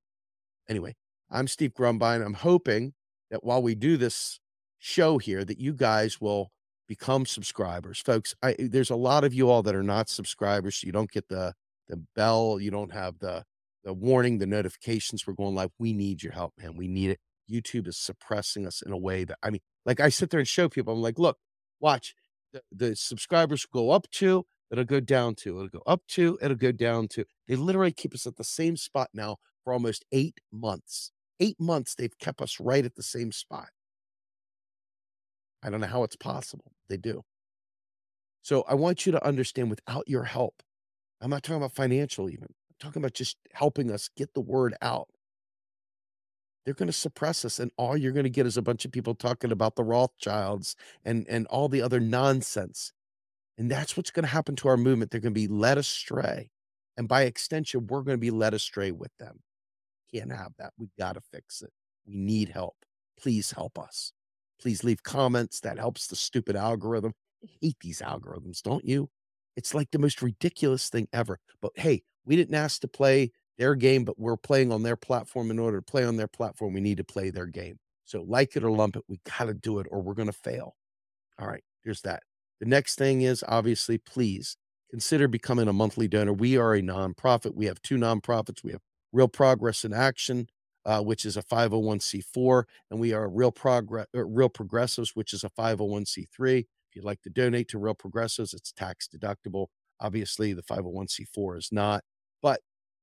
Anyway, 0.68 0.94
I'm 1.30 1.48
Steve 1.48 1.72
Grumbine. 1.74 2.24
I'm 2.24 2.34
hoping 2.34 2.94
that 3.30 3.44
while 3.44 3.62
we 3.62 3.74
do 3.74 3.96
this 3.96 4.40
show 4.78 5.18
here, 5.18 5.44
that 5.44 5.58
you 5.58 5.72
guys 5.72 6.20
will 6.20 6.50
become 6.88 7.24
subscribers. 7.24 8.00
Folks, 8.00 8.34
I, 8.42 8.52
eh, 8.58 8.68
there's 8.70 8.90
a 8.90 8.96
lot 8.96 9.24
of 9.24 9.32
you 9.32 9.48
all 9.48 9.62
that 9.62 9.74
are 9.74 9.82
not 9.82 10.08
subscribers. 10.08 10.76
So 10.76 10.86
you 10.86 10.92
don't 10.92 11.10
get 11.10 11.28
the 11.28 11.54
the 11.88 12.02
bell, 12.14 12.60
you 12.60 12.70
don't 12.70 12.92
have 12.92 13.18
the 13.18 13.44
the 13.84 13.92
warning, 13.92 14.38
the 14.38 14.46
notifications. 14.46 15.26
We're 15.26 15.34
going 15.34 15.54
live. 15.54 15.70
We 15.78 15.92
need 15.92 16.22
your 16.22 16.32
help, 16.32 16.54
man. 16.58 16.76
We 16.76 16.88
need 16.88 17.10
it. 17.10 17.20
YouTube 17.50 17.88
is 17.88 17.98
suppressing 17.98 18.66
us 18.66 18.82
in 18.82 18.92
a 18.92 18.98
way 18.98 19.24
that 19.24 19.38
I 19.42 19.50
mean, 19.50 19.60
like 19.84 20.00
I 20.00 20.08
sit 20.08 20.30
there 20.30 20.40
and 20.40 20.48
show 20.48 20.68
people, 20.68 20.94
I'm 20.94 21.02
like, 21.02 21.18
look, 21.18 21.38
watch, 21.80 22.14
the, 22.52 22.62
the 22.70 22.96
subscribers 22.96 23.66
go 23.66 23.90
up 23.90 24.08
to, 24.12 24.44
it'll 24.70 24.84
go 24.84 25.00
down 25.00 25.34
to, 25.36 25.56
it'll 25.56 25.68
go 25.68 25.82
up 25.86 26.02
to, 26.08 26.38
it'll 26.40 26.56
go 26.56 26.72
down 26.72 27.08
to. 27.08 27.24
They 27.48 27.56
literally 27.56 27.92
keep 27.92 28.14
us 28.14 28.26
at 28.26 28.36
the 28.36 28.44
same 28.44 28.76
spot 28.76 29.08
now 29.12 29.38
for 29.64 29.72
almost 29.72 30.04
eight 30.12 30.38
months. 30.52 31.10
Eight 31.40 31.58
months, 31.58 31.94
they've 31.94 32.18
kept 32.18 32.40
us 32.40 32.60
right 32.60 32.84
at 32.84 32.94
the 32.94 33.02
same 33.02 33.32
spot. 33.32 33.68
I 35.62 35.70
don't 35.70 35.80
know 35.80 35.86
how 35.86 36.02
it's 36.02 36.16
possible. 36.16 36.72
They 36.88 36.96
do. 36.96 37.22
So 38.42 38.64
I 38.68 38.74
want 38.74 39.06
you 39.06 39.12
to 39.12 39.24
understand 39.24 39.70
without 39.70 40.08
your 40.08 40.24
help, 40.24 40.62
I'm 41.20 41.30
not 41.30 41.42
talking 41.42 41.58
about 41.58 41.74
financial 41.74 42.28
even. 42.28 42.48
I'm 42.48 42.76
talking 42.80 43.02
about 43.02 43.14
just 43.14 43.36
helping 43.52 43.90
us 43.90 44.08
get 44.16 44.34
the 44.34 44.40
word 44.40 44.74
out 44.82 45.08
they're 46.64 46.74
going 46.74 46.88
to 46.88 46.92
suppress 46.92 47.44
us 47.44 47.58
and 47.58 47.70
all 47.76 47.96
you're 47.96 48.12
going 48.12 48.24
to 48.24 48.30
get 48.30 48.46
is 48.46 48.56
a 48.56 48.62
bunch 48.62 48.84
of 48.84 48.92
people 48.92 49.14
talking 49.14 49.52
about 49.52 49.76
the 49.76 49.84
rothschilds 49.84 50.76
and 51.04 51.26
and 51.28 51.46
all 51.48 51.68
the 51.68 51.82
other 51.82 52.00
nonsense 52.00 52.92
and 53.58 53.70
that's 53.70 53.96
what's 53.96 54.10
going 54.10 54.24
to 54.24 54.30
happen 54.30 54.56
to 54.56 54.68
our 54.68 54.76
movement 54.76 55.10
they're 55.10 55.20
going 55.20 55.34
to 55.34 55.40
be 55.40 55.48
led 55.48 55.78
astray 55.78 56.50
and 56.96 57.08
by 57.08 57.22
extension 57.22 57.86
we're 57.86 58.02
going 58.02 58.16
to 58.16 58.20
be 58.20 58.30
led 58.30 58.54
astray 58.54 58.90
with 58.90 59.10
them 59.18 59.40
can't 60.14 60.32
have 60.32 60.52
that 60.58 60.72
we 60.78 60.88
got 60.98 61.14
to 61.14 61.20
fix 61.32 61.62
it 61.62 61.70
we 62.06 62.14
need 62.14 62.48
help 62.48 62.76
please 63.20 63.50
help 63.50 63.78
us 63.78 64.12
please 64.60 64.84
leave 64.84 65.02
comments 65.02 65.60
that 65.60 65.78
helps 65.78 66.06
the 66.06 66.16
stupid 66.16 66.56
algorithm 66.56 67.12
I 67.42 67.48
hate 67.60 67.76
these 67.80 68.00
algorithms 68.00 68.62
don't 68.62 68.84
you 68.84 69.08
it's 69.56 69.74
like 69.74 69.90
the 69.90 69.98
most 69.98 70.22
ridiculous 70.22 70.88
thing 70.88 71.08
ever 71.12 71.38
but 71.60 71.72
hey 71.76 72.02
we 72.24 72.36
didn't 72.36 72.54
ask 72.54 72.80
to 72.82 72.88
play 72.88 73.32
their 73.58 73.74
game, 73.74 74.04
but 74.04 74.18
we're 74.18 74.36
playing 74.36 74.72
on 74.72 74.82
their 74.82 74.96
platform. 74.96 75.50
In 75.50 75.58
order 75.58 75.78
to 75.78 75.82
play 75.84 76.04
on 76.04 76.16
their 76.16 76.28
platform, 76.28 76.72
we 76.74 76.80
need 76.80 76.98
to 76.98 77.04
play 77.04 77.30
their 77.30 77.46
game. 77.46 77.78
So, 78.04 78.24
like 78.26 78.56
it 78.56 78.64
or 78.64 78.70
lump 78.70 78.96
it, 78.96 79.04
we 79.08 79.20
got 79.38 79.46
to 79.46 79.54
do 79.54 79.78
it 79.78 79.86
or 79.90 80.02
we're 80.02 80.14
going 80.14 80.26
to 80.26 80.32
fail. 80.32 80.76
All 81.38 81.46
right, 81.46 81.62
here's 81.82 82.02
that. 82.02 82.22
The 82.60 82.66
next 82.66 82.96
thing 82.96 83.22
is 83.22 83.44
obviously, 83.46 83.98
please 83.98 84.56
consider 84.90 85.28
becoming 85.28 85.68
a 85.68 85.72
monthly 85.72 86.08
donor. 86.08 86.32
We 86.32 86.56
are 86.56 86.74
a 86.74 86.82
nonprofit. 86.82 87.54
We 87.54 87.66
have 87.66 87.80
two 87.82 87.96
nonprofits. 87.96 88.62
We 88.62 88.72
have 88.72 88.82
Real 89.12 89.28
Progress 89.28 89.84
in 89.84 89.92
Action, 89.92 90.48
uh, 90.84 91.00
which 91.02 91.24
is 91.24 91.36
a 91.36 91.42
501c4, 91.42 92.64
and 92.90 93.00
we 93.00 93.12
are 93.12 93.28
Real 93.28 93.52
Progress, 93.52 94.06
uh, 94.14 94.24
Real 94.24 94.48
Progressives, 94.48 95.14
which 95.14 95.32
is 95.32 95.44
a 95.44 95.50
501c3. 95.50 96.60
If 96.60 96.96
you'd 96.96 97.04
like 97.04 97.22
to 97.22 97.30
donate 97.30 97.68
to 97.68 97.78
Real 97.78 97.94
Progressives, 97.94 98.54
it's 98.54 98.72
tax 98.72 99.08
deductible. 99.08 99.68
Obviously, 100.00 100.52
the 100.52 100.62
501c4 100.62 101.58
is 101.58 101.68
not, 101.72 102.02
but 102.42 102.60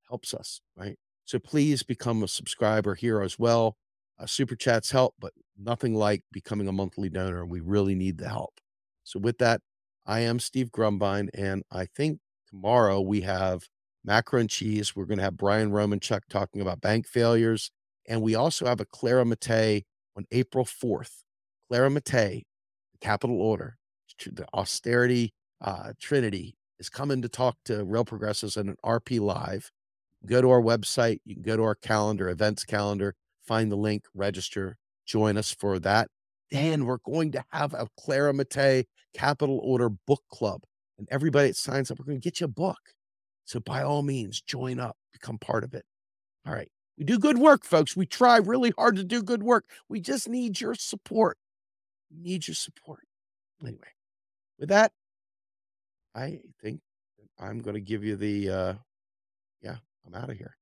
helps 0.07 0.33
us, 0.33 0.61
right? 0.75 0.97
So 1.25 1.39
please 1.39 1.83
become 1.83 2.23
a 2.23 2.27
subscriber 2.27 2.95
here 2.95 3.21
as 3.21 3.37
well. 3.39 3.77
Uh, 4.19 4.25
super 4.25 4.55
chats 4.55 4.91
help, 4.91 5.13
but 5.19 5.31
nothing 5.57 5.93
like 5.95 6.23
becoming 6.31 6.67
a 6.67 6.71
monthly 6.73 7.09
donor. 7.09 7.45
We 7.45 7.61
really 7.61 7.95
need 7.95 8.17
the 8.17 8.27
help. 8.27 8.59
So 9.03 9.19
with 9.19 9.37
that, 9.37 9.61
I 10.05 10.21
am 10.21 10.39
Steve 10.39 10.71
Grumbine, 10.71 11.29
and 11.33 11.63
I 11.71 11.85
think 11.85 12.19
tomorrow 12.49 12.99
we 12.99 13.21
have 13.21 13.69
macro 14.03 14.39
and 14.39 14.49
cheese. 14.49 14.95
We're 14.95 15.05
going 15.05 15.17
to 15.17 15.23
have 15.23 15.37
Brian 15.37 15.71
Romanchuk 15.71 16.21
talking 16.29 16.61
about 16.61 16.81
bank 16.81 17.07
failures, 17.07 17.71
and 18.07 18.21
we 18.21 18.35
also 18.35 18.65
have 18.65 18.79
a 18.79 18.85
Clara 18.85 19.25
Mattei 19.25 19.85
on 20.15 20.25
April 20.31 20.65
4th. 20.65 21.23
Clara 21.69 21.89
Mattei, 21.89 22.43
the 22.93 22.97
capital 22.99 23.41
order, 23.41 23.77
the 24.25 24.47
austerity 24.53 25.33
uh, 25.61 25.93
trinity, 25.99 26.55
is 26.79 26.89
coming 26.89 27.21
to 27.21 27.29
talk 27.29 27.57
to 27.65 27.83
real 27.83 28.05
progressives 28.05 28.57
in 28.57 28.69
an 28.69 28.75
RP 28.83 29.19
live 29.19 29.71
Go 30.25 30.41
to 30.41 30.49
our 30.49 30.61
website. 30.61 31.19
You 31.25 31.35
can 31.35 31.43
go 31.43 31.55
to 31.55 31.63
our 31.63 31.75
calendar, 31.75 32.29
events 32.29 32.65
calendar, 32.65 33.15
find 33.45 33.71
the 33.71 33.77
link, 33.77 34.03
register, 34.13 34.77
join 35.05 35.37
us 35.37 35.51
for 35.51 35.79
that. 35.79 36.09
And 36.51 36.85
we're 36.85 36.97
going 36.97 37.31
to 37.33 37.43
have 37.51 37.73
a 37.73 37.87
Clara 37.97 38.33
Mattei 38.33 38.85
Capital 39.13 39.59
Order 39.63 39.89
Book 39.89 40.23
Club. 40.29 40.63
And 40.97 41.07
everybody 41.09 41.49
that 41.49 41.55
signs 41.55 41.89
up, 41.89 41.99
we're 41.99 42.05
going 42.05 42.19
to 42.19 42.23
get 42.23 42.41
you 42.41 42.45
a 42.45 42.49
book. 42.49 42.79
So 43.49 43.59
by 43.59 43.81
all 43.81 44.03
means, 44.03 44.41
join 44.41 44.79
up, 44.79 44.95
become 45.11 45.39
part 45.39 45.63
of 45.63 45.73
it. 45.73 45.83
All 46.45 46.53
right. 46.53 46.69
We 46.99 47.03
do 47.03 47.17
good 47.17 47.39
work, 47.39 47.65
folks. 47.65 47.97
We 47.97 48.05
try 48.05 48.37
really 48.37 48.71
hard 48.77 48.95
to 48.97 49.03
do 49.03 49.23
good 49.23 49.41
work. 49.41 49.65
We 49.89 50.01
just 50.01 50.29
need 50.29 50.61
your 50.61 50.75
support. 50.75 51.35
We 52.11 52.19
need 52.19 52.47
your 52.47 52.53
support. 52.53 53.07
Anyway, 53.63 53.79
with 54.59 54.69
that, 54.69 54.91
I 56.13 56.41
think 56.61 56.81
I'm 57.39 57.59
going 57.61 57.73
to 57.73 57.81
give 57.81 58.03
you 58.03 58.17
the, 58.17 58.49
uh, 58.51 58.73
yeah, 59.63 59.77
I'm 60.05 60.13
out 60.13 60.29
of 60.29 60.37
here. 60.37 60.55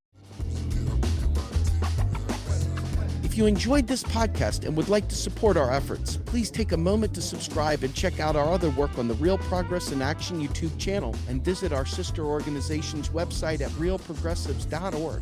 If 3.37 3.41
you 3.41 3.45
enjoyed 3.45 3.85
this 3.85 4.01
podcast 4.01 4.65
and 4.65 4.75
would 4.75 4.89
like 4.89 5.07
to 5.09 5.15
support 5.15 5.57
our 5.57 5.71
efforts, 5.71 6.17
please 6.25 6.49
take 6.49 6.71
a 6.71 6.77
moment 6.77 7.13
to 7.13 7.21
subscribe 7.21 7.83
and 7.83 7.93
check 7.93 8.19
out 8.19 8.35
our 8.35 8.51
other 8.51 8.71
work 8.71 8.97
on 8.97 9.07
the 9.07 9.13
Real 9.13 9.37
Progress 9.37 9.91
in 9.91 10.01
Action 10.01 10.41
YouTube 10.41 10.75
channel 10.79 11.15
and 11.29 11.45
visit 11.45 11.71
our 11.71 11.85
sister 11.85 12.25
organization's 12.25 13.09
website 13.09 13.61
at 13.61 13.69
realprogressives.org. 13.73 15.21